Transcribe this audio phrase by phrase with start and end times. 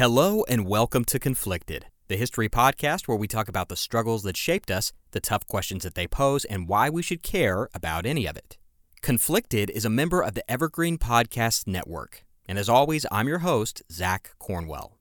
[0.00, 4.34] Hello and welcome to Conflicted, the history podcast where we talk about the struggles that
[4.34, 8.24] shaped us, the tough questions that they pose, and why we should care about any
[8.24, 8.56] of it.
[9.02, 12.24] Conflicted is a member of the Evergreen Podcast Network.
[12.48, 14.96] And as always, I'm your host, Zach Cornwell.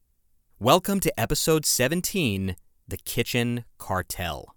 [0.59, 4.53] Welcome to episode 17 The Kitchen Cartel.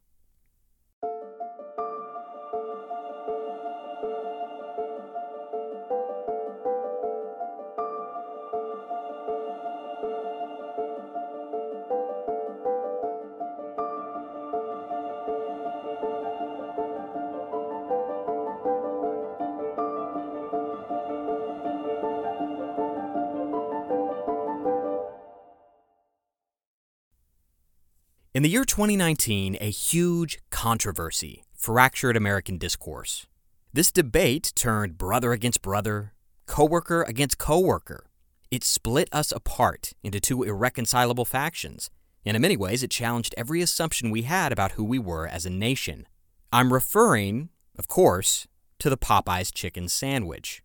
[28.34, 33.26] In the year 2019, a huge controversy fractured American discourse.
[33.74, 36.14] This debate turned brother against brother,
[36.46, 38.06] coworker against coworker.
[38.50, 41.90] It split us apart into two irreconcilable factions,
[42.24, 45.44] and in many ways, it challenged every assumption we had about who we were as
[45.44, 46.06] a nation.
[46.50, 50.62] I'm referring, of course, to the Popeyes chicken sandwich.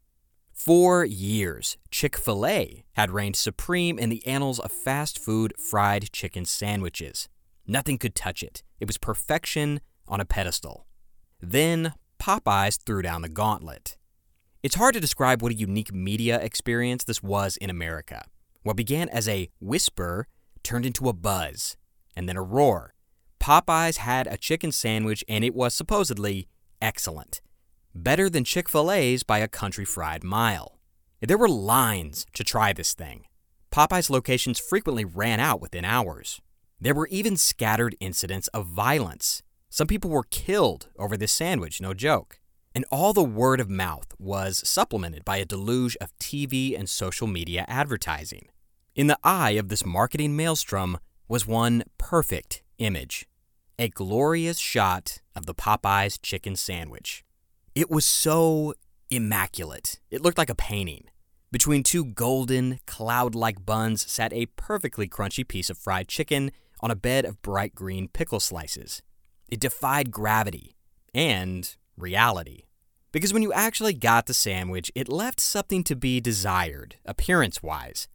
[0.54, 6.14] For years, Chick fil A had reigned supreme in the annals of fast food fried
[6.14, 7.28] chicken sandwiches.
[7.68, 8.64] Nothing could touch it.
[8.80, 10.88] It was perfection on a pedestal.
[11.42, 13.98] Then Popeyes threw down the gauntlet.
[14.64, 18.26] It's hard to describe what a unique media experience this was in America.
[18.64, 20.28] What began as a whisper
[20.64, 21.78] turned into a buzz,
[22.16, 22.94] and then a roar.
[23.40, 26.48] Popeyes had a chicken sandwich, and it was supposedly
[26.82, 27.42] excellent.
[27.94, 30.80] Better than Chick fil A's by a country fried mile.
[31.22, 33.26] There were lines to try this thing.
[33.72, 36.42] Popeyes locations frequently ran out within hours.
[36.80, 39.42] There were even scattered incidents of violence.
[39.70, 42.40] Some people were killed over this sandwich, no joke.
[42.76, 47.26] And all the word of mouth was supplemented by a deluge of TV and social
[47.26, 48.50] media advertising.
[48.96, 53.28] In the eye of this marketing maelstrom was one perfect image
[53.80, 57.24] a glorious shot of the Popeyes chicken sandwich.
[57.76, 58.74] It was so
[59.12, 61.06] immaculate, it looked like a painting.
[61.52, 66.52] Between two golden, cloud like buns sat a perfectly crunchy piece of fried chicken
[66.82, 69.02] on a bed of bright green pickle slices.
[69.50, 70.76] It defied gravity
[71.14, 72.64] and reality.
[73.12, 78.08] Because when you actually got the sandwich, it left something to be desired, appearance wise.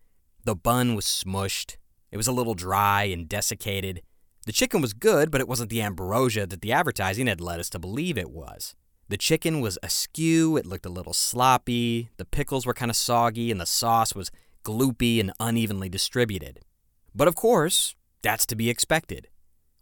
[0.45, 1.77] The bun was smushed,
[2.11, 4.03] it was a little dry and desiccated.
[4.45, 7.71] The chicken was good, but it wasn't the ambrosia that the advertising had led us
[7.71, 8.75] to believe it was.
[9.09, 13.51] The chicken was askew, it looked a little sloppy, the pickles were kind of soggy,
[13.51, 14.31] and the sauce was
[14.65, 16.61] gloopy and unevenly distributed.
[17.15, 19.29] But of course, that's to be expected.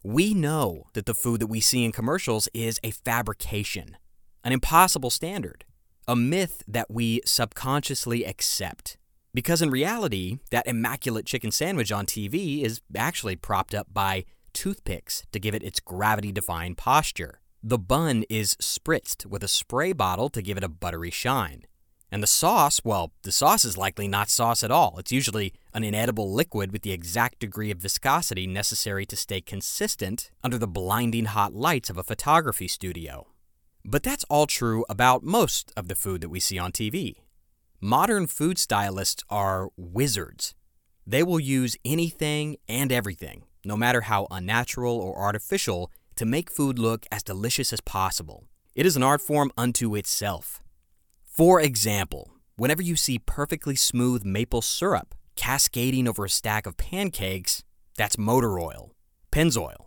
[0.02, 3.96] We know that the food that we see in commercials is a fabrication,
[4.42, 5.64] an impossible standard,
[6.08, 8.96] a myth that we subconsciously accept.
[9.32, 15.24] Because in reality, that immaculate chicken sandwich on TV is actually propped up by toothpicks
[15.32, 17.40] to give it its gravity defying posture.
[17.62, 21.66] The bun is spritzed with a spray bottle to give it a buttery shine.
[22.12, 24.96] And the sauce, well, the sauce is likely not sauce at all.
[24.98, 30.30] It's usually an inedible liquid with the exact degree of viscosity necessary to stay consistent
[30.42, 33.28] under the blinding hot lights of a photography studio.
[33.84, 37.14] But that's all true about most of the food that we see on TV.
[37.80, 40.54] Modern food stylists are wizards.
[41.06, 46.78] They will use anything and everything, no matter how unnatural or artificial, to make food
[46.78, 48.44] look as delicious as possible.
[48.74, 50.60] It is an art form unto itself.
[51.40, 57.64] For example, whenever you see perfectly smooth maple syrup cascading over a stack of pancakes,
[57.96, 58.94] that's motor oil,
[59.32, 59.86] Pennzoil.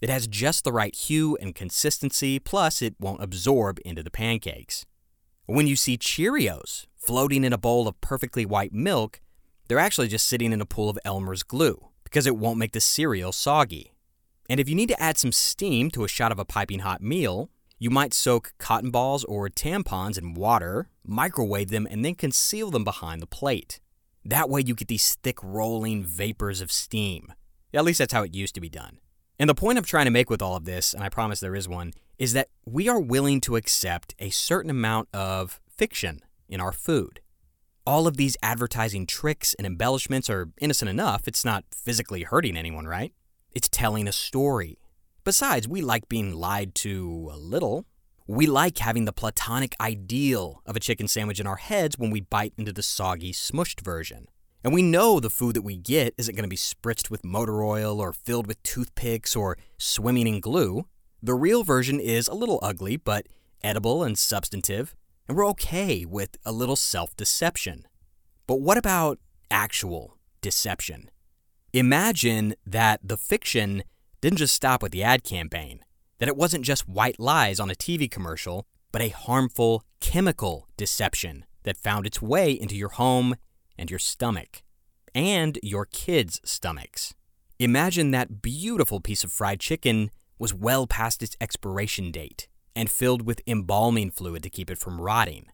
[0.00, 4.86] It has just the right hue and consistency, plus it won't absorb into the pancakes.
[5.46, 9.20] When you see Cheerios floating in a bowl of perfectly white milk,
[9.66, 12.80] they're actually just sitting in a pool of Elmer's glue because it won't make the
[12.80, 13.94] cereal soggy.
[14.48, 17.02] And if you need to add some steam to a shot of a piping hot
[17.02, 22.70] meal, you might soak cotton balls or tampons in water, microwave them, and then conceal
[22.70, 23.80] them behind the plate.
[24.24, 27.32] That way, you get these thick rolling vapors of steam.
[27.74, 28.98] At least that's how it used to be done.
[29.38, 31.56] And the point I'm trying to make with all of this, and I promise there
[31.56, 36.60] is one, is that we are willing to accept a certain amount of fiction in
[36.60, 37.20] our food.
[37.86, 41.26] All of these advertising tricks and embellishments are innocent enough.
[41.26, 43.12] It's not physically hurting anyone, right?
[43.52, 44.78] It's telling a story.
[45.24, 47.86] Besides, we like being lied to a little.
[48.26, 52.20] We like having the platonic ideal of a chicken sandwich in our heads when we
[52.20, 54.28] bite into the soggy, smushed version.
[54.62, 57.62] And we know the food that we get isn't going to be spritzed with motor
[57.64, 60.86] oil or filled with toothpicks or swimming in glue.
[61.22, 63.26] The real version is a little ugly, but
[63.62, 64.94] edible and substantive,
[65.26, 67.86] and we're okay with a little self deception.
[68.46, 69.18] But what about
[69.50, 71.10] actual deception?
[71.72, 73.84] Imagine that the fiction
[74.24, 75.80] didn't just stop with the ad campaign,
[76.16, 81.44] that it wasn't just white lies on a TV commercial, but a harmful chemical deception
[81.64, 83.34] that found its way into your home
[83.76, 84.62] and your stomach,
[85.14, 87.14] and your kids' stomachs.
[87.58, 93.26] Imagine that beautiful piece of fried chicken was well past its expiration date and filled
[93.26, 95.48] with embalming fluid to keep it from rotting.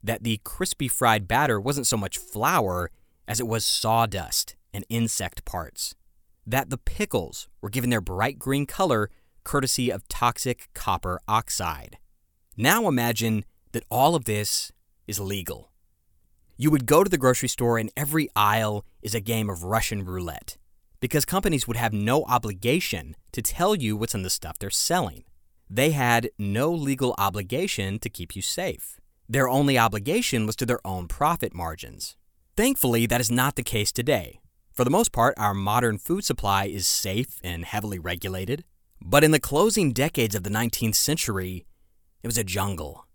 [0.00, 2.92] That the crispy fried batter wasn't so much flour
[3.26, 5.96] as it was sawdust and insect parts.
[6.46, 9.10] That the pickles were given their bright green color
[9.44, 11.98] courtesy of toxic copper oxide.
[12.56, 14.72] Now imagine that all of this
[15.06, 15.70] is legal.
[16.56, 20.04] You would go to the grocery store and every aisle is a game of Russian
[20.04, 20.56] roulette
[21.00, 25.24] because companies would have no obligation to tell you what's in the stuff they're selling.
[25.68, 29.00] They had no legal obligation to keep you safe.
[29.28, 32.16] Their only obligation was to their own profit margins.
[32.56, 34.41] Thankfully, that is not the case today.
[34.72, 38.64] For the most part, our modern food supply is safe and heavily regulated.
[39.02, 41.66] But in the closing decades of the 19th century,
[42.22, 43.06] it was a jungle,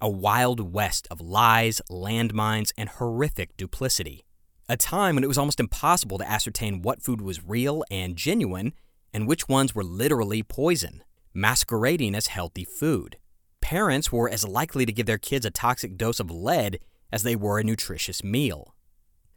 [0.00, 4.24] a wild west of lies, landmines, and horrific duplicity.
[4.68, 8.74] A time when it was almost impossible to ascertain what food was real and genuine
[9.14, 11.02] and which ones were literally poison,
[11.32, 13.16] masquerading as healthy food.
[13.62, 16.80] Parents were as likely to give their kids a toxic dose of lead
[17.10, 18.74] as they were a nutritious meal.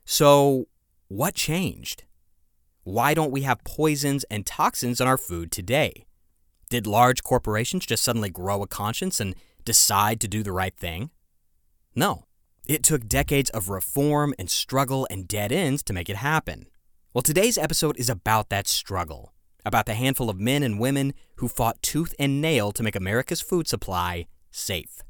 [0.04, 0.68] So,
[1.10, 2.04] what changed?
[2.84, 6.06] Why don't we have poisons and toxins in our food today?
[6.70, 9.36] Did large corporations just suddenly grow a conscience and
[9.66, 11.10] decide to do the right thing?
[11.96, 12.26] No.
[12.68, 16.68] It took decades of reform and struggle and dead ends to make it happen.
[17.12, 19.34] Well, today's episode is about that struggle,
[19.66, 23.42] about the handful of men and women who fought tooth and nail to make America's
[23.42, 25.02] food supply safe.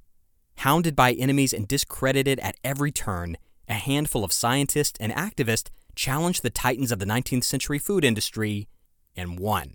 [0.60, 3.36] Hounded by enemies and discredited at every turn,
[3.68, 5.70] a handful of scientists and activists
[6.00, 8.70] challenged the titans of the 19th century food industry
[9.18, 9.74] and won.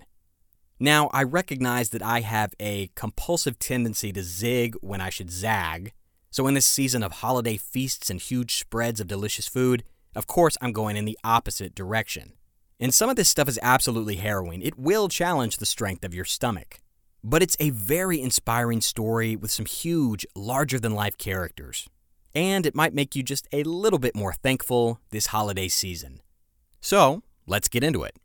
[0.80, 5.92] Now, I recognize that I have a compulsive tendency to zig when I should zag.
[6.30, 9.84] So, in this season of holiday feasts and huge spreads of delicious food,
[10.16, 12.32] of course, I'm going in the opposite direction.
[12.80, 14.62] And some of this stuff is absolutely harrowing.
[14.62, 16.80] It will challenge the strength of your stomach.
[17.22, 21.86] But it's a very inspiring story with some huge, larger than life characters.
[22.34, 26.20] And it might make you just a little bit more thankful this holiday season.
[26.80, 28.16] So, let's get into it.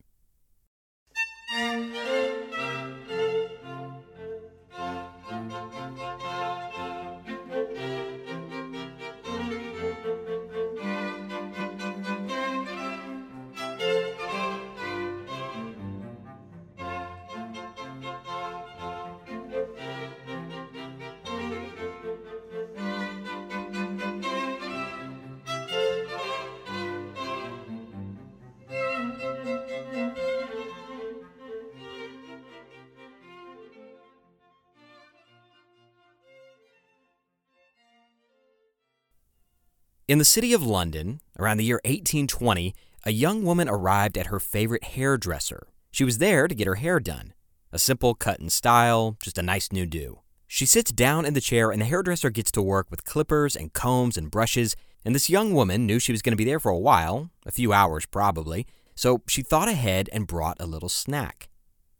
[40.09, 42.73] In the city of London, around the year 1820,
[43.03, 45.67] a young woman arrived at her favorite hairdresser.
[45.91, 47.35] She was there to get her hair done.
[47.71, 50.21] A simple cut and style, just a nice new do.
[50.47, 53.71] She sits down in the chair, and the hairdresser gets to work with clippers and
[53.71, 54.75] combs and brushes.
[55.05, 57.51] And this young woman knew she was going to be there for a while, a
[57.51, 61.49] few hours probably, so she thought ahead and brought a little snack.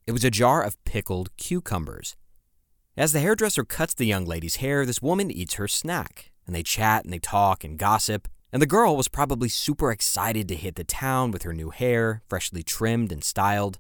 [0.08, 2.16] It was a jar of pickled cucumbers.
[2.98, 6.63] As the hairdresser cuts the young lady's hair, this woman eats her snack and they
[6.63, 8.27] chat and they talk and gossip.
[8.51, 12.24] And the girl was probably super excited to hit the town with her new hair,
[12.27, 13.77] freshly trimmed and styled.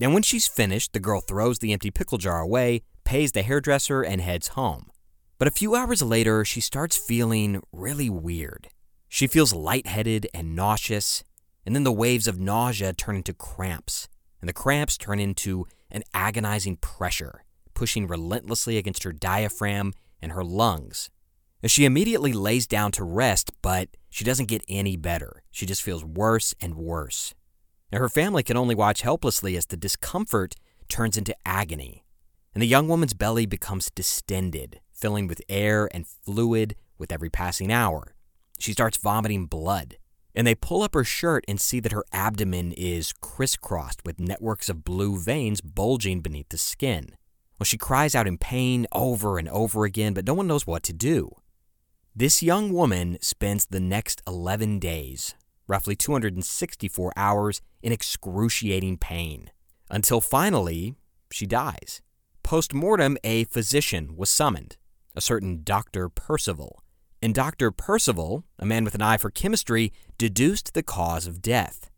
[0.00, 4.02] And when she's finished, the girl throws the empty pickle jar away, pays the hairdresser,
[4.02, 4.88] and heads home.
[5.36, 8.68] But a few hours later, she starts feeling really weird.
[9.08, 11.24] She feels lightheaded and nauseous,
[11.64, 14.06] and then the waves of nausea turn into cramps,
[14.40, 17.42] and the cramps turn into an agonizing pressure,
[17.74, 21.10] pushing relentlessly against her diaphragm and her lungs
[21.64, 25.42] she immediately lays down to rest, but she doesn't get any better.
[25.50, 27.34] She just feels worse and worse.
[27.92, 30.54] Now, her family can only watch helplessly as the discomfort
[30.88, 32.04] turns into agony,
[32.54, 37.72] and the young woman's belly becomes distended, filling with air and fluid with every passing
[37.72, 38.14] hour.
[38.58, 39.96] She starts vomiting blood.
[40.34, 44.68] And they pull up her shirt and see that her abdomen is crisscrossed with networks
[44.68, 47.16] of blue veins bulging beneath the skin.
[47.58, 50.82] Well, she cries out in pain over and over again, but no one knows what
[50.84, 51.30] to do.
[52.18, 55.34] This young woman spends the next 11 days,
[55.68, 59.50] roughly 264 hours, in excruciating pain,
[59.90, 60.94] until finally
[61.30, 62.00] she dies.
[62.42, 64.78] Post mortem, a physician was summoned,
[65.14, 66.08] a certain Dr.
[66.08, 66.82] Percival.
[67.20, 67.70] And Dr.
[67.70, 71.90] Percival, a man with an eye for chemistry, deduced the cause of death.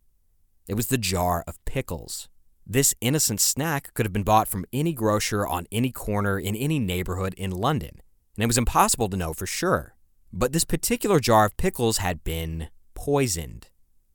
[0.66, 2.28] It was the jar of pickles.
[2.66, 6.80] This innocent snack could have been bought from any grocer on any corner in any
[6.80, 8.02] neighborhood in London,
[8.34, 9.94] and it was impossible to know for sure.
[10.32, 13.68] But this particular jar of pickles had been poisoned.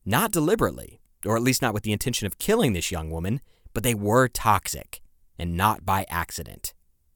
[0.06, 3.42] Not deliberately, or at least not with the intention of killing this young woman,
[3.74, 5.02] but they were toxic,
[5.40, 6.74] and not by accident.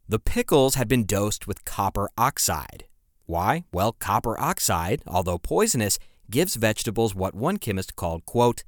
[0.07, 2.85] The pickles had been dosed with copper oxide.
[3.25, 3.65] Why?
[3.73, 5.99] Well, copper oxide, although poisonous,
[6.31, 8.63] gives vegetables what one chemist called, quote,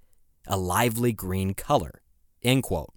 [0.48, 2.02] a lively green color.
[2.44, 2.94] End quote.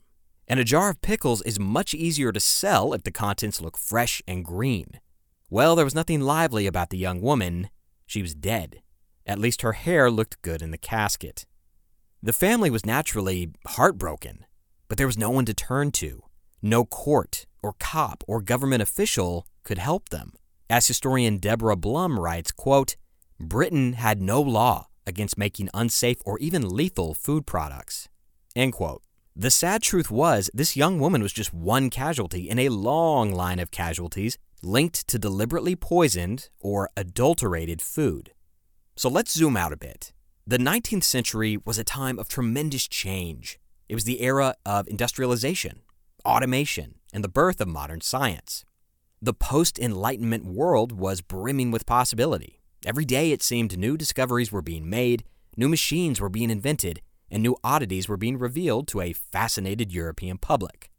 [0.48, 4.20] And a jar of pickles is much easier to sell if the contents look fresh
[4.26, 5.00] and green.
[5.52, 7.68] Well, there was nothing lively about the young woman.
[8.06, 8.80] She was dead.
[9.26, 11.44] At least her hair looked good in the casket.
[12.22, 14.46] The family was naturally heartbroken,
[14.88, 16.22] but there was no one to turn to.
[16.62, 20.32] No court or cop or government official could help them.
[20.70, 22.96] As historian Deborah Blum writes, quote,
[23.38, 28.08] Britain had no law against making unsafe or even lethal food products.
[28.56, 29.02] End quote.
[29.36, 33.58] The sad truth was, this young woman was just one casualty in a long line
[33.58, 38.32] of casualties linked to deliberately poisoned or adulterated food.
[38.96, 40.12] So let's zoom out a bit.
[40.46, 43.58] The 19th century was a time of tremendous change.
[43.88, 45.82] It was the era of industrialization,
[46.24, 48.64] automation, and the birth of modern science.
[49.20, 52.60] The post Enlightenment world was brimming with possibility.
[52.84, 55.24] Every day it seemed new discoveries were being made,
[55.56, 57.00] new machines were being invented,
[57.30, 60.90] and new oddities were being revealed to a fascinated European public.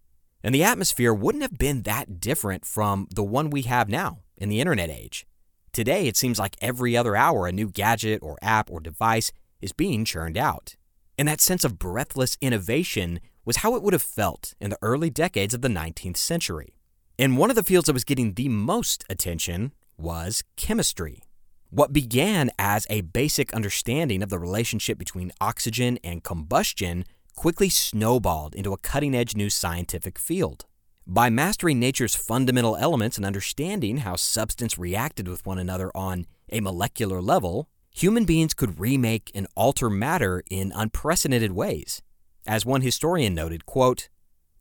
[0.44, 4.50] And the atmosphere wouldn't have been that different from the one we have now in
[4.50, 5.26] the internet age.
[5.72, 9.32] Today, it seems like every other hour a new gadget or app or device
[9.62, 10.76] is being churned out.
[11.18, 15.10] And that sense of breathless innovation was how it would have felt in the early
[15.10, 16.76] decades of the 19th century.
[17.18, 21.24] And one of the fields that was getting the most attention was chemistry.
[21.70, 27.06] What began as a basic understanding of the relationship between oxygen and combustion
[27.36, 30.66] quickly snowballed into a cutting edge new scientific field.
[31.06, 36.62] By mastering nature's fundamental elements and understanding how substance reacted with one another on a
[36.62, 42.02] molecular level, human beings could remake and alter matter in unprecedented ways.
[42.48, 44.10] As one historian noted, quote,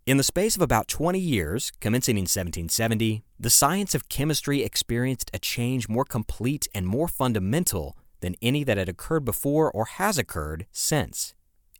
[0.04, 5.30] in the space of about 20 years, commencing in 1770, the science of chemistry experienced
[5.32, 10.18] a change more complete and more fundamental than any that had occurred before or has
[10.18, 11.34] occurred since.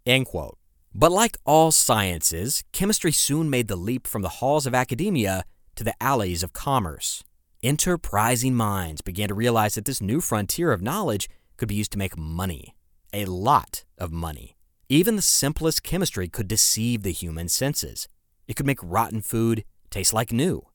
[0.07, 0.57] End quote.
[0.95, 5.45] But like all sciences, chemistry soon made the leap from the halls of academia
[5.77, 7.25] to the alleys of commerce.
[7.63, 11.99] Enterprising minds began to realize that this new frontier of knowledge could be used to
[11.99, 12.75] make money.
[13.15, 14.57] A lot of money.
[14.89, 18.07] Even the simplest chemistry could deceive the human senses.
[18.47, 20.67] It could make rotten food taste like new.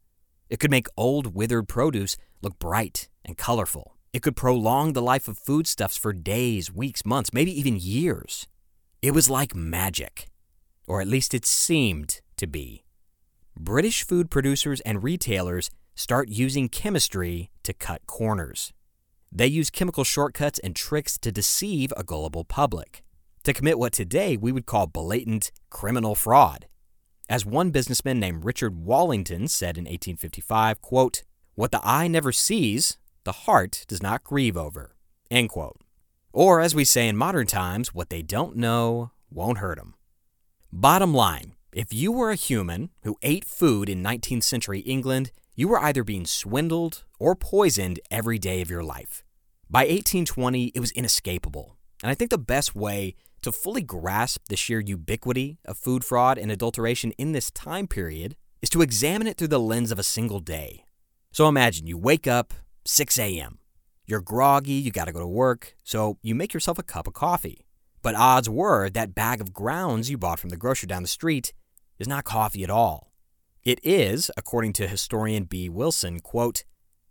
[0.50, 3.98] It could make old, withered produce look bright and colorful.
[4.14, 8.48] It could prolong the life of foodstuffs for days, weeks, months, maybe even years.
[9.02, 10.28] It was like magic,
[10.88, 12.84] or at least it seemed to be.
[13.56, 18.74] British food producers and retailers start using chemistry to cut corners.
[19.32, 23.04] They use chemical shortcuts and tricks to deceive a gullible public
[23.44, 26.66] to commit what today we would call blatant criminal fraud.
[27.30, 31.24] As one businessman named Richard Wallington said in 1855, quote,
[31.56, 34.96] What the eye never sees, the heart does not grieve over.
[35.30, 35.78] End quote.
[36.38, 39.96] Or, as we say in modern times, what they don't know won't hurt them.
[40.72, 45.68] Bottom line if you were a human who ate food in 19th century England, you
[45.68, 49.24] were either being swindled or poisoned every day of your life.
[49.68, 51.76] By 1820, it was inescapable.
[52.04, 56.38] And I think the best way to fully grasp the sheer ubiquity of food fraud
[56.38, 60.04] and adulteration in this time period is to examine it through the lens of a
[60.04, 60.86] single day.
[61.32, 62.54] So imagine you wake up
[62.86, 63.58] 6 a.m.
[64.10, 67.14] You're groggy, you got to go to work, so you make yourself a cup of
[67.14, 67.66] coffee.
[68.02, 71.52] But odds were that bag of grounds you bought from the grocer down the street
[72.00, 73.12] is not coffee at all.
[73.64, 76.64] It is, according to historian Bee Wilson, quote,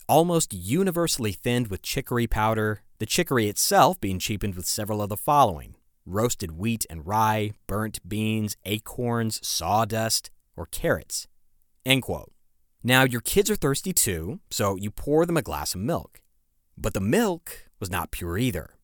[0.09, 5.19] almost universally thinned with chicory powder, the chicory itself being cheapened with several of the
[5.19, 5.75] following
[6.07, 11.27] roasted wheat and rye, burnt beans, acorns, sawdust, or carrots.
[11.85, 12.33] End quote.
[12.83, 16.21] Now, your kids are thirsty too, so you pour them a glass of milk.
[16.79, 18.75] But the milk was not pure either.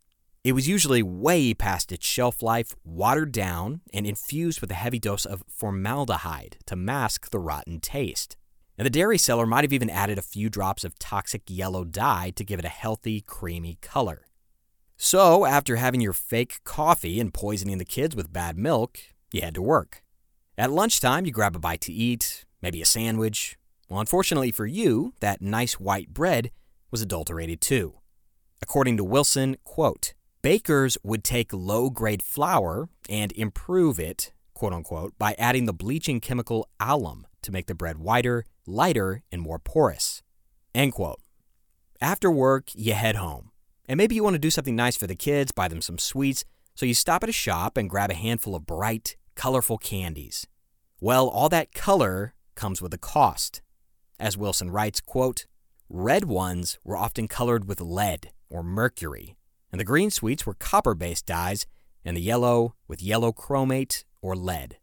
[0.44, 4.98] It was usually way past its shelf life, watered down, and infused with a heavy
[4.98, 8.36] dose of formaldehyde to mask the rotten taste.
[8.76, 12.32] And the dairy seller might have even added a few drops of toxic yellow dye
[12.34, 14.24] to give it a healthy, creamy color.
[14.96, 18.98] So, after having your fake coffee and poisoning the kids with bad milk,
[19.32, 20.02] you had to work.
[20.58, 23.58] At lunchtime, you grab a bite to eat, maybe a sandwich.
[23.88, 26.50] Well, unfortunately for you, that nice white bread
[26.92, 27.94] was adulterated too.
[28.60, 35.18] According to Wilson, quote, Bakers would take low grade flour and improve it, quote unquote,
[35.18, 40.22] by adding the bleaching chemical alum to make the bread whiter, lighter, and more porous.
[40.74, 41.20] End quote.
[42.00, 43.50] After work, you head home.
[43.88, 46.44] And maybe you want to do something nice for the kids, buy them some sweets,
[46.74, 50.46] so you stop at a shop and grab a handful of bright, colorful candies.
[51.00, 53.60] Well, all that color comes with a cost.
[54.18, 55.46] As Wilson writes, quote,
[55.92, 59.36] red ones were often colored with lead or mercury,
[59.70, 61.66] and the green sweets were copper based dyes,
[62.02, 64.78] and the yellow with yellow chromate or lead.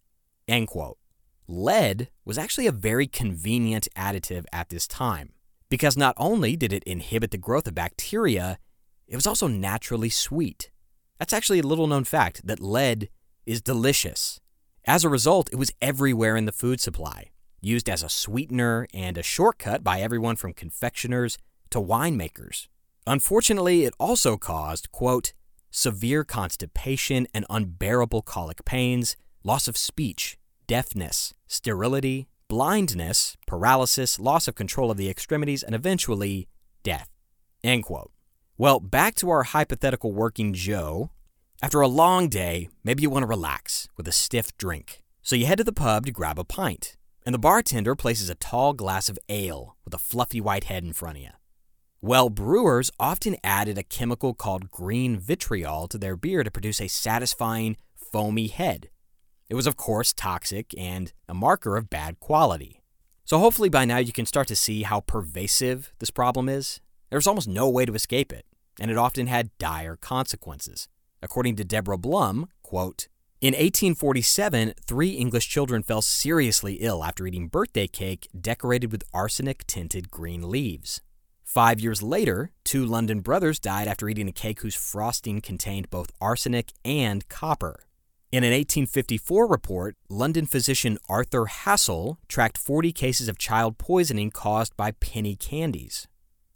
[0.48, 1.00] End quote.
[1.48, 5.34] Lead was actually a very convenient additive at this time,
[5.68, 8.60] because not only did it inhibit the growth of bacteria,
[9.08, 10.70] it was also naturally sweet.
[11.18, 13.10] That's actually a little known fact that lead
[13.48, 14.40] is delicious.
[14.86, 19.18] As a result, it was everywhere in the food supply, used as a sweetener and
[19.18, 21.38] a shortcut by everyone from confectioners
[21.70, 22.68] to winemakers.
[23.06, 25.34] Unfortunately, it also caused, quote,
[25.72, 30.38] severe constipation and unbearable colic pains, loss of speech,
[30.68, 36.48] deafness, sterility, blindness, paralysis, loss of control of the extremities, and eventually
[36.84, 37.10] death.
[37.64, 38.12] End quote.
[38.58, 41.12] Well, back to our hypothetical working Joe.
[41.62, 45.02] After a long day, maybe you want to relax with a stiff drink.
[45.22, 48.36] So you head to the pub to grab a pint, and the bartender places a
[48.36, 51.30] tall glass of ale with a fluffy white head in front of you.
[52.02, 56.88] Well, brewers often added a chemical called green vitriol to their beer to produce a
[56.88, 58.90] satisfying, foamy head.
[59.50, 62.84] It was, of course, toxic and a marker of bad quality.
[63.26, 66.80] So, hopefully, by now you can start to see how pervasive this problem is.
[67.10, 68.46] There's almost no way to escape it,
[68.80, 70.88] and it often had dire consequences.
[71.22, 73.08] According to Deborah Blum, quote,
[73.42, 79.66] in 1847, three English children fell seriously ill after eating birthday cake decorated with arsenic
[79.66, 81.00] tinted green leaves.
[81.46, 86.12] Five years later, two London brothers died after eating a cake whose frosting contained both
[86.20, 87.86] arsenic and copper.
[88.30, 94.76] In an 1854 report, London physician Arthur Hassall tracked 40 cases of child poisoning caused
[94.76, 96.10] by penny candies.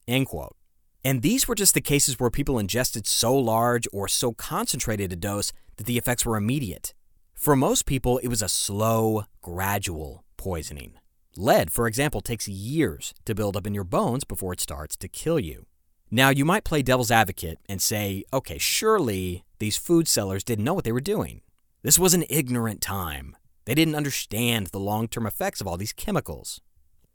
[0.06, 0.58] End quote.
[1.06, 5.18] And these were just the cases where people ingested so large or so concentrated a
[5.18, 6.94] dose that the effects were immediate.
[7.34, 10.94] For most people, it was a slow, gradual poisoning.
[11.36, 15.08] Lead, for example, takes years to build up in your bones before it starts to
[15.08, 15.66] kill you.
[16.10, 20.74] Now, you might play devil's advocate and say, okay, surely these food sellers didn't know
[20.74, 21.42] what they were doing.
[21.82, 23.36] This was an ignorant time.
[23.66, 26.62] They didn't understand the long term effects of all these chemicals.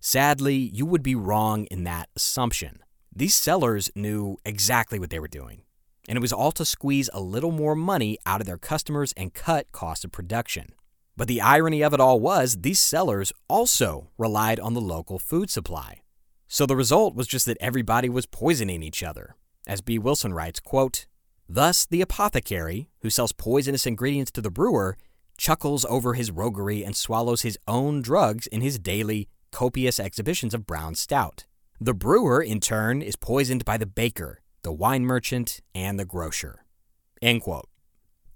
[0.01, 2.81] Sadly, you would be wrong in that assumption.
[3.18, 5.62] These sellers knew exactly what they were doing,
[6.09, 9.35] and it was all to squeeze a little more money out of their customers and
[9.35, 10.68] cut costs of production.
[11.16, 15.50] But the irony of it all was these sellers also relied on the local food
[15.50, 16.02] supply.
[16.46, 19.35] So the result was just that everybody was poisoning each other.
[19.66, 21.07] As Bee Wilson writes, quote,
[21.48, 24.96] Thus the apothecary, who sells poisonous ingredients to the brewer,
[25.37, 30.68] chuckles over his roguery and swallows his own drugs in his daily, copious exhibitions of
[30.68, 31.46] brown stout.
[31.80, 36.64] The brewer, in turn, is poisoned by the baker, the wine merchant, and the grocer.
[37.22, 37.68] End quote.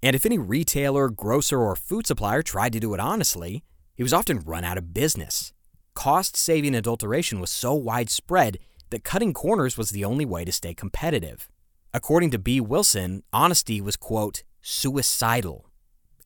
[0.01, 4.13] And if any retailer, grocer, or food supplier tried to do it honestly, he was
[4.13, 5.51] often run out of business.
[5.93, 8.59] Cost saving adulteration was so widespread
[8.91, 11.49] that cutting corners was the only way to stay competitive.
[11.93, 15.69] According to Bee Wilson, honesty was, quote, suicidal.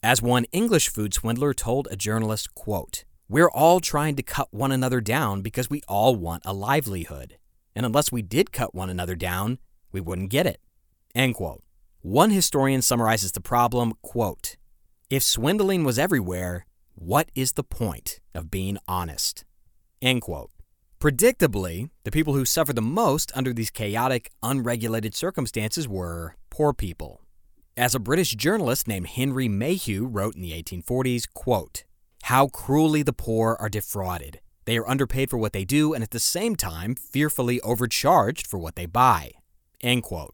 [0.03, 4.72] As one English food swindler told a journalist, quote, We're all trying to cut one
[4.72, 7.38] another down because we all want a livelihood.
[7.76, 9.58] And unless we did cut one another down,
[9.92, 10.62] we wouldn't get it.
[11.13, 11.62] End quote.
[12.02, 14.56] One historian summarizes the problem, quote,
[15.10, 19.44] If swindling was everywhere, what is the point of being honest?
[20.02, 20.52] End quote.
[21.02, 27.20] Predictably, the people who suffered the most under these chaotic, unregulated circumstances were poor people.
[27.76, 31.84] As a British journalist named Henry Mayhew wrote in the 1840s, quote,
[32.23, 34.41] How cruelly the poor are defrauded.
[34.65, 38.58] They are underpaid for what they do and at the same time fearfully overcharged for
[38.58, 39.32] what they buy.
[39.82, 40.34] End quote.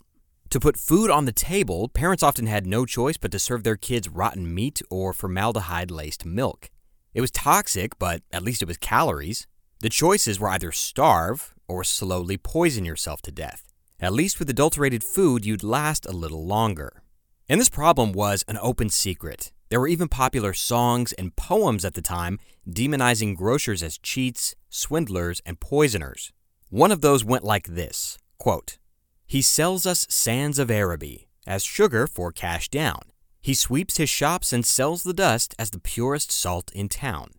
[0.50, 3.76] To put food on the table, parents often had no choice but to serve their
[3.76, 6.70] kids rotten meat or formaldehyde laced milk.
[7.14, 9.48] It was toxic, but at least it was calories.
[9.82, 13.64] The choices were either starve or slowly poison yourself to death.
[14.00, 17.04] At least with adulterated food, you'd last a little longer.
[17.48, 19.53] And this problem was an open secret.
[19.74, 22.38] There were even popular songs and poems at the time
[22.70, 26.32] demonizing grocers as cheats, swindlers, and poisoners.
[26.70, 28.78] One of those went like this quote,
[29.26, 33.02] He sells us sands of Araby as sugar for cash down.
[33.42, 37.32] He sweeps his shops and sells the dust as the purest salt in town.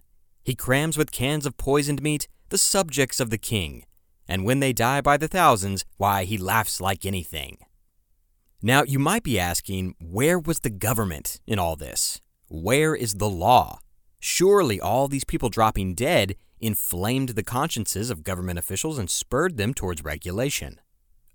[0.42, 3.84] He crams with cans of poisoned meat the subjects of the king,
[4.26, 7.58] and when they die by the thousands, why, he laughs like anything.
[8.60, 12.20] Now, you might be asking, where was the government in all this?
[12.62, 13.80] Where is the law?
[14.20, 19.74] Surely all these people dropping dead inflamed the consciences of government officials and spurred them
[19.74, 20.80] towards regulation.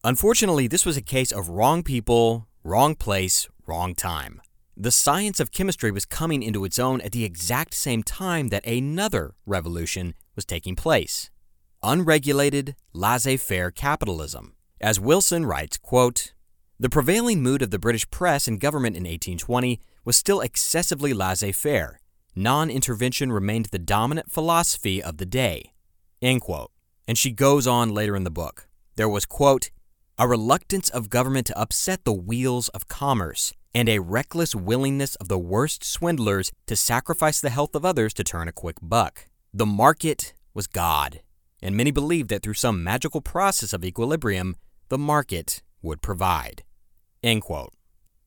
[0.01, 4.41] Unfortunately, this was a case of wrong people, wrong place, wrong time.
[4.77, 8.65] The science of chemistry was coming into its own at the exact same time that
[8.65, 11.29] another revolution was taking place
[11.83, 14.53] unregulated, laissez faire capitalism.
[14.81, 16.33] As Wilson writes, quote,
[16.77, 21.51] the prevailing mood of the British press and government in 1820 was still excessively laissez
[21.51, 21.99] faire.
[22.35, 25.71] Non intervention remained the dominant philosophy of the day.
[26.19, 26.71] End quote.
[27.07, 28.67] And she goes on later in the book.
[28.95, 29.69] There was, quote,
[30.17, 35.27] a reluctance of government to upset the wheels of commerce, and a reckless willingness of
[35.27, 39.27] the worst swindlers to sacrifice the health of others to turn a quick buck.
[39.53, 41.21] The market was God,
[41.61, 44.55] and many believed that through some magical process of equilibrium,
[44.87, 46.63] the market would provide.
[47.21, 47.73] End quote.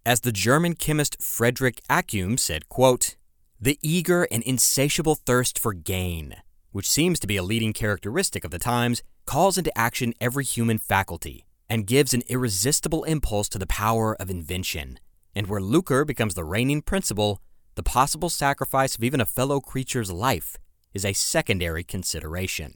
[0.04, 3.14] As the German chemist Friedrich Accum said, quote,
[3.60, 6.34] the eager and insatiable thirst for gain,
[6.72, 10.78] which seems to be a leading characteristic of the times, calls into action every human
[10.78, 14.98] faculty and gives an irresistible impulse to the power of invention.
[15.36, 17.40] And where lucre becomes the reigning principle,
[17.76, 20.56] the possible sacrifice of even a fellow creature's life
[20.92, 22.74] is a secondary consideration.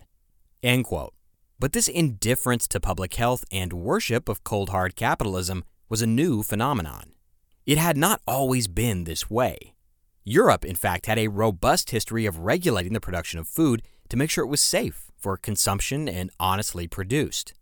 [0.62, 1.12] End quote.
[1.59, 6.45] But this indifference to public health and worship of cold hard capitalism was a new
[6.45, 7.16] phenomenon.
[7.67, 9.75] It had not always been this way.
[10.25, 14.31] Europe, in fact, had a robust history of regulating the production of food to make
[14.31, 17.55] sure it was safe for consumption and honestly produced.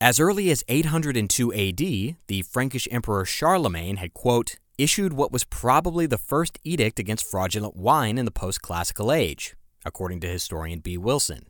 [0.00, 6.06] As early as 802 AD, the Frankish Emperor Charlemagne had, quote, issued what was probably
[6.06, 10.98] the first edict against fraudulent wine in the post classical age, according to historian Bee
[10.98, 11.46] Wilson.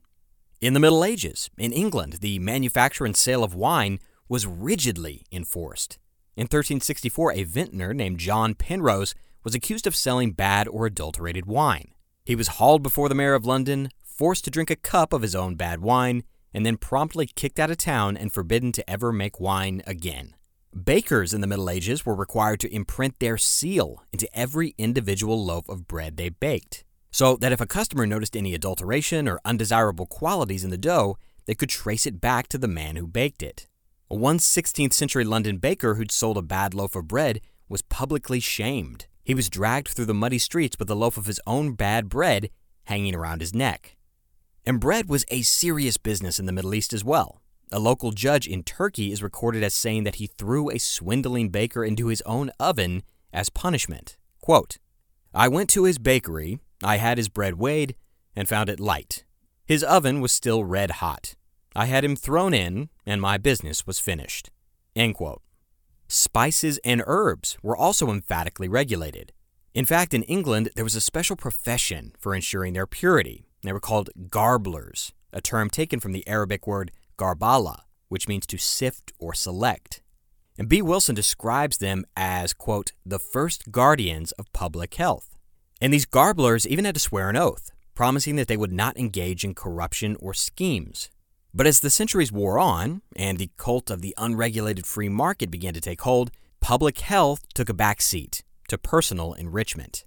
[0.61, 5.99] In the Middle Ages, in England, the manufacture and sale of wine was rigidly enforced.
[6.37, 11.93] In 1364, a vintner named John Penrose was accused of selling bad or adulterated wine.
[12.25, 15.37] He was hauled before the mayor of London, forced to drink a cup of his
[15.37, 19.39] own bad wine, and then promptly kicked out of town and forbidden to ever make
[19.39, 20.35] wine again.
[20.73, 25.69] Bakers in the Middle Ages were required to imprint their seal into every individual loaf
[25.69, 30.65] of bread they baked, so that if a customer noticed any adulteration or undesirable qualities
[30.65, 31.17] in the dough,
[31.47, 33.69] they could trace it back to the man who baked it.
[34.09, 39.07] One 16th century London baker who'd sold a bad loaf of bread was publicly shamed.
[39.25, 42.51] He was dragged through the muddy streets with a loaf of his own bad bread
[42.85, 43.97] hanging around his neck.
[44.67, 47.41] And bread was a serious business in the Middle East as well.
[47.73, 51.83] A local judge in Turkey is recorded as saying that he threw a swindling baker
[51.85, 54.17] into his own oven as punishment.
[54.41, 54.77] Quote,
[55.33, 57.97] I went to his bakery, I had his bread weighed,
[58.37, 59.25] and found it light.
[59.65, 61.35] His oven was still red hot.
[61.75, 64.51] I had him thrown in, and my business was finished.
[66.07, 69.33] Spices and herbs were also emphatically regulated.
[69.75, 73.45] In fact, in England, there was a special profession for ensuring their purity.
[73.65, 78.59] They were called garblers, a term taken from the Arabic word garbala, which means to
[78.59, 80.01] sift or select.
[80.57, 85.37] And Bee Wilson describes them as, quote, the first guardians of public health.
[85.81, 89.43] And these garblers even had to swear an oath, promising that they would not engage
[89.43, 91.11] in corruption or schemes.
[91.57, 95.73] But as the centuries wore on and the cult of the unregulated free market began
[95.75, 100.05] to take hold, public health took a back seat to personal enrichment.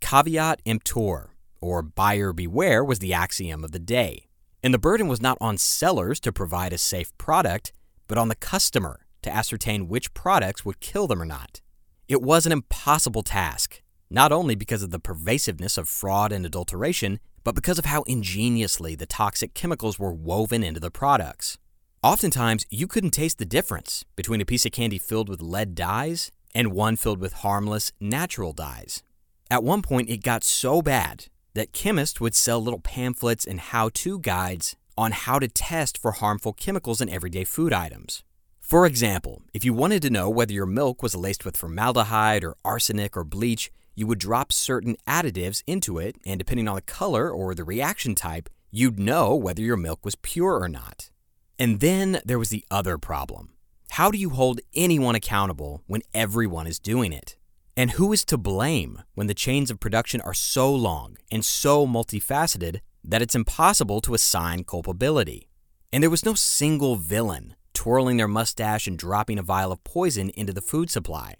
[0.00, 4.28] Caveat emptor, or buyer beware, was the axiom of the day.
[4.62, 7.72] And the burden was not on sellers to provide a safe product,
[8.08, 11.60] but on the customer to ascertain which products would kill them or not.
[12.08, 17.20] It was an impossible task, not only because of the pervasiveness of fraud and adulteration,
[17.46, 21.58] but because of how ingeniously the toxic chemicals were woven into the products.
[22.02, 26.32] Oftentimes, you couldn't taste the difference between a piece of candy filled with lead dyes
[26.56, 29.04] and one filled with harmless, natural dyes.
[29.48, 33.90] At one point, it got so bad that chemists would sell little pamphlets and how
[33.94, 38.24] to guides on how to test for harmful chemicals in everyday food items.
[38.58, 42.56] For example, if you wanted to know whether your milk was laced with formaldehyde or
[42.64, 47.30] arsenic or bleach, you would drop certain additives into it, and depending on the color
[47.30, 51.10] or the reaction type, you'd know whether your milk was pure or not.
[51.58, 53.54] And then there was the other problem.
[53.90, 57.36] How do you hold anyone accountable when everyone is doing it?
[57.74, 61.86] And who is to blame when the chains of production are so long and so
[61.86, 65.48] multifaceted that it's impossible to assign culpability?
[65.90, 70.30] And there was no single villain twirling their mustache and dropping a vial of poison
[70.30, 71.36] into the food supply.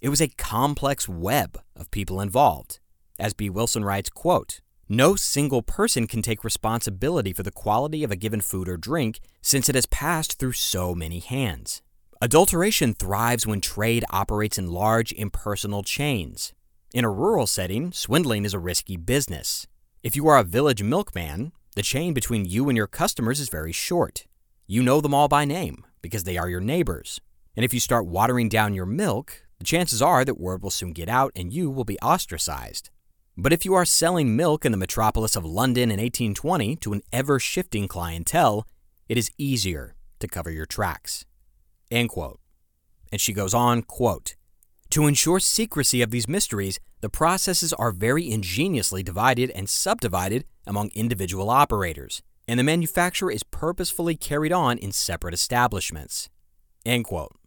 [0.00, 2.78] It was a complex web of people involved.
[3.18, 8.12] As Bee Wilson writes, quote, no single person can take responsibility for the quality of
[8.12, 11.82] a given food or drink since it has passed through so many hands.
[12.22, 16.54] Adulteration thrives when trade operates in large impersonal chains.
[16.94, 19.66] In a rural setting, swindling is a risky business.
[20.04, 23.72] If you are a village milkman, the chain between you and your customers is very
[23.72, 24.26] short.
[24.68, 27.20] You know them all by name because they are your neighbors.
[27.56, 30.92] And if you start watering down your milk, the chances are that word will soon
[30.92, 32.90] get out and you will be ostracized.
[33.36, 37.02] But if you are selling milk in the metropolis of London in 1820 to an
[37.12, 38.66] ever shifting clientele,
[39.08, 41.24] it is easier to cover your tracks.
[41.90, 42.40] End quote.
[43.12, 44.34] And she goes on, quote,
[44.90, 50.90] To ensure secrecy of these mysteries, the processes are very ingeniously divided and subdivided among
[50.94, 56.28] individual operators, and the manufacture is purposefully carried on in separate establishments.
[56.84, 57.37] End quote.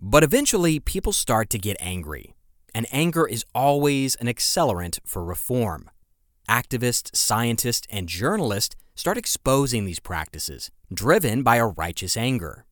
[0.00, 2.34] But eventually, people start to get angry,
[2.72, 5.90] and anger is always an accelerant for reform.
[6.48, 12.64] Activists, scientists, and journalists start exposing these practices, driven by a righteous anger.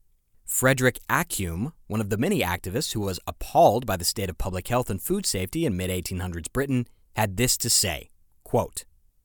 [0.44, 4.68] Frederick Accum, one of the many activists who was appalled by the state of public
[4.68, 6.86] health and food safety in mid 1800s Britain,
[7.16, 8.10] had this to say
[8.44, 8.84] quote,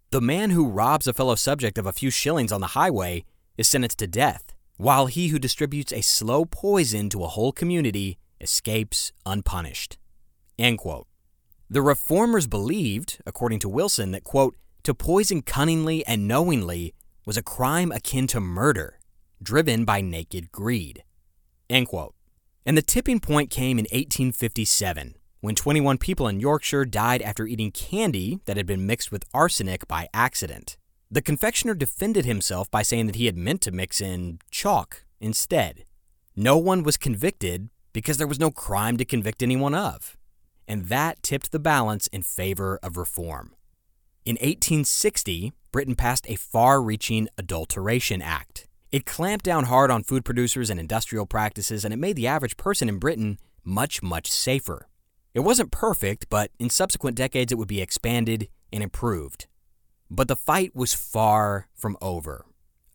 [0.10, 3.24] The man who robs a fellow subject of a few shillings on the highway
[3.58, 8.18] is sentenced to death, while he who distributes a slow poison to a whole community
[8.40, 10.00] escapes unpunished.
[11.70, 16.96] The reformers believed, according to Wilson, that, quote, to poison cunningly and knowingly
[17.28, 18.98] was a crime akin to murder,
[19.42, 21.04] driven by naked greed.
[21.70, 22.16] End quote.
[22.66, 27.70] And the tipping point came in 1857 when 21 people in Yorkshire died after eating
[27.70, 30.78] candy that had been mixed with arsenic by accident.
[31.14, 35.84] The confectioner defended himself by saying that he had meant to mix in chalk instead.
[36.38, 40.16] No one was convicted because there was no crime to convict anyone of.
[40.70, 43.54] And that tipped the balance in favor of reform.
[44.24, 48.70] In 1860, Britain passed a far reaching Adulteration Act.
[48.90, 52.56] It clamped down hard on food producers and industrial practices, and it made the average
[52.56, 54.88] person in Britain much, much safer.
[55.34, 59.48] It wasn't perfect, but in subsequent decades it would be expanded and improved.
[60.14, 62.46] But the fight was far from over.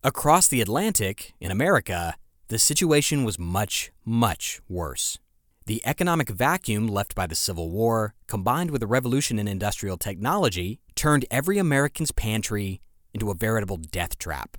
[0.04, 2.16] Across the Atlantic, in America,
[2.48, 5.18] the situation was much, much worse.
[5.64, 10.78] The economic vacuum left by the Civil War, combined with the revolution in industrial technology,
[10.94, 12.82] turned every American's pantry
[13.14, 14.58] into a veritable death trap.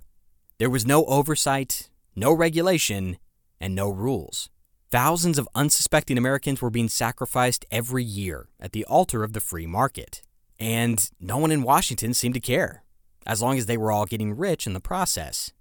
[0.58, 3.20] There was no oversight, no regulation,
[3.62, 4.50] and no rules.
[4.89, 9.67] Thousands of unsuspecting Americans were being sacrificed every year at the altar of the free
[9.67, 10.24] market.
[10.60, 12.84] And no one in Washington seemed to care,
[13.26, 15.52] as long as they were all getting rich in the process.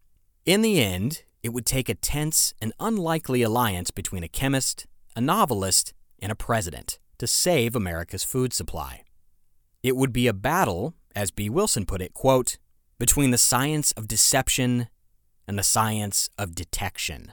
[0.45, 5.21] In the end, it would take a tense and unlikely alliance between a chemist, a
[5.21, 9.03] novelist, and a president to save America's food supply.
[9.83, 12.59] It would be a battle, as Bee Wilson put it, quote,
[12.99, 14.89] between the science of deception
[15.47, 17.33] and the science of detection.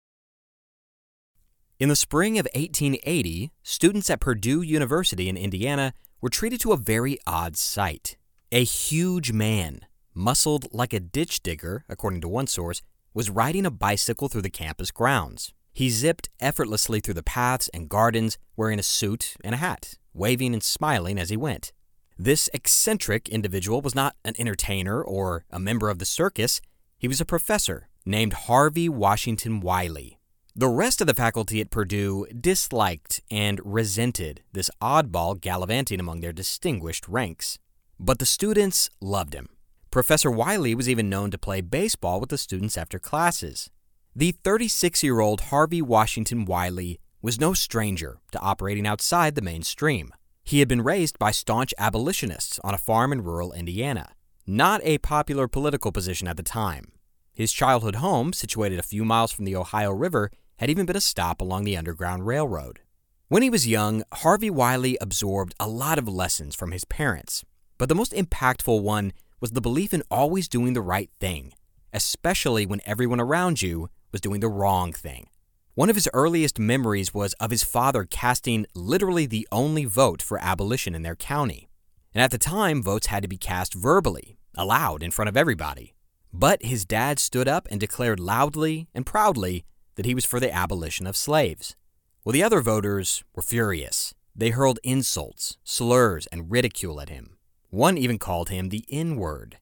[1.81, 6.77] In the spring of 1880, students at Purdue University in Indiana were treated to a
[6.77, 8.17] very odd sight.
[8.51, 12.83] A huge man, muscled like a ditch digger, according to one source,
[13.15, 15.55] was riding a bicycle through the campus grounds.
[15.73, 20.53] He zipped effortlessly through the paths and gardens wearing a suit and a hat, waving
[20.53, 21.71] and smiling as he went.
[22.15, 26.61] This eccentric individual was not an entertainer or a member of the circus.
[26.99, 30.19] He was a professor named Harvey Washington Wiley
[30.53, 36.33] The rest of the faculty at Purdue disliked and resented this oddball gallivanting among their
[36.33, 37.57] distinguished ranks.
[37.97, 39.47] But the students loved him.
[39.91, 43.69] Professor Wiley was even known to play baseball with the students after classes.
[44.13, 50.11] The 36 year old Harvey Washington Wiley was no stranger to operating outside the mainstream.
[50.43, 54.97] He had been raised by staunch abolitionists on a farm in rural Indiana, not a
[54.97, 56.91] popular political position at the time.
[57.33, 60.29] His childhood home, situated a few miles from the Ohio River,
[60.61, 62.81] had even been a stop along the Underground Railroad.
[63.29, 67.43] When he was young, Harvey Wiley absorbed a lot of lessons from his parents,
[67.79, 71.53] but the most impactful one was the belief in always doing the right thing,
[71.91, 75.29] especially when everyone around you was doing the wrong thing.
[75.73, 80.37] One of his earliest memories was of his father casting literally the only vote for
[80.37, 81.69] abolition in their county.
[82.13, 85.95] And at the time, votes had to be cast verbally, aloud in front of everybody.
[86.31, 90.53] But his dad stood up and declared loudly and proudly that he was for the
[90.53, 91.75] abolition of slaves.
[92.23, 94.13] Well, the other voters were furious.
[94.35, 97.37] They hurled insults, slurs, and ridicule at him.
[97.69, 99.57] One even called him the N word.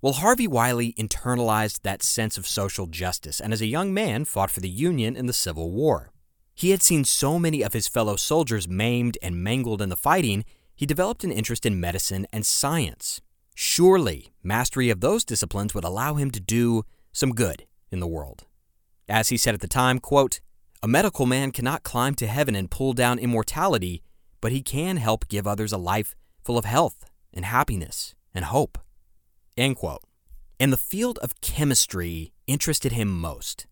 [0.00, 4.50] Well, Harvey Wiley internalized that sense of social justice and as a young man fought
[4.50, 6.10] for the Union in the Civil War.
[6.54, 10.44] He had seen so many of his fellow soldiers maimed and mangled in the fighting,
[10.74, 13.20] he developed an interest in medicine and science.
[13.54, 18.44] Surely, mastery of those disciplines would allow him to do some good in the world.
[19.08, 20.40] As he said at the time, quote,
[20.82, 24.02] A medical man cannot climb to heaven and pull down immortality,
[24.40, 28.78] but he can help give others a life full of health and happiness and hope.
[29.56, 30.02] End quote.
[30.58, 33.66] And the field of chemistry interested him most.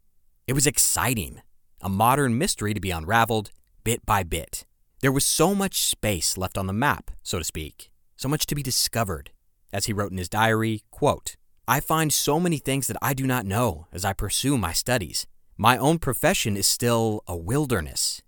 [0.47, 1.43] It was exciting,
[1.81, 3.51] a modern mystery to be unraveled
[3.85, 4.67] bit by bit.
[5.01, 8.55] There was so much space left on the map, so to speak, so much to
[8.55, 9.31] be discovered.
[9.73, 11.37] As he wrote in his diary, quote,
[11.71, 15.29] I find so many things that I do not know as I pursue my studies.
[15.57, 18.23] My own profession is still a wilderness.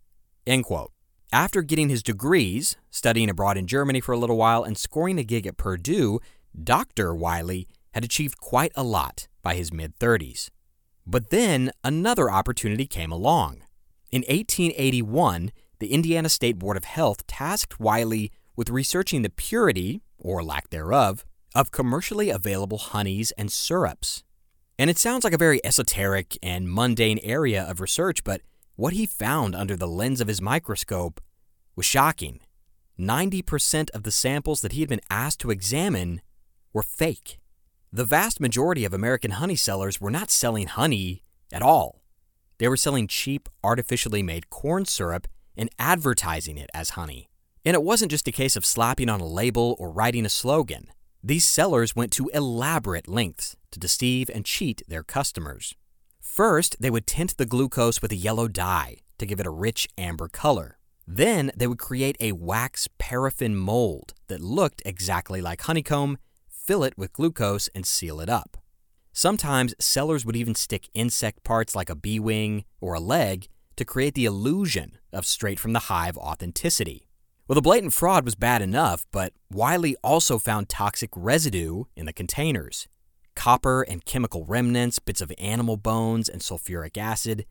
[0.46, 0.92] End quote.
[1.32, 5.24] After getting his degrees, studying abroad in Germany for a little while, and scoring a
[5.24, 6.20] gig at Purdue,
[6.54, 7.12] Dr.
[7.12, 10.50] Wiley had achieved quite a lot by his mid 30s.
[11.04, 13.64] But then another opportunity came along.
[14.12, 15.50] In 1881,
[15.80, 21.24] the Indiana State Board of Health tasked Wiley with researching the purity, or lack thereof,
[21.54, 24.22] of commercially available honeys and syrups.
[24.78, 28.40] And it sounds like a very esoteric and mundane area of research, but
[28.76, 31.20] what he found under the lens of his microscope
[31.76, 32.40] was shocking.
[32.98, 36.20] 90% of the samples that he had been asked to examine
[36.72, 37.38] were fake.
[37.92, 42.02] The vast majority of American honey sellers were not selling honey at all.
[42.58, 47.28] They were selling cheap, artificially made corn syrup and advertising it as honey.
[47.64, 50.88] And it wasn't just a case of slapping on a label or writing a slogan.
[51.24, 55.76] These sellers went to elaborate lengths to deceive and cheat their customers.
[56.20, 59.88] First, they would tint the glucose with a yellow dye to give it a rich
[59.96, 60.78] amber color.
[61.06, 66.98] Then, they would create a wax paraffin mold that looked exactly like honeycomb, fill it
[66.98, 68.56] with glucose, and seal it up.
[69.12, 73.84] Sometimes, sellers would even stick insect parts like a bee wing or a leg to
[73.84, 77.06] create the illusion of straight from the hive authenticity.
[77.52, 82.12] Well, the blatant fraud was bad enough, but Wiley also found toxic residue in the
[82.14, 82.88] containers
[83.34, 87.44] copper and chemical remnants, bits of animal bones, and sulfuric acid.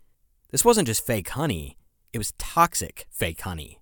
[0.50, 1.78] This wasn't just fake honey,
[2.14, 3.80] it was toxic fake honey.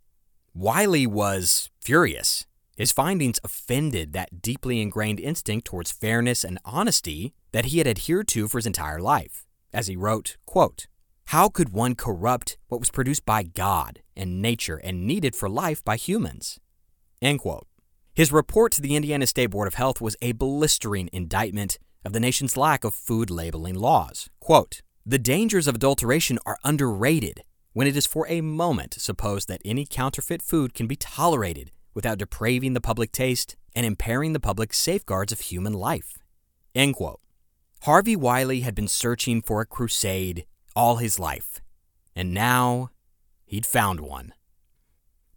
[0.53, 2.45] Wiley was furious.
[2.75, 8.27] His findings offended that deeply ingrained instinct towards fairness and honesty that he had adhered
[8.27, 9.45] to for his entire life.
[9.71, 10.87] As he wrote, quote,
[11.29, 15.85] how could one corrupt what was produced by God and nature and needed for life
[15.85, 16.59] by humans?
[17.21, 17.67] End quote.
[18.15, 22.19] His report to the Indiana State Board of Health was a blistering indictment of the
[22.19, 24.27] nation's lack of food labeling laws.
[24.39, 29.61] Quote, the dangers of adulteration are underrated when it is for a moment supposed that
[29.63, 34.73] any counterfeit food can be tolerated without depraving the public taste and impairing the public
[34.73, 36.17] safeguards of human life.
[37.83, 41.61] Harvey Wiley had been searching for a crusade all his life,
[42.15, 42.89] and now
[43.45, 44.33] he'd found one.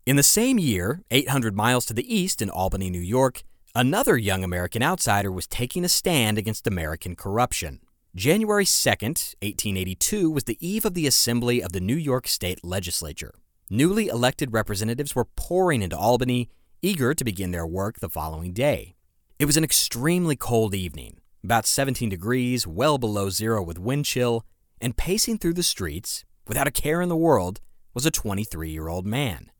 [0.04, 3.42] In the same year, 800 miles to the east in Albany, New York,
[3.74, 7.80] another young American outsider was taking a stand against American corruption.
[8.14, 13.32] January 2, 1882, was the eve of the assembly of the New York State Legislature.
[13.70, 16.50] Newly elected representatives were pouring into Albany,
[16.82, 18.96] eager to begin their work the following day.
[19.38, 24.44] It was an extremely cold evening, about 17 degrees, well below zero with wind chill,
[24.82, 27.60] and pacing through the streets, without a care in the world,
[27.94, 29.50] was a 23 year old man.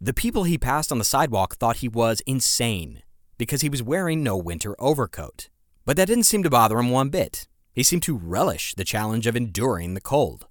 [0.00, 3.02] The people he passed on the sidewalk thought he was insane
[3.38, 5.48] because he was wearing no winter overcoat.
[5.86, 7.46] But that didn't seem to bother him one bit.
[7.72, 10.46] He seemed to relish the challenge of enduring the cold.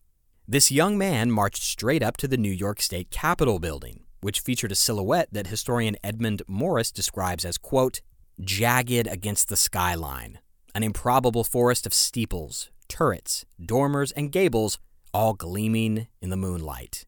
[0.47, 4.71] This young man marched straight up to the New York State Capitol building, which featured
[4.71, 8.01] a silhouette that historian Edmund Morris describes as, quote,
[8.41, 10.39] jagged against the skyline,
[10.75, 14.77] an improbable forest of steeples, turrets, dormers, and gables,
[15.15, 17.05] all gleaming in the moonlight.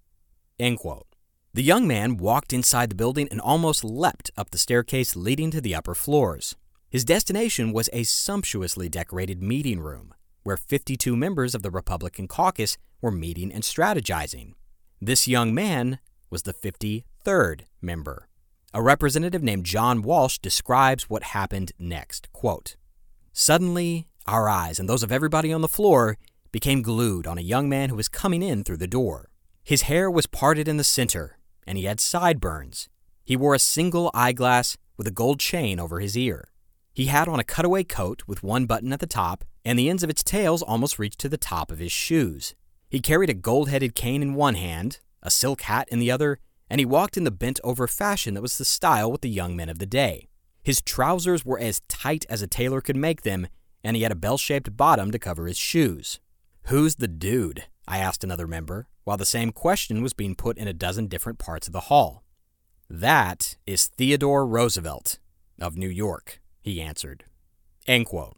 [1.54, 5.62] The young man walked inside the building and almost leapt up the staircase leading to
[5.62, 6.56] the upper floors.
[6.90, 12.78] His destination was a sumptuously decorated meeting room, where 52 members of the Republican caucus
[13.00, 14.54] were meeting and strategizing.
[15.00, 16.00] This young man
[16.32, 18.28] was the 53rd member.
[18.74, 22.34] A representative named John Walsh describes what happened next.
[22.34, 22.76] Quote,
[23.32, 26.18] Suddenly, our eyes and those of everybody on the floor
[26.52, 29.30] became glued on a young man who was coming in through the door.
[29.64, 32.88] His hair was parted in the center, and he had sideburns.
[33.24, 36.50] He wore a single eyeglass with a gold chain over his ear.
[36.94, 40.04] He had on a cutaway coat with one button at the top, and the ends
[40.04, 42.56] of its tails almost reached to the top of his shoes.
[42.90, 46.40] He carried a gold headed cane in one hand, a silk hat in the other,
[46.70, 49.56] and he walked in the bent over fashion that was the style with the young
[49.56, 50.30] men of the day.
[50.64, 53.48] His trousers were as tight as a tailor could make them,
[53.86, 56.20] and he had a bell shaped bottom to cover his shoes.
[56.66, 57.66] Who's the dude?
[57.88, 61.38] I asked another member, while the same question was being put in a dozen different
[61.38, 62.24] parts of the hall.
[62.90, 65.20] That is Theodore Roosevelt
[65.62, 67.26] of New York, he answered.
[67.86, 68.38] End quote.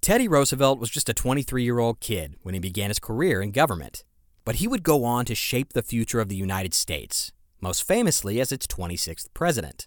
[0.00, 3.52] Teddy Roosevelt was just a 23 year old kid when he began his career in
[3.52, 4.02] government,
[4.44, 7.30] but he would go on to shape the future of the United States,
[7.60, 9.86] most famously as its 26th president.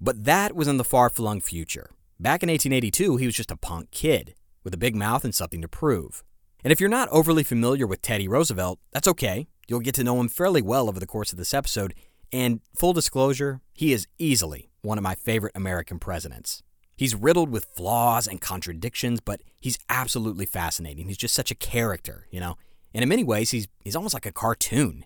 [0.00, 1.90] But that was in the far flung future.
[2.20, 5.62] Back in 1882, he was just a punk kid with a big mouth and something
[5.62, 6.24] to prove.
[6.64, 9.46] And if you're not overly familiar with Teddy Roosevelt, that's okay.
[9.68, 11.94] You'll get to know him fairly well over the course of this episode.
[12.32, 16.62] And full disclosure, he is easily one of my favorite American presidents.
[16.96, 21.08] He's riddled with flaws and contradictions, but he's absolutely fascinating.
[21.08, 22.56] He's just such a character, you know?
[22.94, 25.04] And in many ways, he's, he's almost like a cartoon.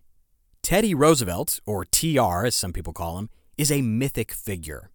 [0.62, 4.90] Teddy Roosevelt, or TR as some people call him, is a mythic figure.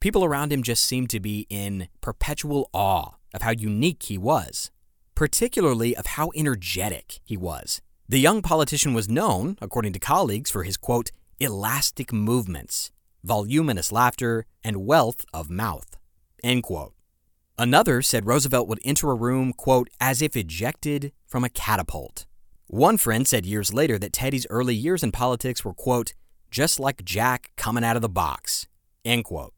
[0.00, 4.70] People around him just seemed to be in perpetual awe of how unique he was
[5.16, 7.82] particularly of how energetic he was.
[8.08, 12.92] The young politician was known, according to colleagues, for his quote, elastic movements,
[13.24, 15.96] voluminous laughter, and wealth of mouth.
[16.44, 16.94] End quote.
[17.58, 22.26] Another said Roosevelt would enter a room, quote, as if ejected from a catapult.
[22.68, 26.12] One friend said years later that Teddy's early years in politics were, quote,
[26.50, 28.68] just like Jack coming out of the box,
[29.04, 29.55] end quote.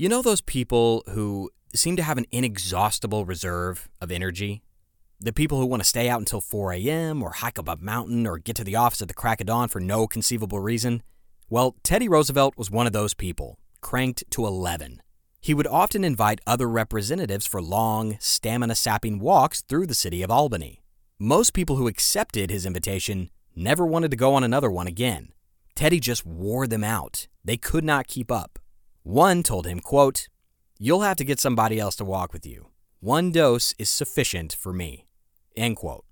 [0.00, 4.62] You know those people who seem to have an inexhaustible reserve of energy?
[5.20, 7.22] The people who want to stay out until 4 a.m.
[7.22, 9.68] or hike up a mountain or get to the office at the crack of dawn
[9.68, 11.02] for no conceivable reason?
[11.50, 15.02] Well, Teddy Roosevelt was one of those people, cranked to 11.
[15.38, 20.30] He would often invite other representatives for long, stamina sapping walks through the city of
[20.30, 20.82] Albany.
[21.18, 25.34] Most people who accepted his invitation never wanted to go on another one again.
[25.74, 27.28] Teddy just wore them out.
[27.44, 28.58] They could not keep up.
[29.02, 30.28] One told him, quote,
[30.78, 32.68] You'll have to get somebody else to walk with you.
[33.00, 35.06] One dose is sufficient for me.
[35.56, 36.04] End quote.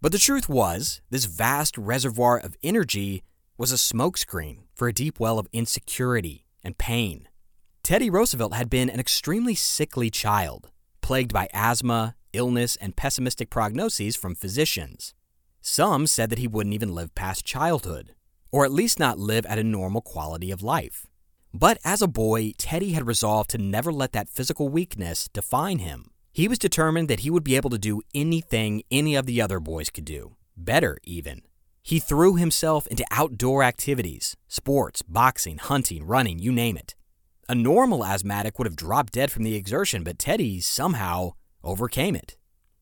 [0.00, 3.22] But the truth was, this vast reservoir of energy
[3.56, 7.28] was a smokescreen for a deep well of insecurity and pain.
[7.82, 10.70] Teddy Roosevelt had been an extremely sickly child,
[11.00, 15.14] plagued by asthma, illness, and pessimistic prognoses from physicians.
[15.60, 18.14] Some said that he wouldn't even live past childhood,
[18.50, 21.06] or at least not live at a normal quality of life.
[21.56, 26.10] But as a boy, Teddy had resolved to never let that physical weakness define him.
[26.32, 29.60] He was determined that he would be able to do anything any of the other
[29.60, 31.42] boys could do, better even.
[31.80, 36.96] He threw himself into outdoor activities sports, boxing, hunting, running, you name it.
[37.48, 42.36] A normal asthmatic would have dropped dead from the exertion, but Teddy somehow overcame it.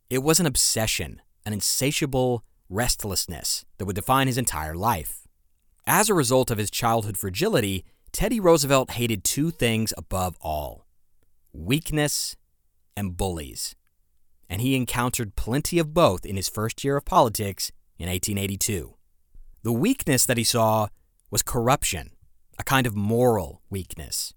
[0.08, 5.28] It was an obsession, an insatiable restlessness that would define his entire life.
[5.86, 10.86] As a result of his childhood fragility, Teddy Roosevelt hated two things above all
[11.54, 12.36] weakness
[12.94, 13.74] and bullies.
[14.50, 18.94] And he encountered plenty of both in his first year of politics in 1882.
[19.62, 20.88] The weakness that he saw
[21.30, 22.10] was corruption,
[22.58, 24.34] a kind of moral weakness.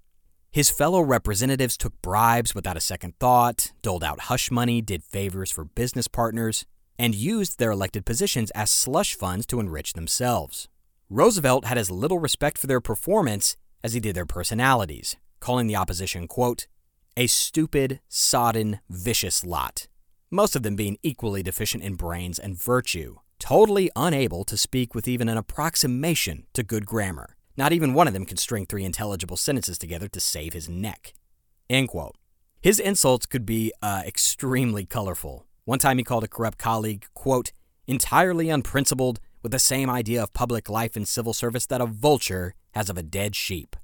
[0.51, 5.51] His fellow representatives took bribes without a second thought, doled out hush money, did favors
[5.51, 6.65] for business partners,
[6.97, 10.69] and used their elected positions as slush funds to enrich themselves.
[11.09, 15.75] Roosevelt had as little respect for their performance as he did their personalities, calling the
[15.75, 16.65] opposition, quote,
[17.15, 19.85] a stupid, sodden, vicious lot,
[20.31, 25.07] most of them being equally deficient in brains and virtue, totally unable to speak with
[25.07, 27.35] even an approximation to good grammar.
[27.55, 31.13] Not even one of them could string three intelligible sentences together to save his neck.
[31.69, 32.15] End quote.
[32.63, 35.45] His insults could be uh, extremely colorful.
[35.65, 37.51] One time he called a corrupt colleague, quote,
[37.85, 42.55] entirely unprincipled, with the same idea of public life and civil service that a vulture
[42.75, 43.75] has of a dead sheep.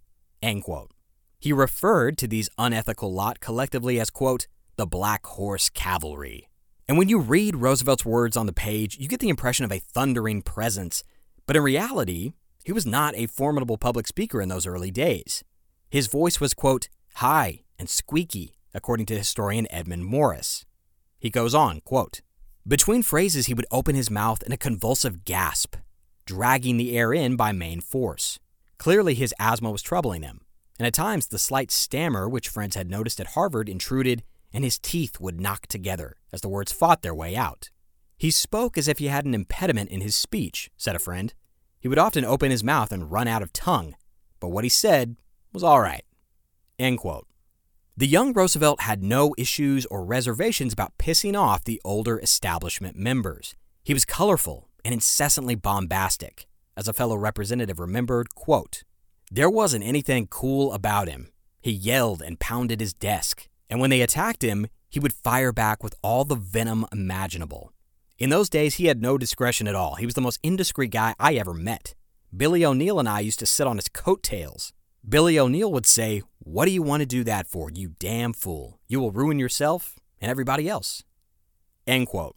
[0.42, 0.92] End quote.
[1.40, 6.48] He referred to these unethical lot collectively as, quote, the Black Horse Cavalry.
[6.88, 9.80] And when you read Roosevelt's words on the page, you get the impression of a
[9.80, 11.04] thundering presence.
[11.48, 12.34] But in reality,
[12.64, 15.44] he was not a formidable public speaker in those early days.
[15.90, 20.66] His voice was, quote, high and squeaky, according to historian Edmund Morris.
[21.18, 22.22] He goes on, quote,
[22.68, 25.76] Between phrases, he would open his mouth in a convulsive gasp,
[26.26, 28.40] dragging the air in by main force.
[28.82, 30.42] Clearly, his asthma was troubling him,
[30.80, 34.80] and at times the slight stammer which friends had noticed at Harvard intruded, and his
[34.80, 37.70] teeth would knock together as the words fought their way out.
[38.18, 41.32] He spoke as if he had an impediment in his speech, said a friend.
[41.80, 43.94] He would often open his mouth and run out of tongue,
[44.40, 45.16] but what he said
[45.54, 46.04] was all right.
[46.80, 47.28] End quote.
[47.96, 53.54] The young Roosevelt had no issues or reservations about pissing off the older establishment members.
[53.84, 56.48] He was colorful and incessantly bombastic.
[56.78, 58.84] As a fellow representative remembered, quote,
[59.30, 61.32] There wasn't anything cool about him.
[61.62, 65.84] He yelled and pounded his desk, and when they attacked him, he would fire back
[65.84, 67.74] with all the venom imaginable.
[68.18, 69.96] In those days, he had no discretion at all.
[69.96, 71.96] He was the most indiscreet guy I ever met.
[72.36, 74.74] Billy O'Neill and I used to sit on his coattails.
[75.08, 78.80] Billy O'Neill would say, What do you want to do that for, you damn fool?
[78.88, 81.04] You will ruin yourself and everybody else.
[81.86, 82.36] End quote.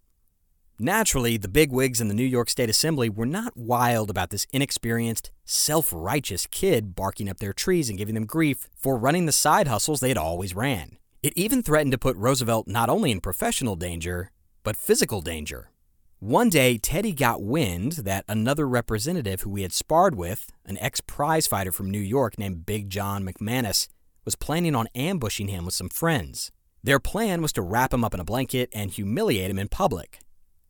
[0.79, 5.31] Naturally, the bigwigs in the New York State Assembly were not wild about this inexperienced,
[5.45, 9.69] self righteous kid barking up their trees and giving them grief for running the side
[9.69, 10.99] hustles they had always ran.
[11.23, 14.33] It even threatened to put Roosevelt not only in professional danger,
[14.65, 15.71] but physical danger.
[16.19, 21.01] One day, Teddy got wind that another representative who he had sparred with, an ex
[21.01, 23.87] prize fighter from New York named Big John McManus,
[24.25, 26.51] was planning on ambushing him with some friends.
[26.83, 30.19] Their plan was to wrap him up in a blanket and humiliate him in public.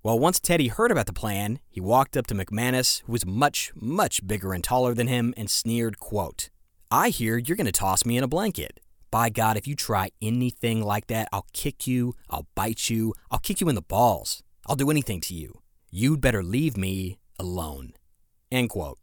[0.05, 3.73] Well, once Teddy heard about the plan, he walked up to McManus, who was much,
[3.75, 6.51] much bigger and taller than him, and sneered, quote,
[6.91, 8.81] I hear you're going to toss me in a blanket.
[9.11, 13.39] By God, if you try anything like that, I'll kick you, I'll bite you, I'll
[13.39, 14.43] kick you in the balls.
[14.67, 15.63] I'll do anything to you.
[15.91, 17.95] You'd better leave me alone.
[18.53, 18.99] End quote.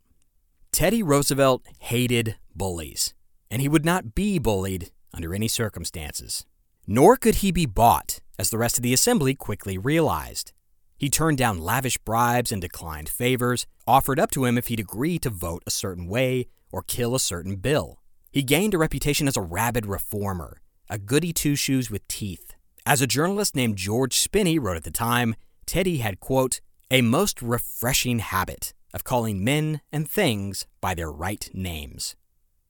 [0.72, 3.16] Teddy Roosevelt hated bullies,
[3.50, 6.46] and he would not be bullied under any circumstances.
[6.86, 10.54] Nor could he be bought, as the rest of the assembly quickly realized.
[11.02, 15.18] He turned down lavish bribes and declined favors offered up to him if he'd agree
[15.18, 18.04] to vote a certain way or kill a certain bill.
[18.32, 22.54] He gained a reputation as a rabid reformer, a goody two shoes with teeth.
[22.86, 25.34] As a journalist named George Spinney wrote at the time,
[25.66, 31.50] Teddy had, quote, a most refreshing habit of calling men and things by their right
[31.52, 32.16] names.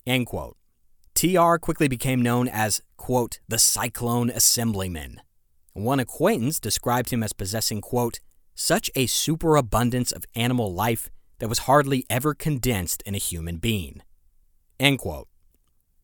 [0.08, 0.56] End quote.
[1.16, 5.20] TR quickly became known as, quote, the Cyclone Assemblyman.
[5.74, 8.20] One acquaintance described him as possessing, quote,
[8.56, 11.10] such a superabundance of animal life
[11.40, 14.02] that was hardly ever condensed in a human being.
[14.80, 15.28] End quote.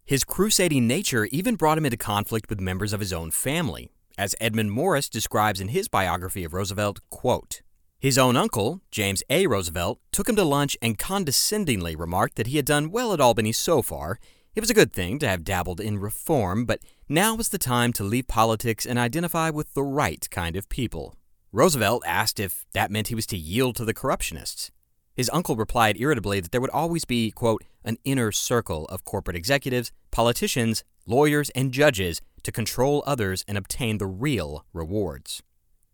[0.05, 4.35] His crusading nature even brought him into conflict with members of his own family, as
[4.39, 7.61] Edmund Morris describes in his biography of Roosevelt, quote,
[7.99, 9.47] his own uncle, James A.
[9.47, 13.51] Roosevelt, took him to lunch and condescendingly remarked that he had done well at Albany
[13.51, 14.19] so far.
[14.57, 17.93] It was a good thing to have dabbled in reform, but now was the time
[17.93, 21.15] to leave politics and identify with the right kind of people.
[21.51, 24.71] Roosevelt asked if that meant he was to yield to the corruptionists.
[25.13, 29.37] His uncle replied irritably that there would always be, quote, an inner circle of corporate
[29.37, 35.43] executives, politicians, lawyers, and judges to control others and obtain the real rewards.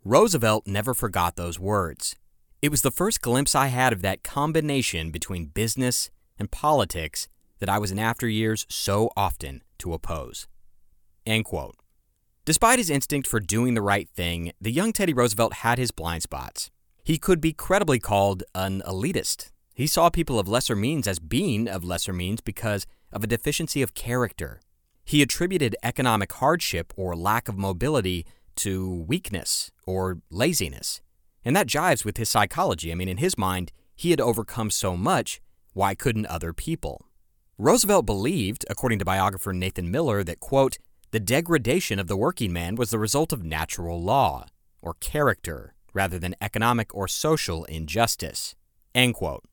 [0.06, 2.16] Roosevelt never forgot those words.
[2.62, 6.10] It was the first glimpse I had of that combination between business
[6.40, 7.28] and politics
[7.64, 10.48] that I was in after years so often to oppose.
[11.26, 11.78] End quote.
[12.44, 16.24] Despite his instinct for doing the right thing, the young Teddy Roosevelt had his blind
[16.24, 16.72] spots.
[17.06, 19.52] He could be credibly called an elitist.
[19.74, 23.82] He saw people of lesser means as being of lesser means because of a deficiency
[23.82, 24.60] of character.
[25.06, 28.26] He attributed economic hardship or lack of mobility
[28.58, 31.00] to weakness or laziness.
[31.46, 32.92] And that jives with his psychology.
[32.92, 35.40] I mean, in his mind, he had overcome so much,
[35.72, 37.06] why couldn't other people?
[37.60, 40.80] Roosevelt believed, according to biographer Nathan Miller, that, quote,
[41.12, 44.48] the degradation of the working man was the result of natural law,
[44.82, 48.56] or character, rather than economic or social injustice.
[48.96, 49.44] End quote.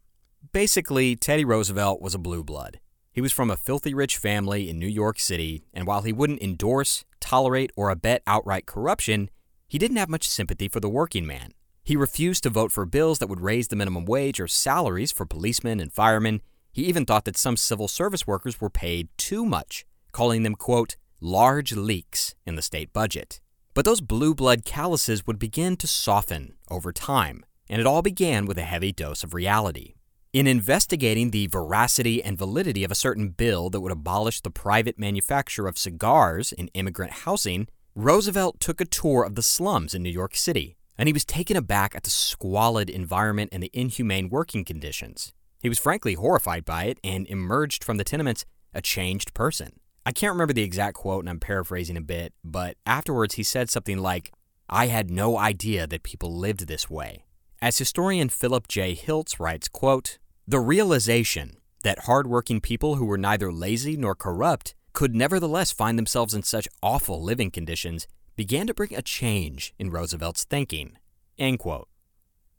[0.52, 2.80] Basically, Teddy Roosevelt was a blue blood.
[3.12, 6.42] He was from a filthy rich family in New York City, and while he wouldn't
[6.42, 9.28] endorse, tolerate, or abet outright corruption,
[9.68, 11.52] he didn't have much sympathy for the working man.
[11.84, 15.26] He refused to vote for bills that would raise the minimum wage or salaries for
[15.26, 16.40] policemen and firemen.
[16.72, 20.96] He even thought that some civil service workers were paid too much, calling them, quote,
[21.20, 23.40] large leaks in the state budget.
[23.74, 28.46] But those blue blood calluses would begin to soften over time and it all began
[28.46, 29.94] with a heavy dose of reality.
[30.32, 34.98] In investigating the veracity and validity of a certain bill that would abolish the private
[34.98, 40.10] manufacture of cigars in immigrant housing, Roosevelt took a tour of the slums in New
[40.10, 44.64] York City, and he was taken aback at the squalid environment and the inhumane working
[44.64, 45.32] conditions.
[45.60, 49.80] He was frankly horrified by it and emerged from the tenements a changed person.
[50.06, 53.68] I can't remember the exact quote, and I'm paraphrasing a bit, but afterwards he said
[53.68, 54.32] something like,
[54.68, 57.24] I had no idea that people lived this way.
[57.60, 58.94] As historian Philip J.
[58.94, 65.14] Hilts writes, quote, The realization that hardworking people who were neither lazy nor corrupt could
[65.14, 68.06] nevertheless find themselves in such awful living conditions
[68.36, 70.96] began to bring a change in Roosevelt's thinking.
[71.38, 71.88] End quote.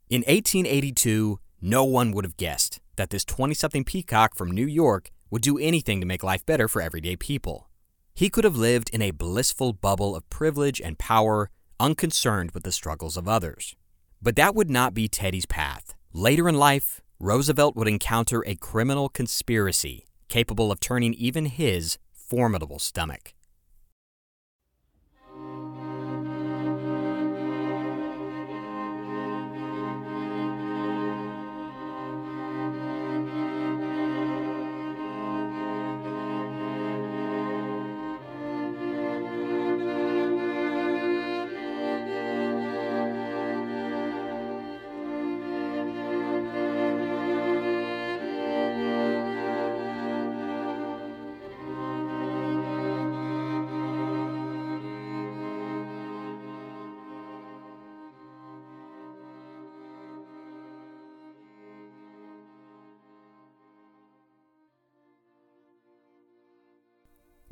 [0.08, 5.10] In 1882, no one would have guessed that this 20 something peacock from New York
[5.30, 7.68] would do anything to make life better for everyday people.
[8.14, 12.72] He could have lived in a blissful bubble of privilege and power, unconcerned with the
[12.72, 13.74] struggles of others.
[14.20, 15.94] But that would not be Teddy's path.
[16.12, 22.78] Later in life, Roosevelt would encounter a criminal conspiracy capable of turning even his formidable
[22.78, 23.32] stomach.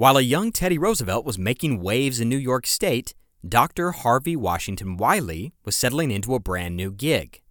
[0.01, 3.13] While a young Teddy Roosevelt was making waves in New York State,
[3.47, 3.91] Dr.
[3.91, 7.43] Harvey Washington Wiley was settling into a brand new gig.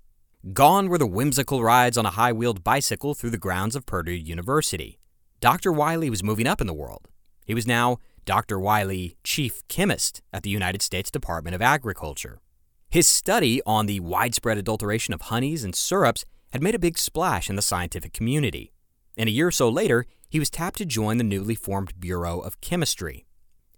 [0.51, 4.13] Gone were the whimsical rides on a high wheeled bicycle through the grounds of Purdue
[4.13, 4.97] University.
[5.39, 5.71] Dr.
[5.71, 7.07] Wiley was moving up in the world.
[7.45, 8.59] He was now Dr.
[8.59, 12.41] Wiley, Chief Chemist at the United States Department of Agriculture.
[12.89, 17.47] His study on the widespread adulteration of honeys and syrups had made a big splash
[17.47, 18.73] in the scientific community.
[19.15, 22.39] And a year or so later, he was tapped to join the newly formed Bureau
[22.39, 23.25] of Chemistry.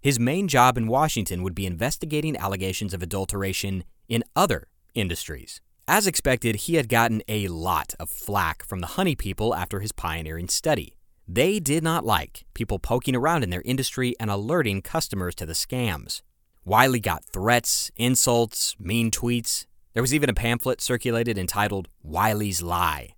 [0.02, 5.60] His main job in Washington would be investigating allegations of adulteration in other industries.
[5.88, 9.92] As expected, he had gotten a lot of flack from the honey people after his
[9.92, 10.94] pioneering study.
[11.26, 15.52] They did not like people poking around in their industry and alerting customers to the
[15.52, 16.20] scams.
[16.64, 19.66] Wiley got threats, insults, mean tweets.
[19.94, 23.14] There was even a pamphlet circulated entitled Wiley's Lie.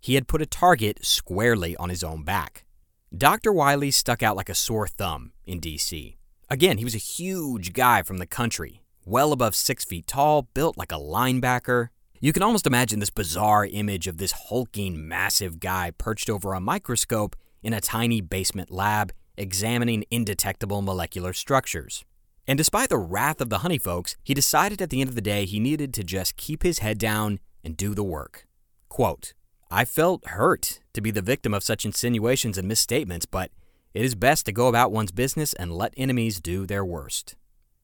[0.00, 2.64] He had put a target squarely on his own back.
[3.16, 3.52] Dr.
[3.52, 6.18] Wiley stuck out like a sore thumb in D.C.
[6.50, 10.76] Again, he was a huge guy from the country, well above six feet tall, built
[10.76, 11.88] like a linebacker.
[12.20, 16.60] You can almost imagine this bizarre image of this hulking, massive guy perched over a
[16.60, 22.04] microscope in a tiny basement lab examining indetectable molecular structures.
[22.46, 25.22] And despite the wrath of the honey folks, he decided at the end of the
[25.22, 28.46] day he needed to just keep his head down and do the work.
[28.90, 29.32] Quote,
[29.70, 33.50] I felt hurt to be the victim of such insinuations and misstatements, but
[33.92, 37.36] it is best to go about one's business and let enemies do their worst.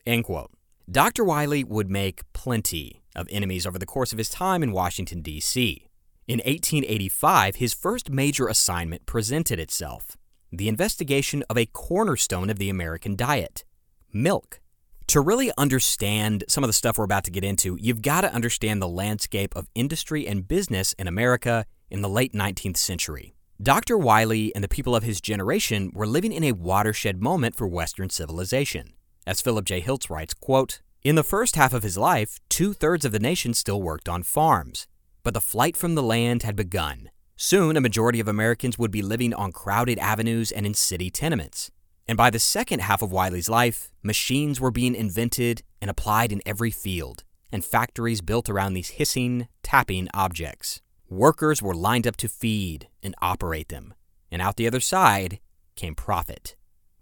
[0.07, 0.51] End quote.
[0.91, 1.24] Dr.
[1.24, 5.89] Wiley would make plenty of enemies over the course of his time in Washington, D.C.
[6.26, 10.16] In 1885, his first major assignment presented itself
[10.51, 13.64] the investigation of a cornerstone of the American diet
[14.12, 14.61] milk.
[15.09, 18.32] To really understand some of the stuff we're about to get into, you've got to
[18.32, 23.34] understand the landscape of industry and business in America in the late 19th century.
[23.62, 23.96] Dr.
[23.96, 28.11] Wiley and the people of his generation were living in a watershed moment for Western
[28.11, 28.94] civilization.
[29.26, 29.80] As Philip J.
[29.80, 33.55] Hilts writes, quote, In the first half of his life, two thirds of the nation
[33.55, 34.88] still worked on farms.
[35.22, 37.11] But the flight from the land had begun.
[37.36, 41.70] Soon, a majority of Americans would be living on crowded avenues and in city tenements.
[42.07, 46.42] And by the second half of Wiley's life, machines were being invented and applied in
[46.44, 50.82] every field, and factories built around these hissing, tapping objects.
[51.09, 53.94] Workers were lined up to feed and operate them,
[54.30, 55.38] and out the other side
[55.76, 56.57] came profit.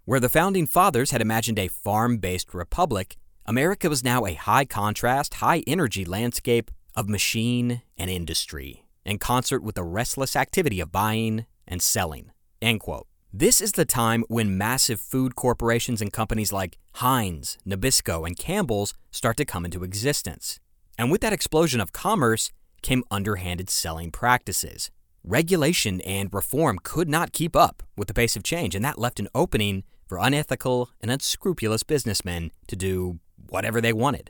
[0.05, 4.65] Where the founding fathers had imagined a farm based republic, America was now a high
[4.65, 10.91] contrast, high energy landscape of machine and industry, in concert with the restless activity of
[10.91, 12.31] buying and selling.
[12.61, 13.07] End quote.
[13.35, 18.93] This is the time when massive food corporations and companies like Heinz, Nabisco, and Campbell's
[19.09, 20.59] start to come into existence.
[20.99, 22.51] And with that explosion of commerce
[22.83, 24.91] came underhanded selling practices.
[25.23, 29.19] Regulation and reform could not keep up with the pace of change, and that left
[29.19, 33.17] an opening for unethical and unscrupulous businessmen to do
[33.49, 34.29] whatever they wanted.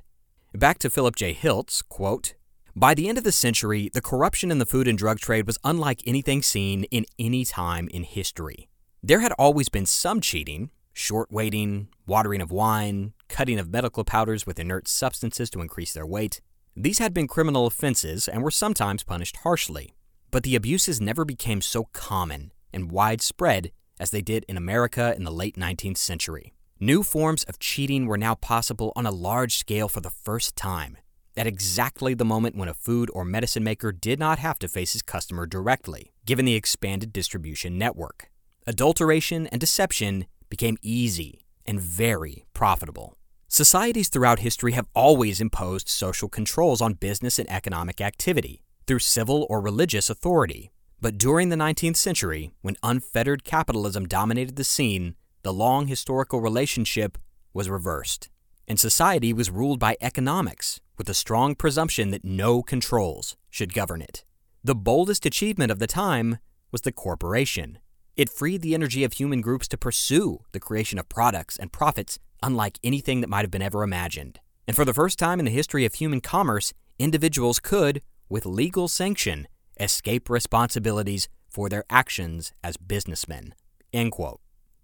[0.54, 1.34] Back to Philip J.
[1.34, 2.36] Hilts, quote,
[2.74, 5.60] By the end of the century, the corruption in the food and drug trade was
[5.66, 8.70] unlike anything seen in any time in history.
[9.06, 14.46] There had always been some cheating short weighting, watering of wine, cutting of medical powders
[14.46, 16.40] with inert substances to increase their weight.
[16.76, 19.96] These had been criminal offenses and were sometimes punished harshly.
[20.32, 25.24] But the abuses never became so common and widespread as they did in America in
[25.24, 26.54] the late 19th century.
[26.80, 30.98] New forms of cheating were now possible on a large scale for the first time,
[31.38, 34.94] at exactly the moment when a food or medicine maker did not have to face
[34.94, 38.30] his customer directly, given the expanded distribution network.
[38.66, 43.18] Adulteration and deception became easy and very profitable.
[43.50, 49.46] Societies throughout history have always imposed social controls on business and economic activity through civil
[49.50, 50.72] or religious authority.
[51.02, 57.18] But during the 19th century, when unfettered capitalism dominated the scene, the long historical relationship
[57.54, 58.30] was reversed,
[58.66, 64.02] and society was ruled by economics, with a strong presumption that no controls should govern
[64.02, 64.24] it.
[64.64, 66.38] The boldest achievement of the time
[66.72, 67.80] was the corporation,
[68.16, 72.20] it freed the energy of human groups to pursue the creation of products and profits
[72.42, 74.40] unlike anything that might have been ever imagined.
[74.68, 78.88] And for the first time in the history of human commerce, individuals could, with legal
[78.88, 79.48] sanction,
[79.80, 83.56] escape responsibilities for their actions as businessmen.
[83.92, 84.40] End quote.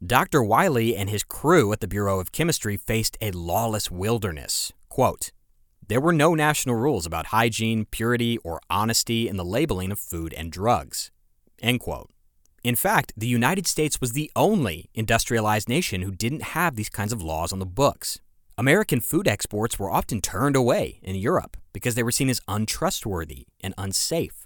[0.06, 0.42] Dr.
[0.42, 4.72] Wiley and his crew at the Bureau of Chemistry faced a lawless wilderness.
[4.88, 5.32] Quote,
[5.90, 10.34] there were no national rules about hygiene, purity, or honesty in the labeling of food
[10.36, 11.10] and drugs.
[11.62, 12.12] End quote.
[12.64, 17.14] In fact, the United States was the only industrialized nation who didn't have these kinds
[17.14, 18.20] of laws on the books.
[18.58, 23.48] American food exports were often turned away in Europe because they were seen as untrustworthy
[23.62, 24.46] and unsafe.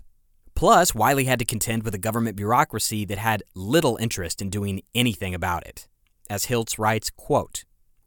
[0.54, 4.84] Plus, Wiley had to contend with a government bureaucracy that had little interest in doing
[4.94, 5.88] anything about it.
[6.30, 7.64] As Hilts writes, quote,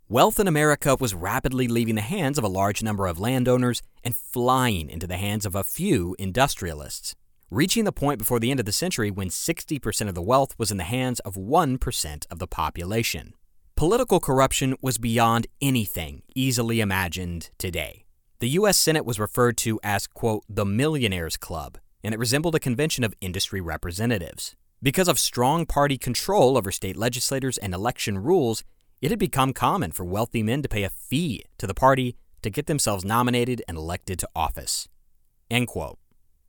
[0.08, 4.14] Wealth in America was rapidly leaving the hands of a large number of landowners and
[4.14, 7.16] flying into the hands of a few industrialists
[7.50, 10.70] reaching the point before the end of the century when 60% of the wealth was
[10.70, 13.34] in the hands of 1% of the population.
[13.76, 18.06] Political corruption was beyond anything easily imagined today.
[18.40, 18.76] The U.S.
[18.76, 23.14] Senate was referred to as, quote, the Millionaires Club, and it resembled a convention of
[23.20, 24.56] industry representatives.
[24.82, 28.62] Because of strong party control over state legislators and election rules,
[29.00, 32.50] it had become common for wealthy men to pay a fee to the party to
[32.50, 34.88] get themselves nominated and elected to office.
[35.50, 35.98] End quote.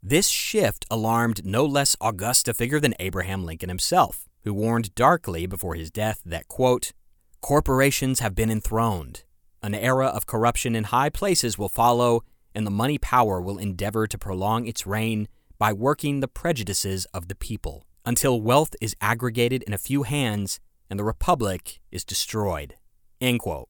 [0.10, 5.46] This shift alarmed no less august a figure than Abraham Lincoln himself, who warned darkly
[5.46, 6.94] before his death that, quote,
[7.42, 9.26] corporations have been enthroned.
[9.62, 12.24] An era of corruption in high places will follow,
[12.56, 15.28] and the money power will endeavor to prolong its reign
[15.60, 20.62] by working the prejudices of the people until wealth is aggregated in a few hands
[20.90, 22.76] and the republic is destroyed.
[23.20, 23.68] End quote.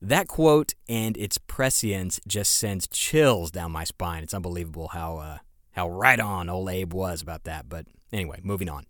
[0.00, 4.24] That quote and its prescience just sends chills down my spine.
[4.24, 5.38] It's unbelievable how uh,
[5.72, 7.68] how right on old Abe was about that.
[7.68, 8.84] But anyway, moving on.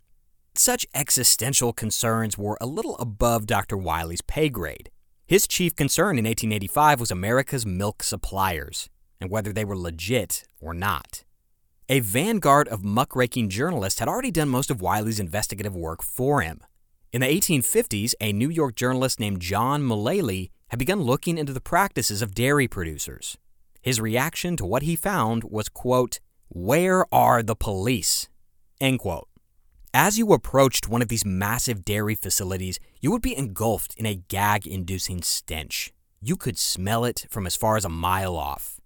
[0.55, 3.75] Such existential concerns were a little above Dr.
[3.75, 4.91] Wiley's pay grade.
[5.25, 10.73] His chief concern in 1885 was America's milk suppliers and whether they were legit or
[10.73, 11.23] not.
[11.89, 16.61] A vanguard of muckraking journalists had already done most of Wiley's investigative work for him.
[17.11, 21.61] In the 1850s, a New York journalist named John Mullaly had begun looking into the
[21.61, 23.37] practices of dairy producers.
[23.81, 26.19] His reaction to what he found was, quote,
[26.55, 28.29] Where are the police?
[28.79, 29.27] End quote.
[29.91, 34.13] As you approached one of these massive dairy facilities, you would be engulfed in a
[34.13, 35.91] gag inducing stench.
[36.21, 38.79] You could smell it from as far as a mile off.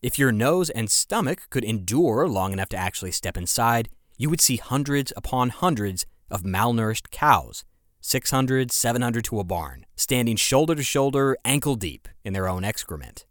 [0.00, 4.40] If your nose and stomach could endure long enough to actually step inside, you would
[4.40, 7.64] see hundreds upon hundreds of malnourished cows
[8.00, 13.26] 600, 700 to a barn, standing shoulder to shoulder, ankle deep in their own excrement.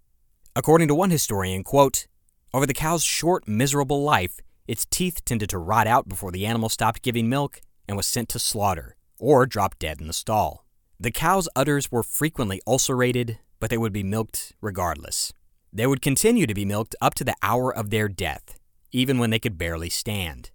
[0.55, 2.05] According to one historian, quote,
[2.53, 6.69] over the cow's short, miserable life, its teeth tended to rot out before the animal
[6.69, 10.65] stopped giving milk and was sent to slaughter, or dropped dead in the stall.
[10.99, 15.33] The cow's udders were frequently ulcerated, but they would be milked regardless.
[15.71, 18.59] They would continue to be milked up to the hour of their death,
[18.91, 20.51] even when they could barely stand.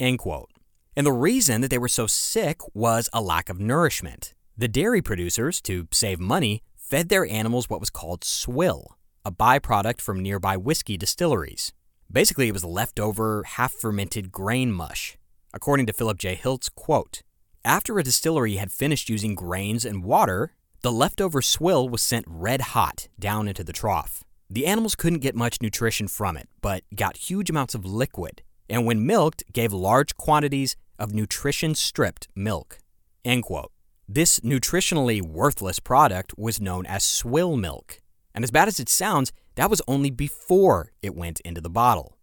[0.00, 0.50] End quote.
[0.96, 4.34] And the reason that they were so sick was a lack of nourishment.
[4.56, 10.00] The dairy producers, to save money, fed their animals what was called swill, a byproduct
[10.00, 11.72] from nearby whiskey distilleries.
[12.12, 15.16] Basically, it was leftover, half fermented grain mush.
[15.52, 16.34] According to Philip J.
[16.36, 17.22] Hilts quote,
[17.64, 20.52] After a distillery had finished using grains and water,
[20.82, 24.22] the leftover swill was sent red hot down into the trough.
[24.50, 28.84] The animals couldn't get much nutrition from it, but got huge amounts of liquid, and
[28.84, 32.78] when milked, gave large quantities of nutrition stripped milk.
[33.24, 33.72] End quote.
[34.06, 38.00] This nutritionally worthless product was known as swill milk.
[38.34, 42.16] And as bad as it sounds, that was only before it went into the bottle.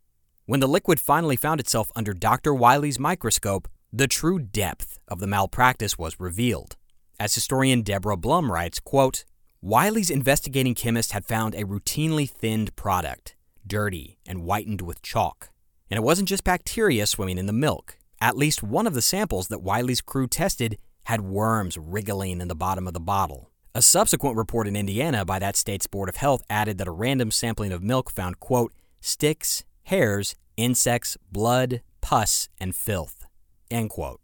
[0.45, 2.53] When the liquid finally found itself under Dr.
[2.53, 6.76] Wiley's microscope, the true depth of the malpractice was revealed.
[7.20, 9.26] As historian Deborah Blum writes, quote,
[9.62, 13.36] Wiley's investigating chemist had found a routinely thinned product,
[13.66, 15.51] dirty and whitened with chalk.
[15.89, 17.97] And it wasn't just bacteria swimming in the milk.
[18.20, 22.55] At least one of the samples that Wiley's crew tested had worms wriggling in the
[22.55, 23.51] bottom of the bottle.
[23.74, 27.32] A subsequent report in Indiana by that state's Board of Health added that a random
[27.32, 33.26] sampling of milk found, quote, sticks, hairs, insects, blood, pus, and filth,
[33.69, 34.19] end quote.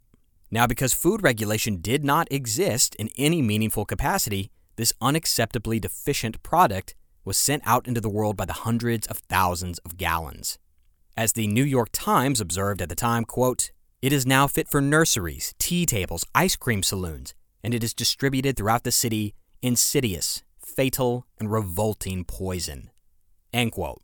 [0.51, 6.93] Now, because food regulation did not exist in any meaningful capacity, this unacceptably deficient product
[7.23, 10.59] was sent out into the world by the hundreds of thousands of gallons.
[11.15, 13.71] As the New York Times observed at the time, quote,
[14.01, 17.33] it is now fit for nurseries, tea tables, ice cream saloons,
[17.63, 22.91] and it is distributed throughout the city insidious, fatal, and revolting poison.
[23.53, 24.01] End quote.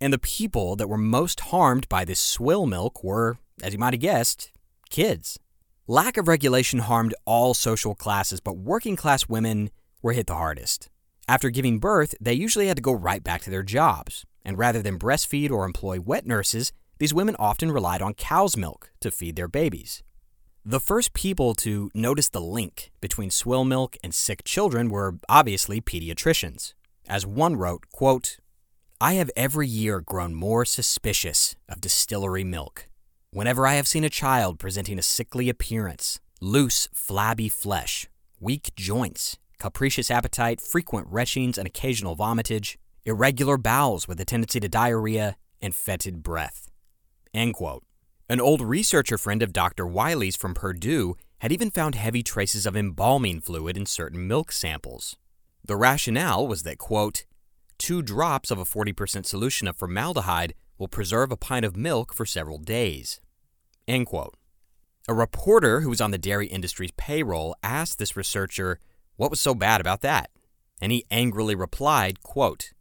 [0.00, 3.94] And the people that were most harmed by this swill milk were, as you might
[3.94, 4.52] have guessed,
[4.90, 5.38] kids.
[5.86, 9.70] Lack of regulation harmed all social classes, but working class women
[10.02, 10.90] were hit the hardest.
[11.28, 14.82] After giving birth, they usually had to go right back to their jobs, and rather
[14.82, 19.36] than breastfeed or employ wet nurses, these women often relied on cow's milk to feed
[19.36, 20.02] their babies.
[20.68, 25.80] The first people to notice the link between swill milk and sick children were obviously
[25.80, 26.72] pediatricians.
[27.08, 28.38] As one wrote, quote,
[29.00, 32.88] I have every year grown more suspicious of distillery milk.
[33.30, 38.08] Whenever I have seen a child presenting a sickly appearance, loose, flabby flesh,
[38.40, 44.68] weak joints, capricious appetite, frequent retchings and occasional vomitage, irregular bowels with a tendency to
[44.68, 46.72] diarrhea, and fetid breath.
[47.32, 47.84] End quote.
[48.28, 49.86] An old researcher friend of Dr.
[49.86, 55.16] Wiley's from Purdue had even found heavy traces of embalming fluid in certain milk samples.
[55.64, 57.24] The rationale was that, quote,
[57.78, 62.26] two drops of a 40% solution of formaldehyde will preserve a pint of milk for
[62.26, 63.20] several days.
[63.86, 64.34] End quote.
[65.06, 68.80] A reporter who was on the dairy industry's payroll asked this researcher
[69.14, 70.30] what was so bad about that.
[70.82, 72.72] And he angrily replied, quote,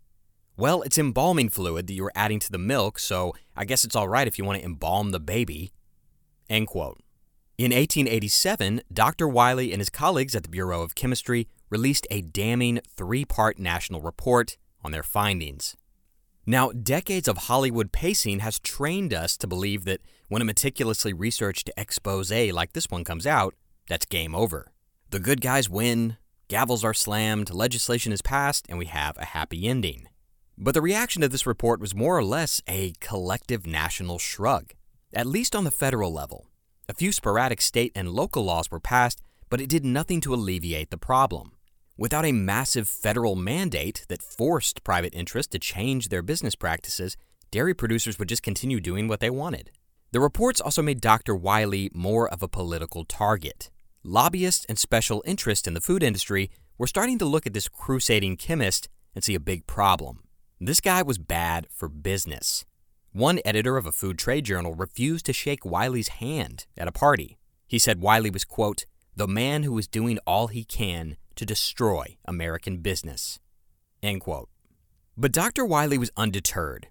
[0.57, 4.07] well, it's embalming fluid that you're adding to the milk, so I guess it's all
[4.07, 5.73] right if you want to embalm the baby.
[6.49, 7.01] End quote.
[7.57, 9.27] In 1887, Dr.
[9.27, 14.01] Wiley and his colleagues at the Bureau of Chemistry released a damning three part national
[14.01, 15.75] report on their findings.
[16.45, 21.71] Now, decades of Hollywood pacing has trained us to believe that when a meticulously researched
[21.75, 23.55] expose like this one comes out,
[23.89, 24.71] that's game over.
[25.09, 26.17] The good guys win,
[26.49, 30.07] gavels are slammed, legislation is passed, and we have a happy ending.
[30.57, 34.71] But the reaction to this report was more or less a collective national shrug,
[35.13, 36.47] at least on the federal level.
[36.87, 40.91] A few sporadic state and local laws were passed, but it did nothing to alleviate
[40.91, 41.51] the problem.
[41.97, 47.17] Without a massive federal mandate that forced private interests to change their business practices,
[47.51, 49.71] dairy producers would just continue doing what they wanted.
[50.11, 51.35] The reports also made Dr.
[51.35, 53.69] Wiley more of a political target.
[54.03, 58.37] Lobbyists and special interests in the food industry were starting to look at this crusading
[58.37, 60.24] chemist and see a big problem.
[60.59, 62.63] This guy was bad for business.
[63.11, 67.37] One editor of a food trade journal refused to shake Wiley's hand at a party.
[67.67, 68.85] He said Wiley was, quote,
[69.17, 73.37] the man who is doing all he can to destroy American business,
[74.01, 74.47] end quote.
[75.17, 75.65] But Dr.
[75.65, 76.87] Wiley was undeterred.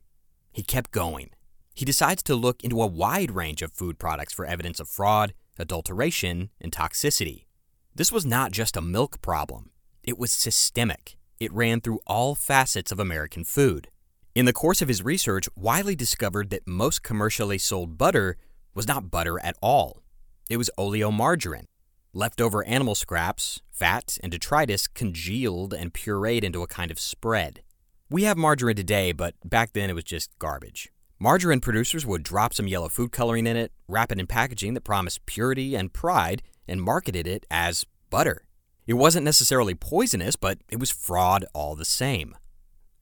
[0.52, 1.30] He kept going.
[1.74, 5.32] He decides to look into a wide range of food products for evidence of fraud,
[5.58, 7.46] adulteration, and toxicity.
[7.94, 9.70] This was not just a milk problem,
[10.02, 11.16] it was systemic.
[11.40, 13.88] It ran through all facets of American food.
[14.34, 18.36] In the course of his research, Wiley discovered that most commercially sold butter
[18.74, 20.02] was not butter at all.
[20.50, 21.66] It was oleomargarine.
[22.12, 27.62] Leftover animal scraps, fat, and detritus congealed and pureed into a kind of spread.
[28.10, 30.92] We have margarine today, but back then it was just garbage.
[31.18, 34.82] Margarine producers would drop some yellow food coloring in it, wrap it in packaging that
[34.84, 38.43] promised purity and pride, and marketed it as butter.
[38.86, 42.36] It wasn't necessarily poisonous, but it was fraud all the same.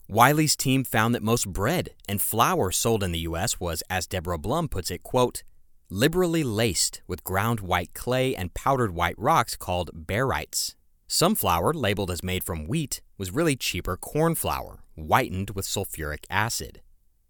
[0.08, 3.58] Wiley's team found that most bread and flour sold in the U.S.
[3.58, 5.42] was, as Deborah Blum puts it, quote,
[5.88, 10.74] liberally laced with ground white clay and powdered white rocks called barytes.
[11.06, 16.24] Some flour, labeled as made from wheat, was really cheaper corn flour, whitened with sulfuric
[16.30, 16.80] acid.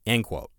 [0.07, 0.51] End quote.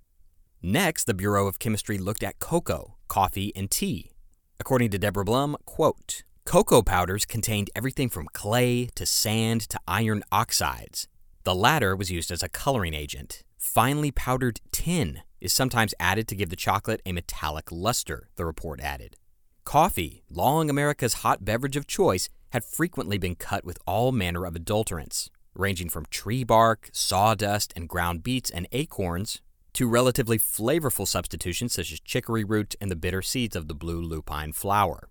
[0.61, 4.11] Next, the Bureau of Chemistry looked at cocoa, coffee, and tea.
[4.59, 10.23] According to Deborah Blum, quote, Cocoa powders contained everything from clay to sand to iron
[10.31, 11.07] oxides.
[11.45, 13.43] The latter was used as a coloring agent.
[13.57, 18.81] Finely powdered tin is sometimes added to give the chocolate a metallic luster, the report
[18.81, 19.15] added.
[19.63, 24.53] Coffee, long America's hot beverage of choice, had frequently been cut with all manner of
[24.53, 25.29] adulterants.
[25.55, 29.39] ranging from tree bark, sawdust, and ground beets and acorns,
[29.71, 34.01] to relatively flavorful substitutions such as chicory root and the bitter seeds of the blue
[34.01, 35.09] lupine flower.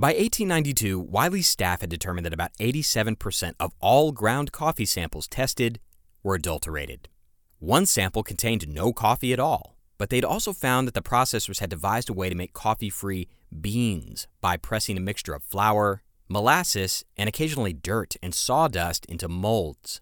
[0.00, 5.78] By 1892, Wiley's staff had determined that about 87% of all ground coffee samples tested
[6.22, 7.10] were adulterated.
[7.58, 11.68] One sample contained no coffee at all, but they'd also found that the processors had
[11.68, 13.28] devised a way to make coffee free
[13.60, 20.00] beans by pressing a mixture of flour, molasses, and occasionally dirt and sawdust into molds.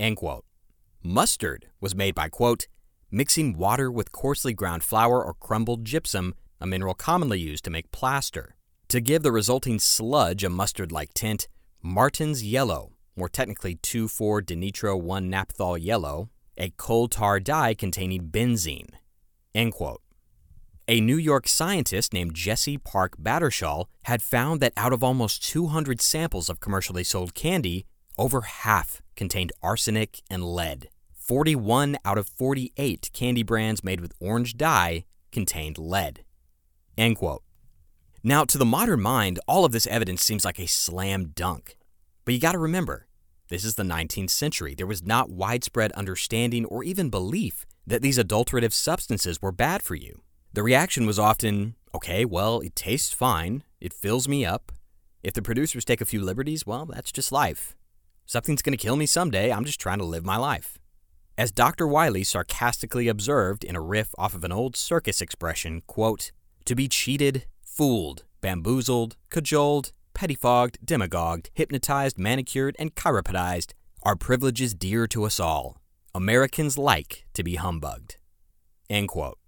[0.00, 0.46] End quote.
[1.00, 2.66] Mustard was made by, quote,
[3.08, 7.92] mixing water with coarsely ground flour or crumbled gypsum, a mineral commonly used to make
[7.92, 8.56] plaster.
[8.88, 11.46] To give the resulting sludge a mustard like tint,
[11.82, 18.88] Martin's Yellow, more technically 2,4 dinitro 1 naphthol yellow, a coal tar dye containing benzene.
[19.54, 20.00] End quote.
[20.88, 26.00] A New York scientist named Jesse Park Battershall had found that out of almost 200
[26.00, 27.84] samples of commercially sold candy,
[28.16, 30.88] over half contained arsenic and lead.
[31.14, 36.24] 41 out of 48 candy brands made with orange dye contained lead.
[36.96, 37.42] End quote.
[38.24, 41.76] Now, to the modern mind, all of this evidence seems like a slam dunk.
[42.24, 43.06] But you gotta remember,
[43.48, 44.74] this is the 19th century.
[44.74, 49.94] There was not widespread understanding or even belief that these adulterative substances were bad for
[49.94, 50.22] you.
[50.52, 54.72] The reaction was often, okay, well, it tastes fine, it fills me up.
[55.22, 57.76] If the producers take a few liberties, well, that's just life.
[58.26, 60.76] Something's gonna kill me someday, I'm just trying to live my life.
[61.38, 61.86] As Dr.
[61.86, 66.32] Wiley sarcastically observed in a riff off of an old circus expression, quote,
[66.64, 67.46] to be cheated
[67.78, 73.72] fooled, bamboozled, cajoled, pettifogged, demagogued, hypnotized, manicured, and chiropodized
[74.02, 75.80] are privileges dear to us all.
[76.12, 78.16] Americans like to be humbugged.
[78.90, 79.38] End quote.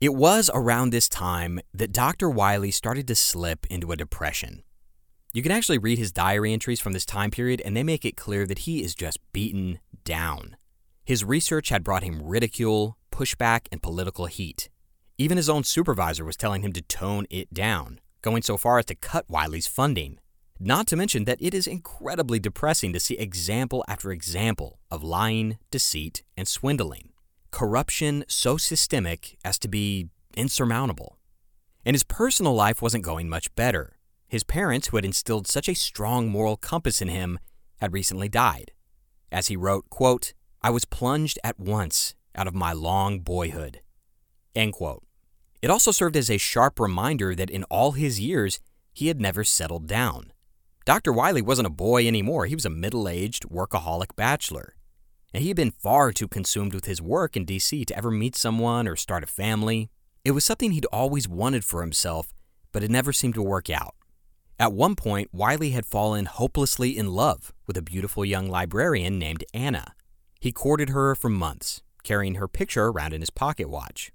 [0.00, 2.28] It was around this time that Dr.
[2.28, 4.64] Wiley started to slip into a depression.
[5.32, 8.16] You can actually read his diary entries from this time period, and they make it
[8.16, 10.56] clear that he is just beaten down.
[11.04, 14.68] His research had brought him ridicule, pushback, and political heat.
[15.20, 18.86] Even his own supervisor was telling him to tone it down, going so far as
[18.86, 20.18] to cut Wiley's funding.
[20.58, 25.58] Not to mention that it is incredibly depressing to see example after example of lying,
[25.70, 27.10] deceit, and swindling.
[27.50, 30.08] Corruption so systemic as to be
[30.38, 31.18] insurmountable.
[31.84, 33.98] And his personal life wasn't going much better.
[34.26, 37.38] His parents, who had instilled such a strong moral compass in him,
[37.78, 38.72] had recently died.
[39.30, 43.82] As he wrote, quote, I was plunged at once out of my long boyhood.
[44.54, 45.04] End quote.
[45.62, 48.60] It also served as a sharp reminder that in all his years,
[48.92, 50.32] he had never settled down.
[50.86, 51.12] Dr.
[51.12, 54.74] Wiley wasn't a boy anymore, he was a middle aged, workaholic bachelor.
[55.32, 58.34] And he had been far too consumed with his work in DC to ever meet
[58.34, 59.90] someone or start a family.
[60.24, 62.32] It was something he'd always wanted for himself,
[62.72, 63.94] but it never seemed to work out.
[64.58, 69.44] At one point, Wiley had fallen hopelessly in love with a beautiful young librarian named
[69.54, 69.94] Anna.
[70.40, 74.10] He courted her for months, carrying her picture around in his pocket watch.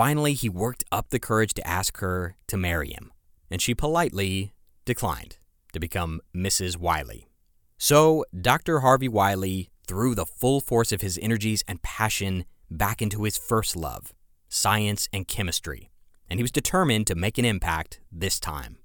[0.00, 3.12] Finally, he worked up the courage to ask her to marry him,
[3.50, 4.50] and she politely
[4.86, 5.36] declined
[5.74, 6.78] to become Mrs.
[6.78, 7.28] Wiley.
[7.76, 8.80] So, Dr.
[8.80, 13.76] Harvey Wiley threw the full force of his energies and passion back into his first
[13.76, 14.14] love,
[14.48, 15.90] science and chemistry,
[16.30, 18.78] and he was determined to make an impact this time.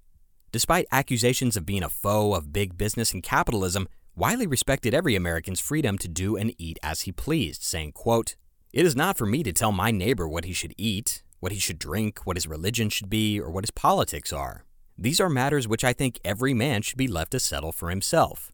[0.52, 3.88] Despite accusations of being a foe of big business and capitalism,
[4.18, 8.36] Wiley respected every American's freedom to do and eat as he pleased, saying, quote,
[8.76, 11.60] it is not for me to tell my neighbor what he should eat, what he
[11.60, 14.66] should drink, what his religion should be, or what his politics are.
[14.98, 18.52] These are matters which I think every man should be left to settle for himself.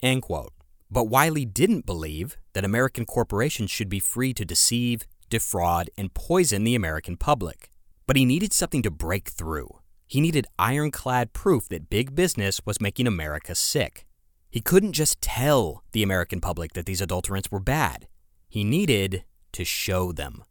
[0.00, 0.52] End quote.
[0.92, 6.62] But Wiley didn't believe that American corporations should be free to deceive, defraud, and poison
[6.62, 7.68] the American public.
[8.06, 9.80] But he needed something to break through.
[10.06, 14.06] He needed ironclad proof that big business was making America sick.
[14.52, 18.06] He couldn't just tell the American public that these adulterants were bad.
[18.48, 19.24] He needed
[19.54, 20.44] to show them.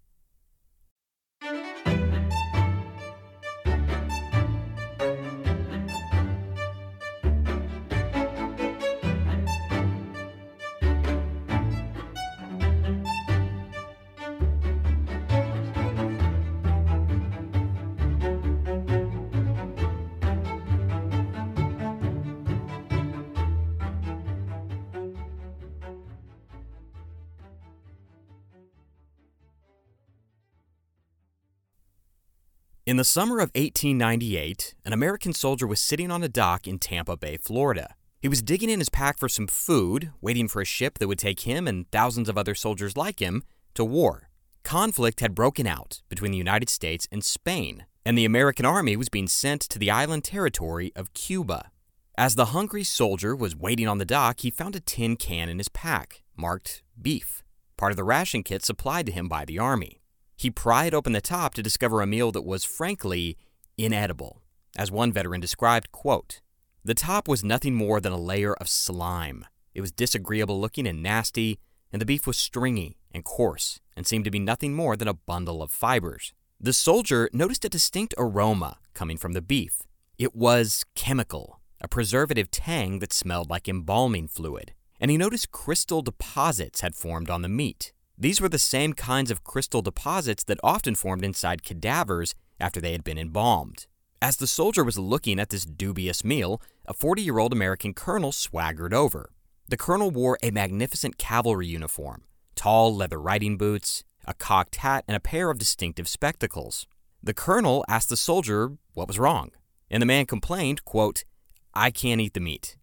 [32.93, 37.17] In the summer of 1898, an American soldier was sitting on a dock in Tampa
[37.17, 37.95] Bay, Florida.
[38.21, 41.17] He was digging in his pack for some food, waiting for a ship that would
[41.17, 43.41] take him and thousands of other soldiers like him
[43.73, 44.29] to war.
[44.63, 49.09] Conflict had broken out between the United States and Spain, and the American army was
[49.09, 51.71] being sent to the island territory of Cuba.
[52.15, 55.57] As the hungry soldier was waiting on the dock, he found a tin can in
[55.57, 57.43] his pack marked beef,
[57.75, 60.02] part of the ration kit supplied to him by the Army.
[60.35, 63.37] He pried open the top to discover a meal that was, frankly,
[63.77, 64.41] inedible.
[64.75, 66.41] As one veteran described, quote,
[66.83, 69.45] the top was nothing more than a layer of slime.
[69.73, 71.59] It was disagreeable looking and nasty,
[71.93, 75.13] and the beef was stringy and coarse and seemed to be nothing more than a
[75.13, 76.33] bundle of fibers.
[76.59, 79.83] The soldier noticed a distinct aroma coming from the beef.
[80.17, 86.01] It was chemical, a preservative tang that smelled like embalming fluid, and he noticed crystal
[86.01, 87.93] deposits had formed on the meat.
[88.23, 92.93] These were the same kinds of crystal deposits that often formed inside cadavers after they
[92.93, 93.85] had been embalmed.
[94.21, 98.31] As the soldier was looking at this dubious meal, a 40 year old American colonel
[98.31, 99.29] swaggered over.
[99.67, 102.23] The colonel wore a magnificent cavalry uniform,
[102.55, 106.87] tall leather riding boots, a cocked hat, and a pair of distinctive spectacles.
[107.21, 109.51] The colonel asked the soldier what was wrong,
[109.91, 111.25] and the man complained, quote,
[111.73, 112.77] I can't eat the meat.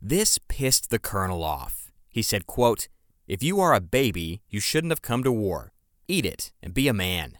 [0.00, 1.92] This pissed the colonel off.
[2.08, 2.88] He said, quote,
[3.28, 5.72] If you are a baby, you shouldn't have come to war.
[6.08, 7.38] Eat it and be a man.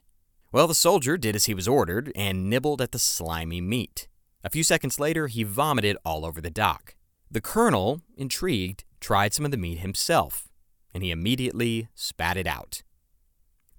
[0.52, 4.06] Well, the soldier did as he was ordered and nibbled at the slimy meat.
[4.44, 6.94] A few seconds later, he vomited all over the dock.
[7.30, 10.48] The colonel, intrigued, tried some of the meat himself,
[10.94, 12.82] and he immediately spat it out.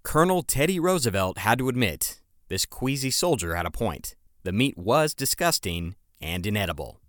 [0.04, 4.16] Colonel Teddy Roosevelt had to admit this queasy soldier had a point.
[4.43, 6.99] The meat was disgusting and inedible.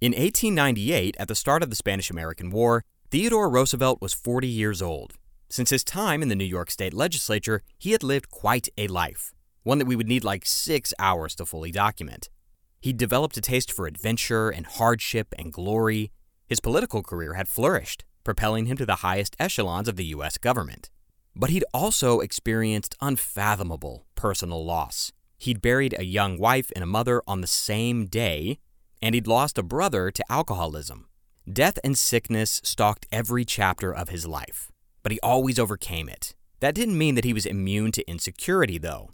[0.00, 2.84] In 1898, at the start of the Spanish American War,
[3.14, 5.12] Theodore Roosevelt was 40 years old.
[5.48, 9.32] Since his time in the New York State legislature, he had lived quite a life,
[9.62, 12.28] one that we would need like six hours to fully document.
[12.80, 16.10] He'd developed a taste for adventure and hardship and glory.
[16.48, 20.36] His political career had flourished, propelling him to the highest echelons of the U.S.
[20.36, 20.90] government.
[21.36, 25.12] But he'd also experienced unfathomable personal loss.
[25.38, 28.58] He'd buried a young wife and a mother on the same day,
[29.00, 31.06] and he'd lost a brother to alcoholism.
[31.50, 34.72] Death and sickness stalked every chapter of his life,
[35.02, 36.34] but he always overcame it.
[36.60, 39.10] That didn't mean that he was immune to insecurity, though.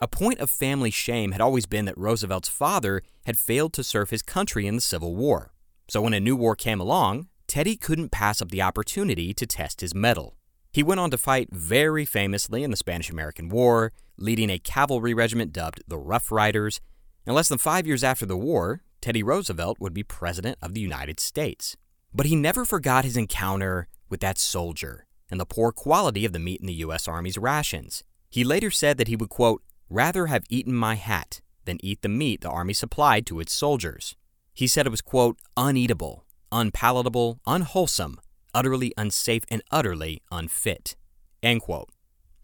[0.00, 4.08] A point of family shame had always been that Roosevelt's father had failed to serve
[4.08, 5.52] his country in the Civil War.
[5.86, 9.82] So when a new war came along, Teddy couldn't pass up the opportunity to test
[9.82, 10.36] his mettle.
[10.72, 15.12] He went on to fight very famously in the Spanish American War, leading a cavalry
[15.12, 16.80] regiment dubbed the Rough Riders.
[17.26, 20.80] And less than five years after the war, Teddy Roosevelt would be President of the
[20.80, 21.76] United States.
[22.14, 26.38] But he never forgot his encounter with that soldier and the poor quality of the
[26.38, 27.06] meat in the U.S.
[27.06, 28.02] Army's rations.
[28.30, 32.08] He later said that he would, quote, rather have eaten my hat than eat the
[32.08, 34.16] meat the Army supplied to its soldiers.
[34.54, 38.18] He said it was, quote, uneatable, unpalatable, unwholesome,
[38.54, 40.96] utterly unsafe, and utterly unfit.
[41.42, 41.90] End quote.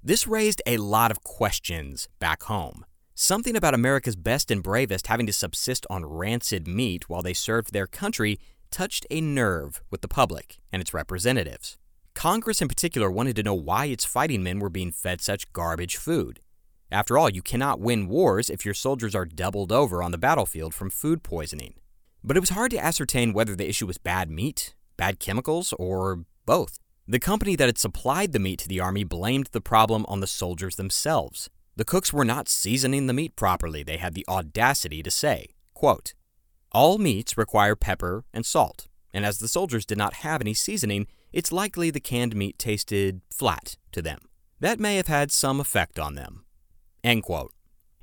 [0.02, 2.84] This raised a lot of questions back home.
[3.22, 7.70] Something about America's best and bravest having to subsist on rancid meat while they served
[7.74, 8.38] their country
[8.70, 11.76] touched a nerve with the public and its representatives.
[12.14, 15.96] Congress, in particular, wanted to know why its fighting men were being fed such garbage
[15.96, 16.40] food.
[16.90, 20.72] After all, you cannot win wars if your soldiers are doubled over on the battlefield
[20.72, 21.74] from food poisoning.
[22.24, 26.24] But it was hard to ascertain whether the issue was bad meat, bad chemicals, or
[26.46, 26.78] both.
[27.06, 30.26] The company that had supplied the meat to the army blamed the problem on the
[30.26, 31.50] soldiers themselves.
[31.80, 36.12] The cooks were not seasoning the meat properly, they had the audacity to say, quote,
[36.72, 41.06] All meats require pepper and salt, and as the soldiers did not have any seasoning,
[41.32, 44.18] it's likely the canned meat tasted flat to them.
[44.60, 46.44] That may have had some effect on them.
[47.02, 47.54] End quote.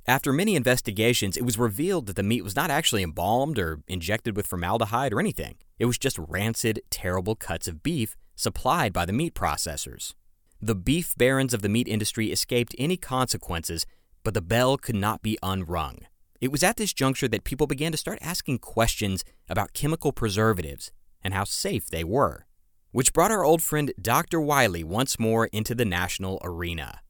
[0.08, 4.36] After many investigations, it was revealed that the meat was not actually embalmed or injected
[4.36, 5.58] with formaldehyde or anything.
[5.78, 10.16] It was just rancid, terrible cuts of beef supplied by the meat processors.
[10.60, 13.86] The beef barons of the meat industry escaped any consequences,
[14.24, 16.00] but the bell could not be unrung.
[16.42, 20.92] It was at this juncture that people began to start asking questions about chemical preservatives
[21.24, 22.48] and how safe they were,
[22.92, 24.42] which brought our old friend Dr.
[24.42, 27.02] Wiley once more into the national arena.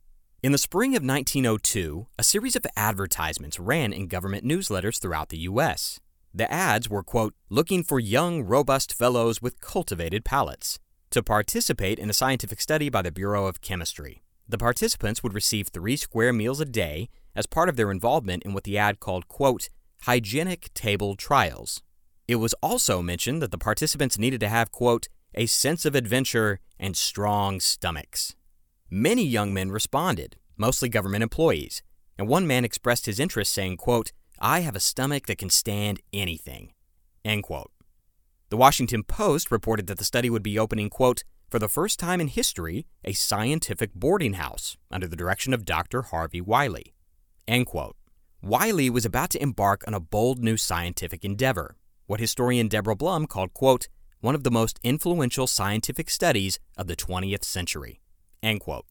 [0.44, 5.40] In the spring of 1902, a series of advertisements ran in government newsletters throughout the
[5.40, 6.02] U.S.
[6.34, 10.80] The ads were, quote, looking for young, robust fellows with cultivated palates
[11.12, 14.24] to participate in a scientific study by the Bureau of Chemistry.
[14.48, 18.54] The participants would receive three square meals a day as part of their involvement in
[18.54, 19.70] what the ad called, quote,
[20.04, 21.82] hygienic table trials.
[22.28, 26.60] It was also mentioned that the participants needed to have, quote, a sense of adventure
[26.80, 28.36] and strong stomachs.
[28.90, 31.84] Many young men responded, mostly government employees,
[32.18, 36.00] and one man expressed his interest saying, quote, I have a stomach that can stand
[36.14, 36.74] anything.
[37.26, 37.72] End quote.
[38.50, 42.22] The Washington Post reported that the study would be opening, quote, for the first time
[42.22, 46.04] in history, a scientific boarding house under the direction of Dr.
[46.04, 46.94] Harvey Wiley.
[47.46, 47.98] End quote.
[48.42, 51.76] Wiley was about to embark on a bold new scientific endeavor.
[52.06, 53.90] what historian Deborah Blum called, quote,
[54.22, 58.00] one of the most influential scientific studies of the 20th century,
[58.42, 58.86] end quote.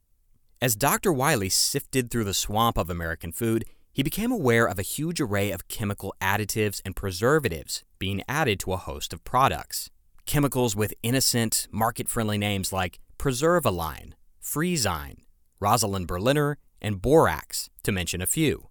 [0.60, 1.12] As Dr.
[1.14, 3.64] Wiley sifted through the swamp of American food,
[3.96, 8.74] he became aware of a huge array of chemical additives and preservatives being added to
[8.74, 9.88] a host of products.
[10.26, 15.22] Chemicals with innocent, market friendly names like Preservaline, Freezine,
[15.60, 18.68] Rosaline Berliner, and Borax, to mention a few.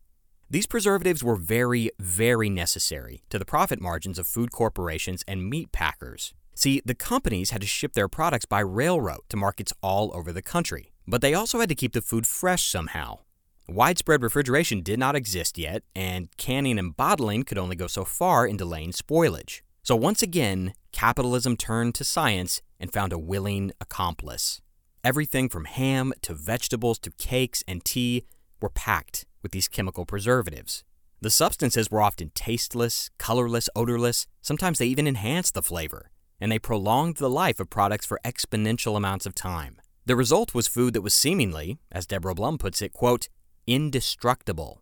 [0.47, 5.71] These preservatives were very, very necessary to the profit margins of food corporations and meat
[5.71, 6.35] packers.
[6.53, 10.43] See, the companies had to ship their products by railroad to markets all over the
[10.43, 13.24] country, but they also had to keep the food fresh somehow.
[13.67, 18.45] Widespread refrigeration did not exist yet, and canning and bottling could only go so far
[18.45, 19.61] in delaying spoilage.
[19.81, 24.61] So once again, capitalism turned to science and found a willing accomplice.
[25.03, 28.25] Everything from ham to vegetables to cakes and tea
[28.61, 30.83] were packed with these chemical preservatives.
[31.21, 36.59] The substances were often tasteless, colorless, odorless, sometimes they even enhanced the flavor, and they
[36.59, 39.81] prolonged the life of products for exponential amounts of time.
[40.05, 43.27] The result was food that was seemingly, as Deborah Blum puts it, quote,
[43.67, 44.81] indestructible.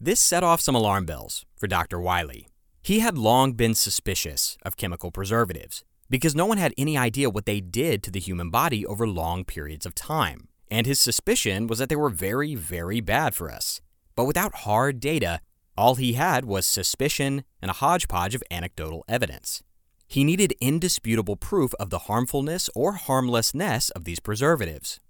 [0.00, 2.00] This set off some alarm bells for Dr.
[2.00, 2.48] Wiley.
[2.82, 7.46] He had long been suspicious of chemical preservatives because no one had any idea what
[7.46, 11.78] they did to the human body over long periods of time and his suspicion was
[11.78, 13.80] that they were very, very bad for us.
[14.14, 15.40] But without hard data,
[15.76, 19.62] all he had was suspicion and a hodgepodge of anecdotal evidence.
[20.06, 25.00] He needed indisputable proof of the harmfulness or harmlessness of these preservatives.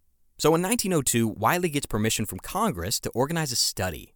[0.40, 4.14] So in 1902, Wiley gets permission from Congress to organize a study,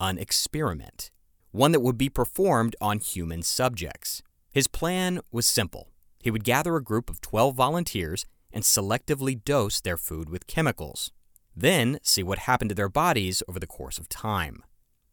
[0.00, 1.12] an experiment,
[1.52, 4.24] one that would be performed on human subjects.
[4.50, 5.90] His plan was simple.
[6.18, 11.12] He would gather a group of 12 volunteers and selectively dose their food with chemicals.
[11.54, 14.64] Then see what happened to their bodies over the course of time.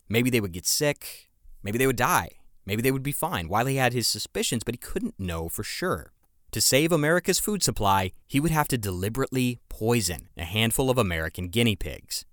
[0.10, 1.30] Maybe they would get sick,
[1.62, 3.50] maybe they would die, maybe they would be fine.
[3.50, 6.12] Wiley had his suspicions, but he couldn't know for sure.
[6.52, 11.50] To save America's food supply, he would have to deliberately poison a handful of American
[11.50, 12.26] guinea pigs.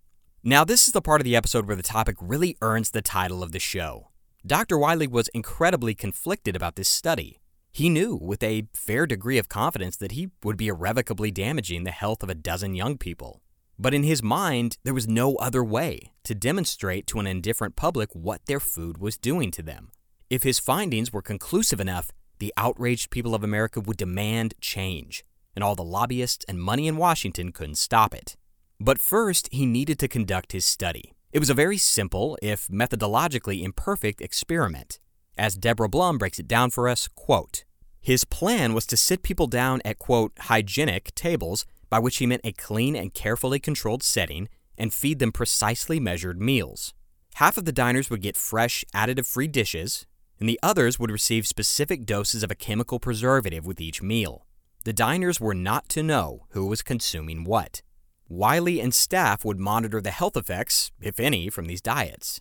[0.42, 3.42] Now, this is the part of the episode where the topic really earns the title
[3.42, 4.08] of the show.
[4.46, 4.78] Dr.
[4.78, 7.40] Wiley was incredibly conflicted about this study.
[7.72, 11.90] He knew with a fair degree of confidence that he would be irrevocably damaging the
[11.90, 13.42] health of a dozen young people.
[13.78, 18.08] But in his mind, there was no other way to demonstrate to an indifferent public
[18.14, 19.90] what their food was doing to them.
[20.30, 25.62] If his findings were conclusive enough, the outraged people of America would demand change, and
[25.64, 28.36] all the lobbyists and money in Washington couldn't stop it.
[28.78, 31.12] But first, he needed to conduct his study.
[31.32, 34.98] It was a very simple, if methodologically imperfect, experiment.
[35.38, 37.64] As Deborah Blum breaks it down for us, quote,
[38.00, 42.42] his plan was to sit people down at, quote, hygienic tables, by which he meant
[42.44, 44.48] a clean and carefully controlled setting,
[44.78, 46.94] and feed them precisely measured meals.
[47.34, 50.06] Half of the diners would get fresh, additive free dishes,
[50.38, 54.46] and the others would receive specific doses of a chemical preservative with each meal.
[54.84, 57.82] The diners were not to know who was consuming what.
[58.28, 62.40] Wiley and staff would monitor the health effects, if any, from these diets.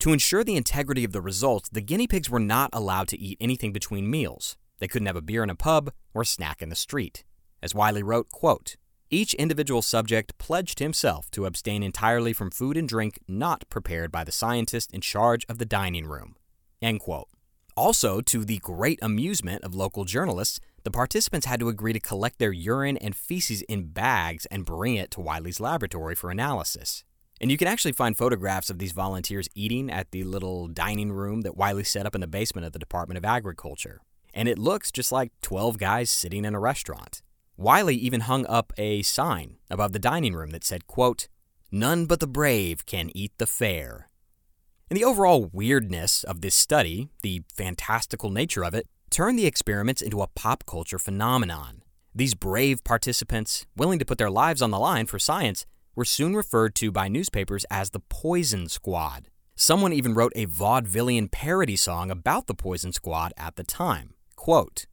[0.00, 3.38] To ensure the integrity of the results, the guinea pigs were not allowed to eat
[3.40, 4.56] anything between meals.
[4.78, 7.24] They couldn't have a beer in a pub or a snack in the street.
[7.62, 8.76] As Wiley wrote, quote,
[9.12, 14.24] each individual subject pledged himself to abstain entirely from food and drink not prepared by
[14.24, 16.34] the scientist in charge of the dining room.
[17.76, 22.38] Also, to the great amusement of local journalists, the participants had to agree to collect
[22.38, 27.04] their urine and feces in bags and bring it to Wiley's laboratory for analysis.
[27.40, 31.42] And you can actually find photographs of these volunteers eating at the little dining room
[31.42, 34.00] that Wiley set up in the basement of the Department of Agriculture.
[34.32, 37.22] And it looks just like 12 guys sitting in a restaurant.
[37.56, 41.28] Wiley even hung up a sign above the dining room that said, quote,
[41.70, 44.08] None but the brave can eat the fare.
[44.90, 50.02] And the overall weirdness of this study, the fantastical nature of it, turned the experiments
[50.02, 51.82] into a pop culture phenomenon.
[52.14, 55.64] These brave participants, willing to put their lives on the line for science,
[55.94, 59.28] were soon referred to by newspapers as the Poison Squad.
[59.56, 64.14] Someone even wrote a vaudevillian parody song about the Poison Squad at the time.
[64.36, 64.86] Quote,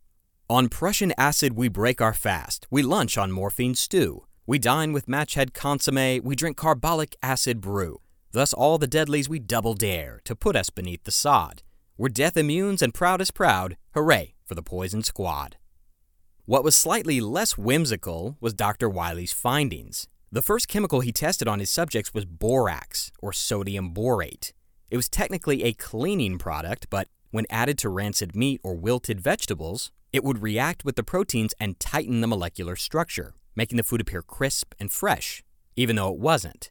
[0.52, 5.06] On Prussic acid we break our fast, we lunch on morphine stew, we dine with
[5.06, 8.02] matchhead consomme, we drink carbolic acid brew.
[8.32, 11.62] Thus all the deadlies we double dare to put us beneath the sod.
[12.00, 15.58] We're death immunes and proud as proud, hooray for the Poison Squad.
[16.46, 18.90] What was slightly less whimsical was Dr.
[18.90, 20.08] Wiley's findings.
[20.32, 24.54] The first chemical he tested on his subjects was borax, or sodium borate.
[24.90, 29.92] It was technically a cleaning product, but when added to rancid meat or wilted vegetables,
[30.12, 34.22] it would react with the proteins and tighten the molecular structure, making the food appear
[34.22, 35.44] crisp and fresh,
[35.76, 36.70] even though it wasn't.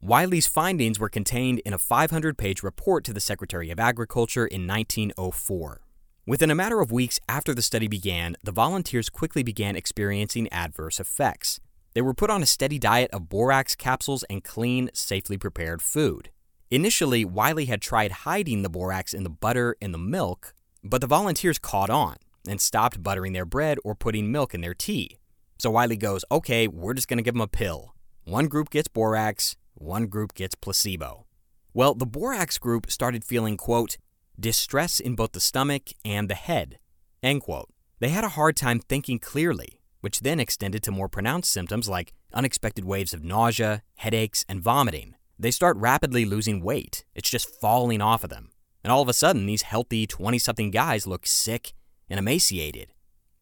[0.00, 4.66] Wiley's findings were contained in a 500 page report to the Secretary of Agriculture in
[4.66, 5.80] 1904.
[6.26, 11.00] Within a matter of weeks after the study began, the volunteers quickly began experiencing adverse
[11.00, 11.58] effects.
[11.94, 16.30] They were put on a steady diet of borax capsules and clean, safely prepared food.
[16.70, 21.06] Initially, Wiley had tried hiding the borax in the butter and the milk, but the
[21.06, 22.16] volunteers caught on
[22.48, 25.18] and stopped buttering their bread or putting milk in their tea.
[25.58, 27.94] So Wiley goes, okay, we're just going to give them a pill.
[28.24, 31.26] One group gets borax, one group gets placebo.
[31.72, 33.96] Well, the borax group started feeling, quote,
[34.38, 36.78] distress in both the stomach and the head.
[37.22, 37.68] End quote.
[38.00, 42.12] They had a hard time thinking clearly, which then extended to more pronounced symptoms like
[42.32, 45.14] unexpected waves of nausea, headaches, and vomiting.
[45.38, 47.04] They start rapidly losing weight.
[47.14, 48.50] It's just falling off of them.
[48.82, 51.72] And all of a sudden, these healthy 20 something guys look sick
[52.08, 52.92] and emaciated.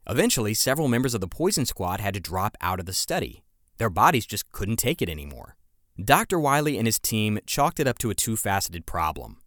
[0.09, 3.45] Eventually, several members of the poison squad had to drop out of the study.
[3.79, 5.57] Their bodies just couldn't take it anymore.
[6.03, 6.41] Dr.
[6.41, 9.39] Wiley and his team chalked it up to a two faceted problem.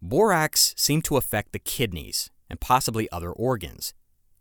[0.00, 3.92] Borax seemed to affect the kidneys and possibly other organs.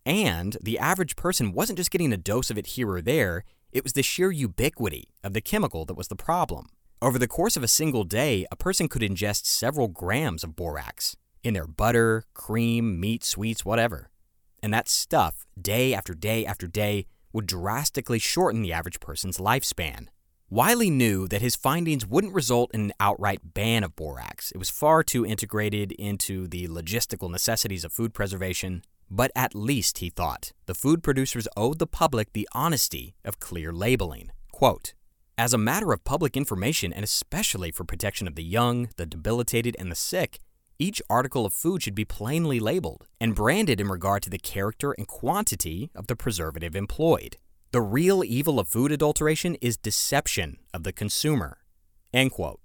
[0.05, 3.83] And the average person wasn't just getting a dose of it here or there, it
[3.83, 6.67] was the sheer ubiquity of the chemical that was the problem.
[7.01, 11.17] Over the course of a single day, a person could ingest several grams of borax
[11.43, 14.09] in their butter, cream, meat, sweets, whatever.
[14.61, 20.07] And that stuff, day after day after day, would drastically shorten the average person's lifespan.
[20.49, 24.51] Wiley knew that his findings wouldn't result in an outright ban of borax.
[24.51, 28.81] It was far too integrated into the logistical necessities of food preservation.
[29.09, 33.73] But at least, he thought, the food producers owed the public the honesty of clear
[33.73, 34.31] labeling.
[34.51, 34.93] Quote,
[35.37, 39.75] as a matter of public information, and especially for protection of the young, the debilitated,
[39.77, 40.39] and the sick,
[40.79, 44.91] each article of food should be plainly labeled and branded in regard to the character
[44.91, 47.37] and quantity of the preservative employed.
[47.71, 51.57] The real evil of food adulteration is deception of the consumer.
[52.13, 52.61] End quote.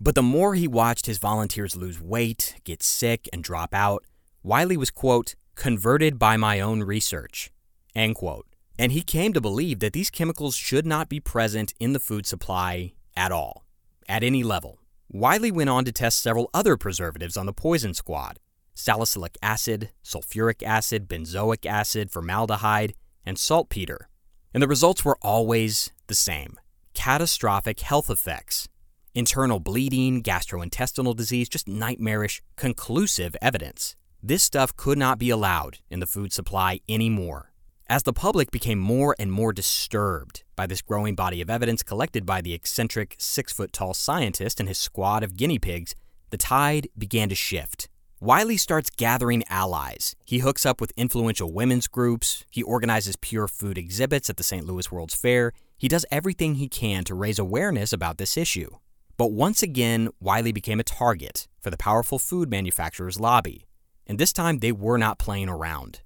[0.00, 4.04] But the more he watched his volunteers lose weight, get sick, and drop out,
[4.42, 7.50] Wiley was, quote, converted by my own research,
[7.94, 8.46] end quote.
[8.78, 12.26] And he came to believe that these chemicals should not be present in the food
[12.26, 13.64] supply at all,
[14.08, 14.78] at any level.
[15.10, 18.38] Wiley went on to test several other preservatives on the poison squad
[18.74, 22.94] salicylic acid, sulfuric acid, benzoic acid, formaldehyde,
[23.26, 24.08] and saltpeter.
[24.54, 26.60] And the results were always the same
[26.94, 28.68] catastrophic health effects.
[29.14, 33.96] Internal bleeding, gastrointestinal disease, just nightmarish, conclusive evidence.
[34.22, 37.47] This stuff could not be allowed in the food supply anymore.
[37.90, 42.26] As the public became more and more disturbed by this growing body of evidence collected
[42.26, 45.94] by the eccentric six foot tall scientist and his squad of guinea pigs,
[46.28, 47.88] the tide began to shift.
[48.20, 50.14] Wiley starts gathering allies.
[50.26, 52.44] He hooks up with influential women's groups.
[52.50, 54.66] He organizes pure food exhibits at the St.
[54.66, 55.54] Louis World's Fair.
[55.78, 58.68] He does everything he can to raise awareness about this issue.
[59.16, 63.64] But once again, Wiley became a target for the powerful food manufacturers' lobby.
[64.06, 66.02] And this time, they were not playing around.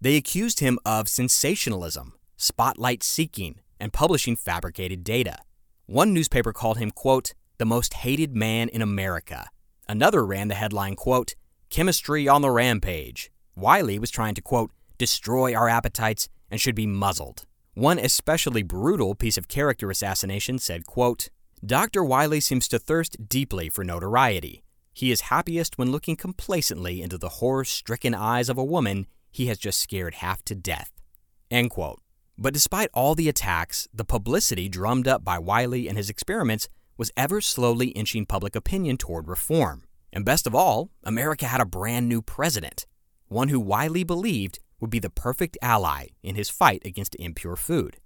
[0.00, 5.38] They accused him of sensationalism, spotlight seeking, and publishing fabricated data.
[5.86, 9.48] One newspaper called him, quote, the most hated man in America.
[9.88, 11.34] Another ran the headline, quote,
[11.70, 13.30] Chemistry on the Rampage.
[13.54, 17.46] Wiley was trying to, quote, destroy our appetites and should be muzzled.
[17.74, 21.28] One especially brutal piece of character assassination said, quote,
[21.64, 22.04] Dr.
[22.04, 24.62] Wiley seems to thirst deeply for notoriety.
[24.92, 29.06] He is happiest when looking complacently into the horror stricken eyes of a woman
[29.36, 30.90] he has just scared half to death.
[31.50, 32.00] End quote.
[32.38, 37.12] But despite all the attacks, the publicity drummed up by Wiley and his experiments was
[37.18, 39.84] ever slowly inching public opinion toward reform.
[40.10, 42.86] And best of all, America had a brand new president,
[43.28, 47.98] one who Wiley believed would be the perfect ally in his fight against impure food.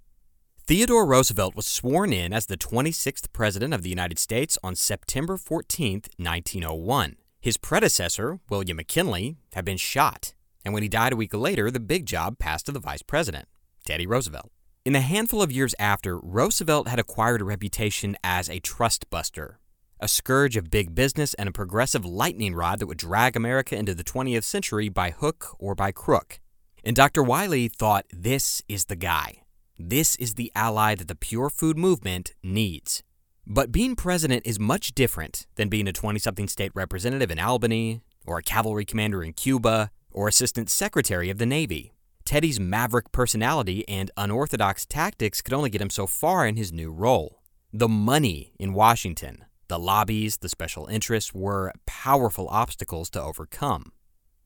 [0.67, 5.37] Theodore Roosevelt was sworn in as the 26th President of the United States on September
[5.37, 7.15] 14, 1901.
[7.39, 11.79] His predecessor, William McKinley, had been shot, and when he died a week later, the
[11.79, 13.47] big job passed to the Vice President,
[13.85, 14.51] Teddy Roosevelt.
[14.83, 19.59] In the handful of years after, Roosevelt had acquired a reputation as a trust buster
[20.01, 23.93] a scourge of big business and a progressive lightning rod that would drag America into
[23.93, 26.39] the 20th century by hook or by crook.
[26.83, 27.21] And Dr.
[27.21, 29.43] Wiley thought this is the guy.
[29.77, 33.03] This is the ally that the pure food movement needs.
[33.45, 38.01] But being president is much different than being a 20 something state representative in Albany,
[38.25, 41.93] or a cavalry commander in Cuba, or assistant secretary of the Navy.
[42.25, 46.91] Teddy's maverick personality and unorthodox tactics could only get him so far in his new
[46.91, 47.41] role.
[47.73, 53.93] The money in Washington, the lobbies, the special interests were powerful obstacles to overcome.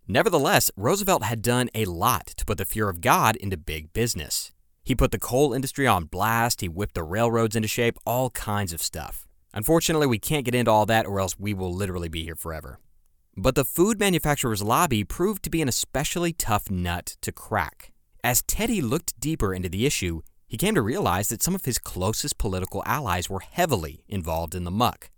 [0.07, 4.51] Nevertheless, Roosevelt had done a lot to put the fear of God into big business.
[4.83, 8.71] He put the coal industry on blast, he whipped the railroads into shape, all kinds
[8.71, 9.27] of stuff.
[9.51, 12.79] Unfortunately, we can't get into all that, or else we will literally be here forever.
[13.37, 17.91] But the food manufacturers' lobby proved to be an especially tough nut to crack.
[18.23, 21.77] As Teddy looked deeper into the issue, he came to realize that some of his
[21.77, 25.09] closest political allies were heavily involved in the muck.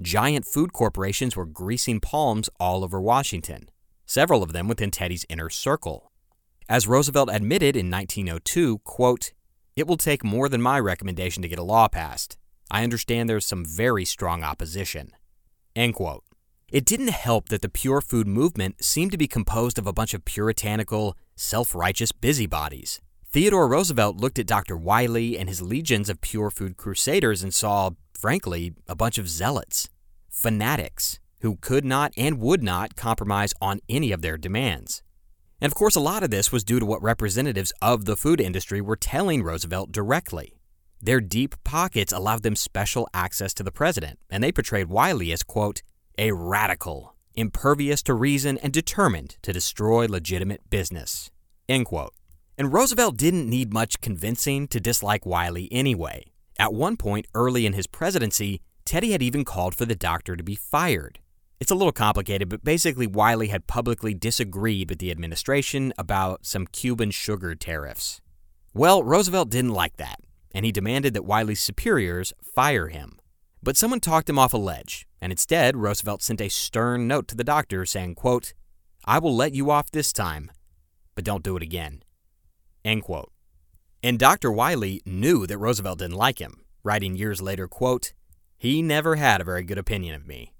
[0.00, 3.68] Giant food corporations were greasing palms all over Washington,
[4.06, 6.10] several of them within Teddy's inner circle.
[6.68, 9.32] As Roosevelt admitted in 1902, quote,
[9.76, 12.38] "It will take more than my recommendation to get a law passed.
[12.70, 15.12] I understand there's some very strong opposition."
[15.76, 16.24] End quote.
[16.70, 20.12] It didn't help that the pure food movement seemed to be composed of a bunch
[20.12, 23.00] of puritanical, self righteous busybodies.
[23.30, 24.76] Theodore Roosevelt looked at Dr.
[24.76, 29.88] Wiley and his legions of pure food crusaders and saw, frankly, a bunch of zealots,
[30.28, 35.02] fanatics, who could not and would not compromise on any of their demands.
[35.62, 38.42] And of course, a lot of this was due to what representatives of the food
[38.42, 40.60] industry were telling Roosevelt directly.
[41.00, 45.42] Their deep pockets allowed them special access to the president, and they portrayed Wiley as,
[45.42, 45.82] quote,
[46.18, 51.30] a radical, impervious to reason and determined to destroy legitimate business.
[51.68, 52.12] End quote.
[52.58, 56.24] And Roosevelt didn't need much convincing to dislike Wiley anyway.
[56.58, 60.42] At one point early in his presidency, Teddy had even called for the doctor to
[60.42, 61.20] be fired.
[61.60, 66.66] It's a little complicated, but basically, Wiley had publicly disagreed with the administration about some
[66.66, 68.20] Cuban sugar tariffs.
[68.74, 70.20] Well, Roosevelt didn't like that,
[70.54, 73.18] and he demanded that Wiley's superiors fire him.
[73.60, 77.36] But someone talked him off a ledge, and instead, Roosevelt sent a stern note to
[77.36, 78.54] the doctor saying, quote,
[79.04, 80.50] I will let you off this time,
[81.14, 82.02] but don't do it again.
[82.84, 83.32] End quote.
[84.02, 84.52] And Dr.
[84.52, 88.12] Wiley knew that Roosevelt didn't like him, writing years later, quote,
[88.56, 90.52] He never had a very good opinion of me.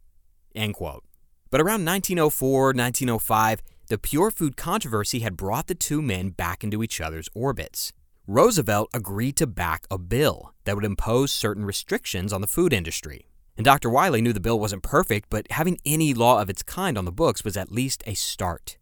[0.55, 1.05] End quote.
[1.51, 6.83] But around 1904, 1905, the pure food controversy had brought the two men back into
[6.83, 7.93] each other's orbits.
[8.27, 13.29] Roosevelt agreed to back a bill that would impose certain restrictions on the food industry.
[13.59, 13.91] And Dr.
[13.91, 17.13] Wiley knew the bill wasn't perfect, but having any law of its kind on the
[17.13, 18.79] books was at least a start.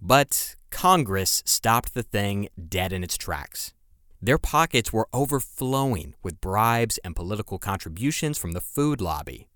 [0.00, 3.74] But Congress stopped the thing dead in its tracks.
[4.22, 9.46] Their pockets were overflowing with bribes and political contributions from the food lobby.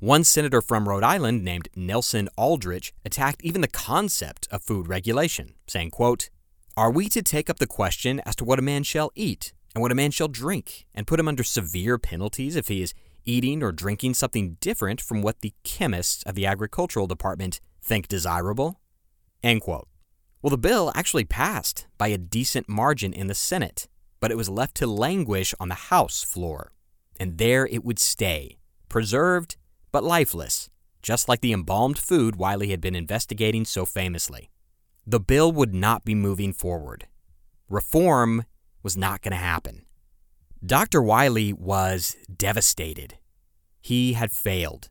[0.00, 5.54] One senator from Rhode Island named Nelson Aldrich attacked even the concept of food regulation,
[5.68, 6.28] saying, quote,
[6.76, 9.82] Are we to take up the question as to what a man shall eat and
[9.82, 12.94] what a man shall drink and put him under severe penalties if he is
[13.28, 18.80] eating or drinking something different from what the chemists of the agricultural department think desirable?
[19.42, 19.88] End quote.
[20.40, 23.88] Well, the bill actually passed by a decent margin in the Senate,
[24.20, 26.72] but it was left to languish on the House floor.
[27.20, 28.56] And there it would stay,
[28.88, 29.56] preserved
[29.90, 30.68] but lifeless,
[31.02, 34.50] just like the embalmed food Wiley had been investigating so famously.
[35.06, 37.06] The bill would not be moving forward.
[37.68, 38.44] Reform
[38.82, 39.86] was not going to happen.
[40.64, 41.00] Dr.
[41.00, 43.14] Wiley was devastated.
[43.80, 44.88] He had failed.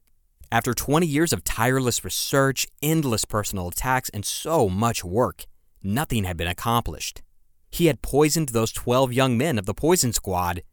[0.49, 5.45] After 20 years of tireless research, endless personal attacks, and so much work,
[5.84, 7.22] nothing had been accomplished.
[7.69, 10.64] He had poisoned those 12 young men of the poison squad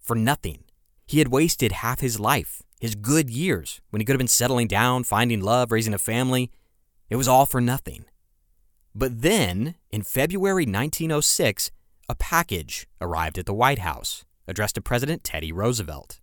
[0.00, 0.64] for nothing.
[1.06, 4.66] He had wasted half his life, his good years, when he could have been settling
[4.66, 6.50] down, finding love, raising a family.
[7.10, 8.06] It was all for nothing.
[8.94, 11.70] But then, in February 1906,
[12.08, 16.18] a package arrived at the White House addressed to President Teddy Roosevelt.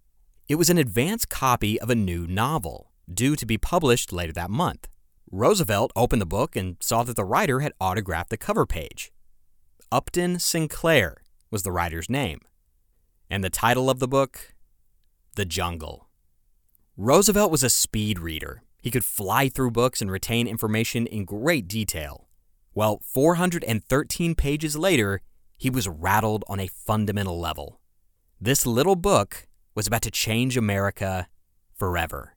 [0.49, 4.49] It was an advance copy of a new novel, due to be published later that
[4.49, 4.88] month.
[5.31, 9.11] Roosevelt opened the book and saw that the writer had autographed the cover page.
[9.91, 11.18] Upton Sinclair
[11.52, 12.41] was the writer's name.
[13.30, 14.53] And the title of the book?
[15.35, 16.10] The Jungle.
[16.97, 18.64] Roosevelt was a speed reader.
[18.81, 22.27] He could fly through books and retain information in great detail.
[22.73, 25.22] Well, 413 pages later,
[25.57, 27.80] he was rattled on a fundamental level.
[28.41, 31.30] This little book was about to change America
[31.74, 32.35] forever.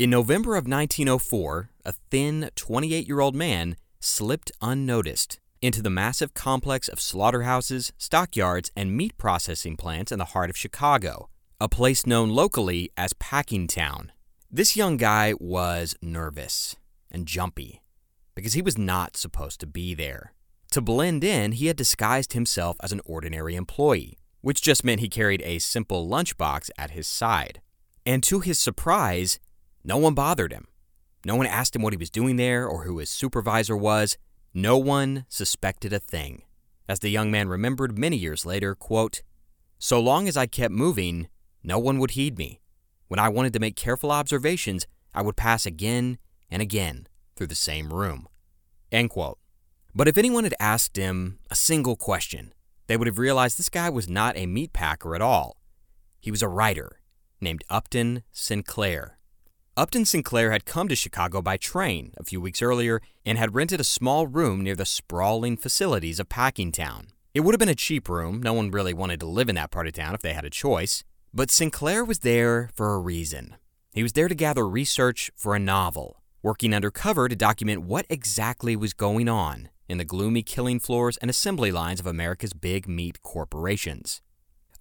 [0.00, 6.32] In November of 1904, a thin 28 year old man slipped unnoticed into the massive
[6.32, 11.28] complex of slaughterhouses, stockyards, and meat processing plants in the heart of Chicago,
[11.60, 14.08] a place known locally as Packingtown.
[14.50, 16.76] This young guy was nervous
[17.10, 17.82] and jumpy
[18.34, 20.32] because he was not supposed to be there.
[20.70, 25.10] To blend in, he had disguised himself as an ordinary employee, which just meant he
[25.10, 27.60] carried a simple lunchbox at his side.
[28.06, 29.38] And to his surprise,
[29.84, 30.66] no one bothered him.
[31.24, 34.16] No one asked him what he was doing there or who his supervisor was.
[34.54, 36.42] No one suspected a thing.
[36.88, 39.22] As the young man remembered many years later, quote,
[39.78, 41.28] So long as I kept moving,
[41.62, 42.60] no one would heed me.
[43.08, 46.18] When I wanted to make careful observations, I would pass again
[46.50, 48.28] and again through the same room.
[48.90, 49.38] End quote.
[49.94, 52.52] But if anyone had asked him a single question,
[52.86, 55.56] they would have realized this guy was not a meat packer at all.
[56.20, 57.00] He was a writer
[57.40, 59.19] named Upton Sinclair.
[59.80, 63.80] Upton Sinclair had come to Chicago by train a few weeks earlier and had rented
[63.80, 67.06] a small room near the sprawling facilities of Packingtown.
[67.32, 69.70] It would have been a cheap room, no one really wanted to live in that
[69.70, 71.02] part of town if they had a choice,
[71.32, 73.56] but Sinclair was there for a reason.
[73.94, 78.76] He was there to gather research for a novel, working undercover to document what exactly
[78.76, 83.22] was going on in the gloomy killing floors and assembly lines of America's big meat
[83.22, 84.20] corporations.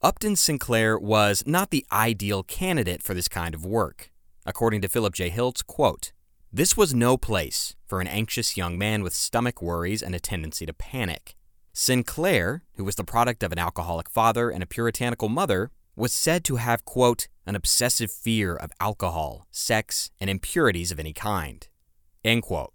[0.02, 4.12] Upton Sinclair was not the ideal candidate for this kind of work.
[4.50, 5.30] According to Philip J.
[5.30, 6.12] Hilts, quote,
[6.52, 10.66] This was no place for an anxious young man with stomach worries and a tendency
[10.66, 11.36] to panic.
[11.72, 16.44] Sinclair, who was the product of an alcoholic father and a puritanical mother, was said
[16.46, 21.68] to have, quote, an obsessive fear of alcohol, sex, and impurities of any kind,
[22.26, 22.74] end quote.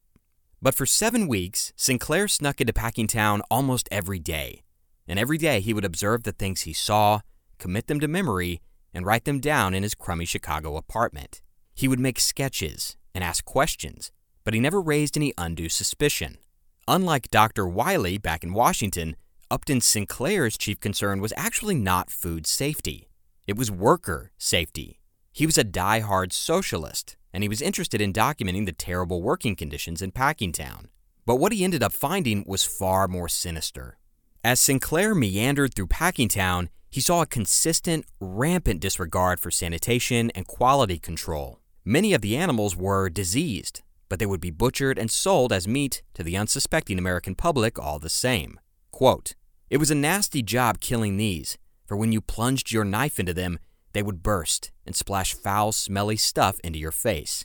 [0.63, 4.63] But for seven weeks, Sinclair snuck into Packingtown almost every day.
[5.09, 7.23] And every day he would observe the things he saw,
[7.59, 8.63] commit them to memory,
[8.95, 11.43] and write them down in his crummy Chicago apartment.
[11.75, 14.13] He would make sketches and ask questions,
[14.45, 16.39] but he never raised any undue suspicion.
[16.87, 17.67] Unlike Dr.
[17.67, 19.17] Wiley back in Washington,
[19.51, 23.09] Upton Sinclair's chief concern was actually not food safety.
[23.47, 25.01] It was worker safety.
[25.33, 30.01] He was a die-hard socialist and he was interested in documenting the terrible working conditions
[30.01, 30.87] in Packingtown.
[31.27, 33.99] But what he ended up finding was far more sinister.
[34.45, 40.99] As Sinclair meandered through Packingtown, he saw a consistent, rampant disregard for sanitation and quality
[40.99, 41.59] control.
[41.87, 46.03] Many of the animals were diseased, but they would be butchered and sold as meat
[46.15, 48.59] to the unsuspecting American public all the same.
[48.91, 49.35] Quote,
[49.69, 53.59] It was a nasty job killing these, for when you plunged your knife into them,
[53.93, 57.45] they would burst and splash foul, smelly stuff into your face.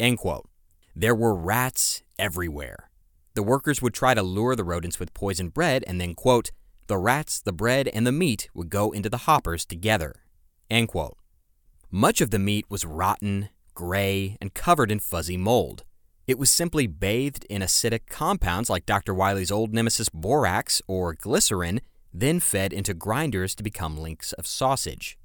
[0.00, 0.48] End quote.
[0.96, 2.90] There were rats everywhere.
[3.34, 6.50] The workers would try to lure the rodents with poisoned bread and then, quote,
[6.88, 10.22] the rats, the bread, and the meat would go into the hoppers together.
[10.70, 11.16] End quote.
[11.90, 15.84] Much of the meat was rotten, gray, and covered in fuzzy mold.
[16.26, 19.14] It was simply bathed in acidic compounds like Dr.
[19.14, 21.80] Wiley's old nemesis borax or glycerin,
[22.12, 25.16] then fed into grinders to become links of sausage.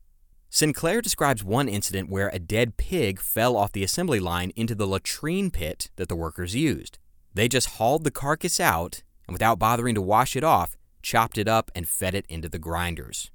[0.50, 4.86] Sinclair describes one incident where a dead pig fell off the assembly line into the
[4.86, 7.00] latrine pit that the workers used.
[7.34, 11.48] They just hauled the carcass out and, without bothering to wash it off, chopped it
[11.48, 13.32] up and fed it into the grinders.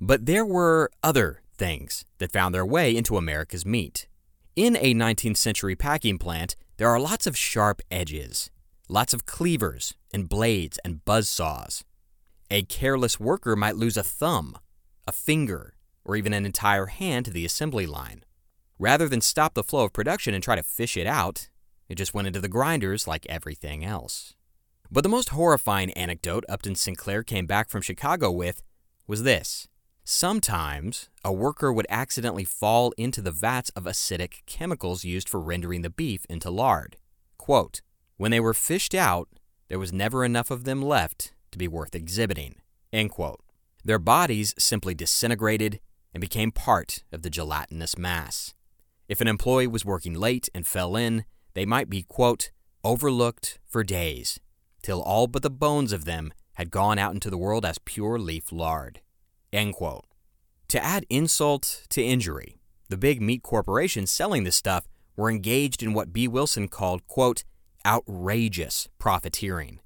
[0.00, 4.06] But there were other things that found their way into America's meat.
[4.54, 8.50] In a 19th century packing plant, there are lots of sharp edges,
[8.86, 11.84] lots of cleavers and blades and buzz saws.
[12.50, 14.58] A careless worker might lose a thumb,
[15.08, 15.72] a finger,
[16.04, 18.24] or even an entire hand to the assembly line.
[18.78, 21.48] Rather than stop the flow of production and try to fish it out,
[21.88, 24.34] it just went into the grinders like everything else.
[24.90, 28.62] But the most horrifying anecdote Upton Sinclair came back from Chicago with
[29.06, 29.66] was this.
[30.04, 35.82] Sometimes, a worker would accidentally fall into the vats of acidic chemicals used for rendering
[35.82, 36.96] the beef into lard.
[37.38, 37.82] Quote,
[38.16, 39.28] when they were fished out,
[39.68, 42.56] there was never enough of them left to be worth exhibiting.
[42.92, 43.40] End quote.
[43.84, 45.80] Their bodies simply disintegrated
[46.12, 48.54] and became part of the gelatinous mass.
[49.08, 51.24] If an employee was working late and fell in,
[51.54, 52.50] they might be, quote,
[52.84, 54.40] overlooked for days,
[54.82, 58.18] till all but the bones of them had gone out into the world as pure
[58.18, 59.00] leaf lard.
[59.52, 60.06] End quote.
[60.68, 62.58] To add insult to injury,
[62.88, 67.44] the big meat corporations selling this stuff were engaged in what Bee Wilson called, quote,
[67.84, 69.80] outrageous profiteering.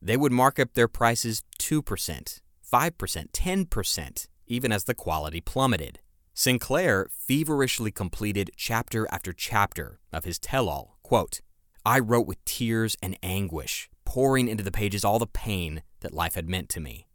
[0.00, 5.98] They would mark up their prices 2%, 5%, 10%, even as the quality plummeted.
[6.32, 10.96] Sinclair feverishly completed chapter after chapter of his tell all.
[11.02, 11.40] Quote,
[11.84, 16.34] I wrote with tears and anguish, pouring into the pages all the pain that life
[16.34, 17.06] had meant to me.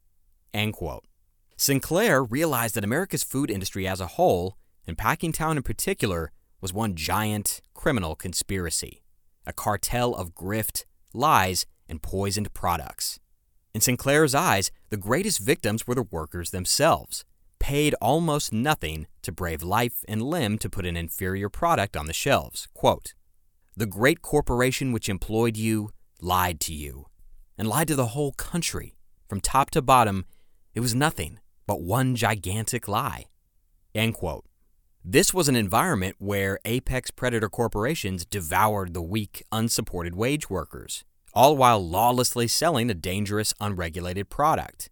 [0.53, 1.06] End quote.
[1.57, 6.95] Sinclair realized that America's food industry as a whole, and Packingtown in particular, was one
[6.95, 9.03] giant criminal conspiracy,
[9.45, 10.84] a cartel of grift,
[11.14, 13.19] lies, and poisoned products.
[13.73, 17.23] In Sinclair's eyes, the greatest victims were the workers themselves,
[17.60, 22.14] paid almost nothing to brave life and limb to put an inferior product on the
[22.14, 22.68] shelves.
[22.73, 23.14] Quote,
[23.77, 25.90] the great corporation which employed you
[26.22, 27.07] lied to you,
[27.57, 28.95] and lied to the whole country.
[29.27, 30.26] From top to bottom,
[30.73, 33.25] it was nothing but one gigantic lie.
[33.93, 34.45] End quote.
[35.03, 41.55] This was an environment where apex predator corporations devoured the weak, unsupported wage workers, all
[41.55, 44.89] while lawlessly selling a dangerous, unregulated product.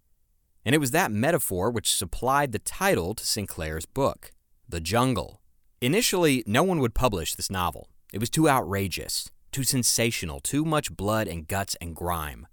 [0.66, 4.32] And it was that metaphor which supplied the title to Sinclair's book,
[4.70, 5.42] The Jungle.
[5.82, 7.90] Initially, no one would publish this novel.
[8.14, 12.48] It was too outrageous, too sensational, too much blood and guts and grime.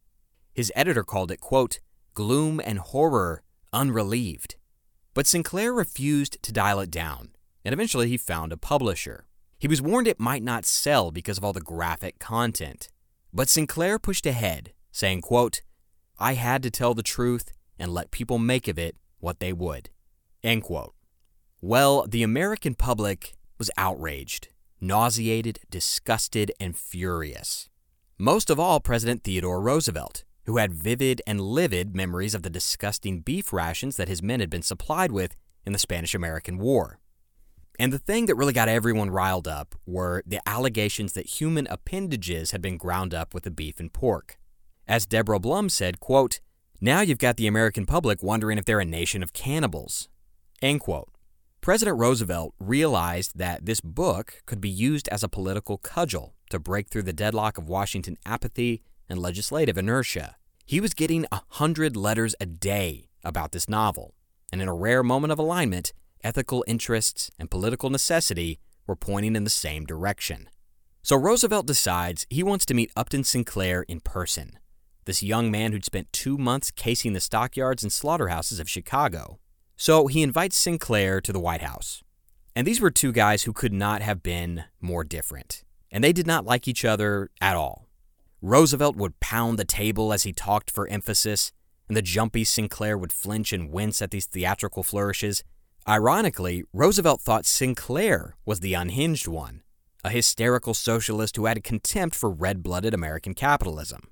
[0.54, 1.78] His editor called it, quote,
[2.14, 3.42] gloom and horror
[3.72, 4.56] unrelieved.
[5.14, 7.30] But Sinclair refused to dial it down,
[7.64, 9.26] and eventually he found a publisher.
[9.58, 12.88] He was warned it might not sell because of all the graphic content.
[13.32, 15.62] But Sinclair pushed ahead, saying, quote,
[16.18, 19.90] I had to tell the truth and let people make of it what they would.
[20.42, 20.94] End quote.
[21.60, 24.48] Well, the American public was outraged
[24.80, 27.68] nauseated, disgusted, and furious.
[28.18, 33.20] Most of all, President Theodore Roosevelt, who had vivid and livid memories of the disgusting
[33.20, 36.98] beef rations that his men had been supplied with in the Spanish American War.
[37.78, 42.50] And the thing that really got everyone riled up were the allegations that human appendages
[42.50, 44.38] had been ground up with the beef and pork.
[44.88, 46.40] As Deborah Blum said, quote,
[46.80, 50.08] Now you've got the American public wondering if they're a nation of cannibals.
[50.60, 51.12] End quote.
[51.60, 56.88] President Roosevelt realized that this book could be used as a political cudgel to break
[56.88, 60.34] through the deadlock of Washington apathy and legislative inertia.
[60.70, 64.14] He was getting a hundred letters a day about this novel,
[64.52, 65.92] and in a rare moment of alignment,
[66.22, 70.48] ethical interests and political necessity were pointing in the same direction.
[71.02, 74.60] So Roosevelt decides he wants to meet Upton Sinclair in person,
[75.06, 79.40] this young man who'd spent two months casing the stockyards and slaughterhouses of Chicago.
[79.76, 82.04] So he invites Sinclair to the White House.
[82.54, 85.64] And these were two guys who could not have been more different.
[85.90, 87.89] And they did not like each other at all.
[88.42, 91.52] Roosevelt would pound the table as he talked for emphasis,
[91.88, 95.42] and the jumpy Sinclair would flinch and wince at these theatrical flourishes.
[95.88, 99.62] Ironically, Roosevelt thought Sinclair was the unhinged one,
[100.04, 104.02] a hysterical socialist who had contempt for red blooded American capitalism.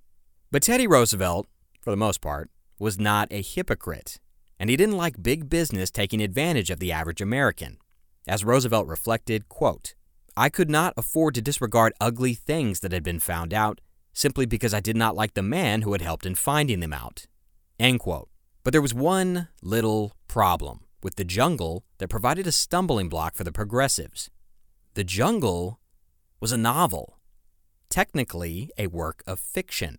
[0.50, 1.46] But Teddy Roosevelt,
[1.80, 4.18] for the most part, was not a hypocrite
[4.59, 7.78] and he didn't like big business taking advantage of the average American.
[8.26, 9.94] As Roosevelt reflected, quote,
[10.36, 13.80] I could not afford to disregard ugly things that had been found out
[14.19, 17.27] simply because I did not like the man who had helped in finding them out.
[17.78, 18.28] End quote.
[18.65, 23.45] But there was one little problem with the jungle that provided a stumbling block for
[23.45, 24.28] the progressives.
[24.95, 25.78] The jungle
[26.40, 27.20] was a novel,
[27.90, 29.99] technically a work of fiction.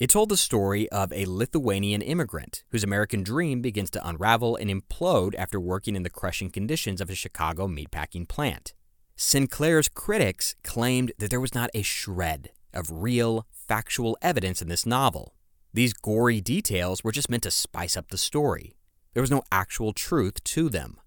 [0.00, 4.68] It told the story of a Lithuanian immigrant whose American dream begins to unravel and
[4.68, 8.74] implode after working in the crushing conditions of a Chicago meatpacking plant.
[9.14, 14.84] Sinclair's critics claimed that there was not a shred of real, factual evidence in this
[14.86, 15.34] novel.
[15.72, 18.76] These gory details were just meant to spice up the story.
[19.12, 21.00] There was no actual truth to them.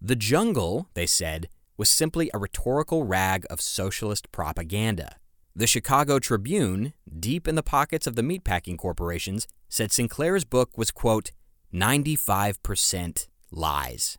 [0.00, 5.16] The jungle, they said, was simply a rhetorical rag of socialist propaganda.
[5.54, 10.90] The Chicago Tribune, deep in the pockets of the meatpacking corporations, said Sinclair's book was,
[10.90, 11.30] quote,
[11.74, 14.18] 95% lies,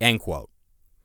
[0.00, 0.50] end quote.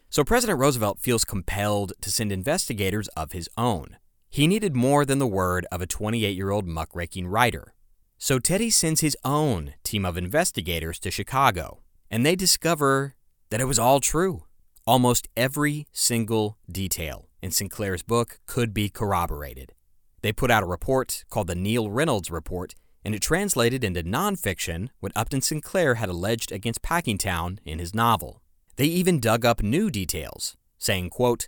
[0.10, 3.98] So President Roosevelt feels compelled to send investigators of his own.
[4.30, 7.74] He needed more than the word of a 28 year old muckraking writer.
[8.18, 13.16] So Teddy sends his own team of investigators to Chicago, and they discover
[13.50, 14.44] that it was all true.
[14.86, 19.74] Almost every single detail in Sinclair's book could be corroborated.
[20.22, 22.74] They put out a report called the Neill Reynolds Report,
[23.06, 28.42] and it translated into nonfiction what Upton Sinclair had alleged against Packingtown in his novel.
[28.78, 31.48] They even dug up new details, saying, quote,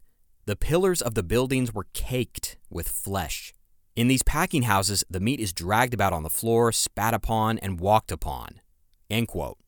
[0.49, 3.53] The pillars of the buildings were caked with flesh.
[3.95, 7.79] In these packing houses, the meat is dragged about on the floor, spat upon, and
[7.79, 8.59] walked upon.
[9.11, 9.59] End quote.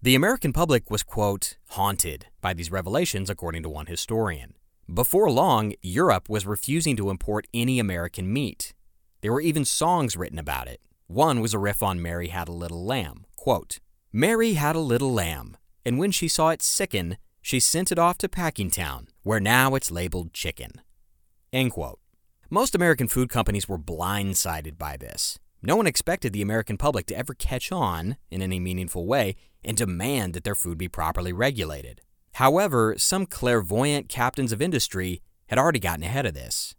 [0.00, 4.54] The American public was, quote, haunted by these revelations, according to one historian.
[4.86, 8.74] Before long, Europe was refusing to import any American meat.
[9.22, 10.80] There were even songs written about it.
[11.08, 13.26] One was a riff on Mary Had a Little Lamb.
[13.34, 13.80] Quote,
[14.12, 17.16] Mary had a little lamb, and when she saw it sicken,
[17.48, 20.82] she sent it off to Packingtown, where now it's labeled chicken.
[21.50, 21.98] End quote.
[22.50, 25.38] Most American food companies were blindsided by this.
[25.62, 29.34] No one expected the American public to ever catch on in any meaningful way
[29.64, 32.02] and demand that their food be properly regulated.
[32.34, 36.74] However, some clairvoyant captains of industry had already gotten ahead of this.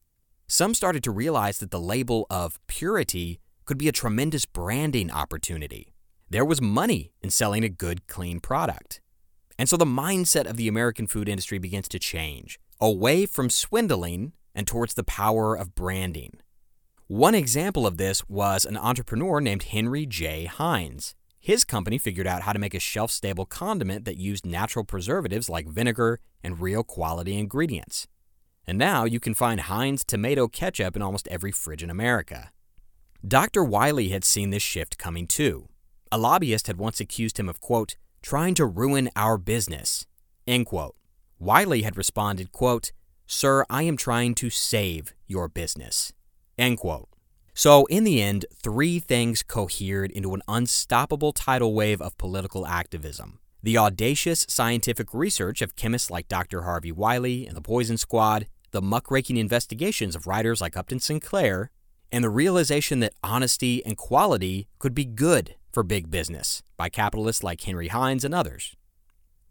[0.45, 5.95] Some started to realize that the label of purity could be a tremendous branding opportunity.
[6.29, 9.01] There was money in selling a good, clean product.
[9.60, 14.31] And so the mindset of the American food industry begins to change away from swindling
[14.56, 16.40] and towards the power of branding.
[17.07, 20.45] One example of this was an entrepreneur named Henry J.
[20.45, 21.14] Heinz.
[21.41, 25.49] His company figured out how to make a shelf stable condiment that used natural preservatives
[25.49, 28.07] like vinegar and real quality ingredients.
[28.65, 32.52] And now you can find Heinz tomato ketchup in almost every fridge in America.
[33.27, 33.65] Dr.
[33.65, 35.68] Wiley had seen this shift coming too.
[36.14, 40.05] A lobbyist had once accused him of, quote, trying to ruin our business,
[40.47, 40.95] end quote.
[41.39, 42.91] Wiley had responded, quote,
[43.25, 46.11] Sir, I am trying to save your business,
[46.57, 47.07] end quote.
[47.53, 53.39] So, in the end, three things cohered into an unstoppable tidal wave of political activism.
[53.61, 56.61] The audacious scientific research of chemists like Dr.
[56.61, 61.71] Harvey Wiley and the Poison Squad, the muckraking investigations of writers like Upton Sinclair,
[62.11, 67.43] and the realization that honesty and quality could be good for big business by capitalists
[67.43, 68.75] like Henry Heinz and others.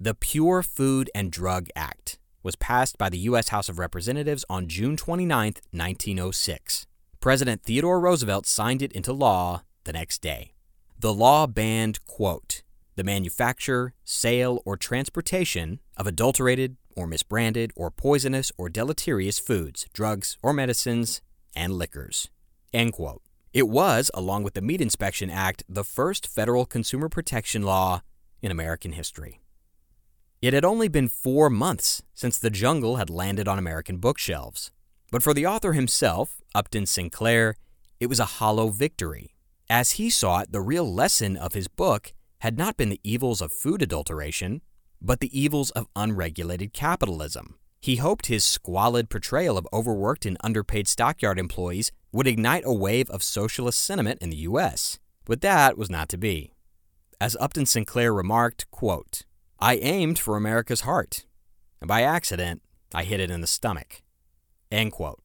[0.00, 3.48] The Pure Food and Drug Act was passed by the U.S.
[3.48, 6.86] House of Representatives on June 29, 1906.
[7.20, 10.52] President Theodore Roosevelt signed it into law the next day.
[10.98, 12.62] The law banned, quote,
[12.96, 20.36] the manufacture, sale, or transportation of adulterated or misbranded or poisonous or deleterious foods, drugs,
[20.42, 21.22] or medicines,
[21.54, 22.28] and liquors.
[22.72, 23.22] End quote.
[23.52, 28.02] It was, along with the Meat Inspection Act, the first federal consumer protection law
[28.42, 29.40] in American history.
[30.42, 34.70] It had only been four months since The Jungle had landed on American bookshelves.
[35.10, 37.56] But for the author himself, Upton Sinclair,
[37.98, 39.34] it was a hollow victory.
[39.70, 43.40] As he saw it, the real lesson of his book had not been the evils
[43.40, 44.60] of food adulteration,
[45.00, 47.56] but the evils of unregulated capitalism.
[47.80, 53.08] He hoped his squalid portrayal of overworked and underpaid stockyard employees would ignite a wave
[53.10, 56.52] of socialist sentiment in the U.S., but that was not to be.
[57.20, 59.22] As Upton Sinclair remarked, quote,
[59.60, 61.26] I aimed for America's heart,
[61.80, 62.62] and by accident,
[62.94, 64.02] I hit it in the stomach.
[64.70, 65.20] End quote.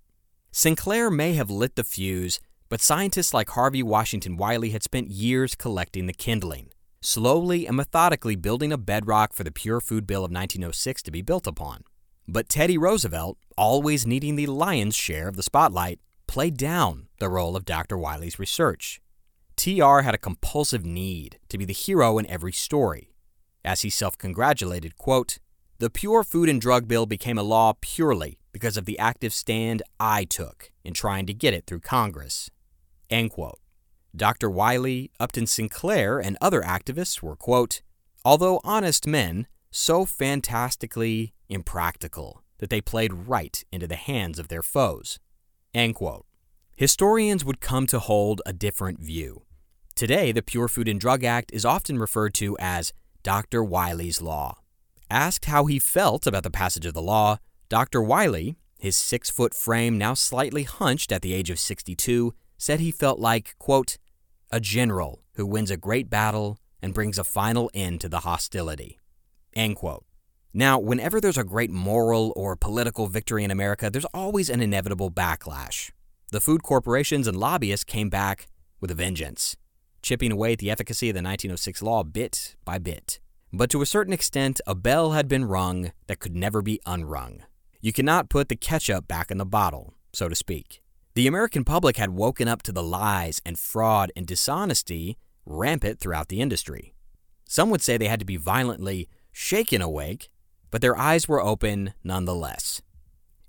[0.52, 2.40] Sinclair may have lit the fuse,
[2.70, 6.72] but scientists like Harvey Washington Wiley had spent years collecting the kindling,
[7.02, 11.22] slowly and methodically building a bedrock for the Pure Food Bill of 1906 to be
[11.22, 11.84] built upon.
[12.28, 17.56] But Teddy Roosevelt, always needing the lion's share of the spotlight, played down the role
[17.56, 17.98] of Dr.
[17.98, 19.02] Wiley's research.
[19.56, 23.14] TR had a compulsive need to be the hero in every story.
[23.64, 25.38] As he self congratulated, quote,
[25.80, 29.84] The Pure Food and Drug Bill became a law purely because of the active stand
[30.00, 32.50] I took in trying to get it through Congress.
[33.10, 33.60] End quote.
[34.16, 34.50] Dr.
[34.50, 37.82] Wiley, Upton Sinclair, and other activists were, quote,
[38.24, 44.62] although honest men, so fantastically impractical that they played right into the hands of their
[44.62, 45.20] foes.
[46.78, 49.44] Historians would come to hold a different view.
[49.96, 53.64] Today, the Pure Food and Drug Act is often referred to as Dr.
[53.64, 54.60] Wiley's Law.
[55.10, 57.38] Asked how he felt about the passage of the law,
[57.70, 58.02] Dr.
[58.02, 62.92] Wiley, his six foot frame now slightly hunched at the age of 62, said he
[62.92, 63.98] felt like, quote,
[64.52, 69.00] a general who wins a great battle and brings a final end to the hostility.
[69.56, 70.06] End quote.
[70.54, 75.10] Now, whenever there's a great moral or political victory in America, there's always an inevitable
[75.10, 75.92] backlash.
[76.32, 78.48] The food corporations and lobbyists came back
[78.80, 79.56] with a vengeance,
[80.02, 83.20] chipping away at the efficacy of the 1906 law bit by bit.
[83.52, 87.44] But to a certain extent, a bell had been rung that could never be unrung.
[87.82, 90.82] You cannot put the ketchup back in the bottle, so to speak.
[91.16, 96.30] The American public had woken up to the lies and fraud and dishonesty rampant throughout
[96.30, 96.96] the industry.
[97.48, 100.30] Some would say they had to be violently shaken awake
[100.74, 102.82] but their eyes were open nonetheless.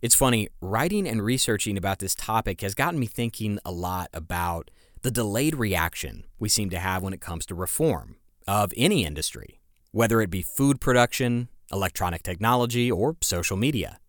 [0.02, 4.70] It's funny, writing and researching about this topic has gotten me thinking a lot about
[5.00, 8.16] the delayed reaction we seem to have when it comes to reform
[8.46, 9.58] of any industry,
[9.90, 14.00] whether it be food production, electronic technology, or social media.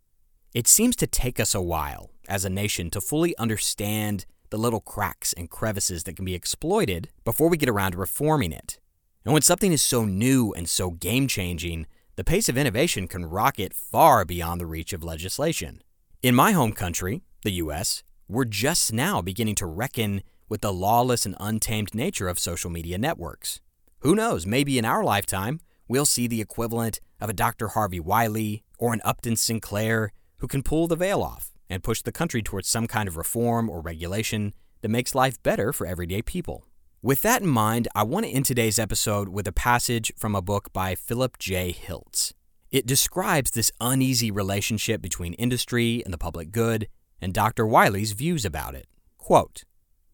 [0.53, 4.81] It seems to take us a while as a nation to fully understand the little
[4.81, 8.77] cracks and crevices that can be exploited before we get around to reforming it.
[9.25, 13.25] And when something is so new and so game changing, the pace of innovation can
[13.25, 15.81] rocket far beyond the reach of legislation.
[16.21, 21.25] In my home country, the US, we're just now beginning to reckon with the lawless
[21.25, 23.61] and untamed nature of social media networks.
[23.99, 27.69] Who knows, maybe in our lifetime, we'll see the equivalent of a Dr.
[27.69, 32.11] Harvey Wiley or an Upton Sinclair who can pull the veil off and push the
[32.11, 36.67] country towards some kind of reform or regulation that makes life better for everyday people.
[37.05, 40.41] With that in mind, I want to end today's episode with a passage from a
[40.41, 41.71] book by Philip J.
[41.71, 42.33] Hilts.
[42.71, 46.87] It describes this uneasy relationship between industry and the public good
[47.21, 47.67] and Dr.
[47.67, 48.87] Wiley's views about it.
[49.19, 49.65] Quote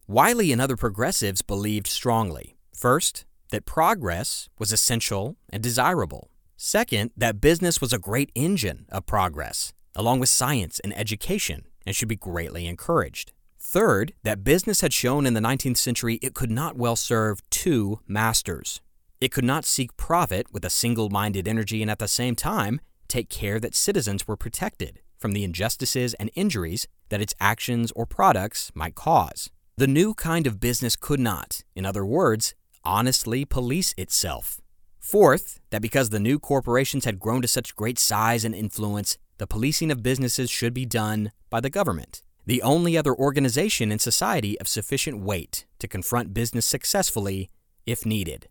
[0.06, 6.28] Wiley and other progressives believed strongly, first, that progress was essential and desirable.
[6.58, 11.96] Second, that business was a great engine of progress, along with science and education, and
[11.96, 13.32] should be greatly encouraged.
[13.72, 18.00] Third, that business had shown in the 19th century it could not well serve two
[18.06, 18.82] masters.
[19.18, 22.82] It could not seek profit with a single minded energy and at the same time
[23.08, 28.04] take care that citizens were protected from the injustices and injuries that its actions or
[28.04, 29.48] products might cause.
[29.78, 32.54] The new kind of business could not, in other words,
[32.84, 34.60] honestly police itself.
[34.98, 39.46] Fourth, that because the new corporations had grown to such great size and influence, the
[39.46, 44.58] policing of businesses should be done by the government, the only other organization in society
[44.60, 47.50] of sufficient weight to confront business successfully
[47.86, 48.48] if needed.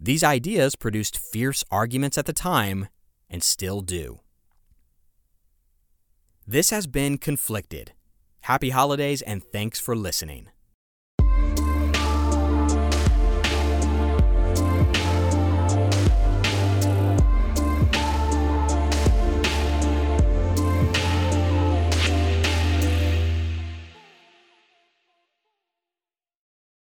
[0.00, 2.88] These ideas produced fierce arguments at the time
[3.28, 4.20] and still do.
[6.46, 7.92] This has been Conflicted.
[8.40, 10.48] Happy holidays and thanks for listening.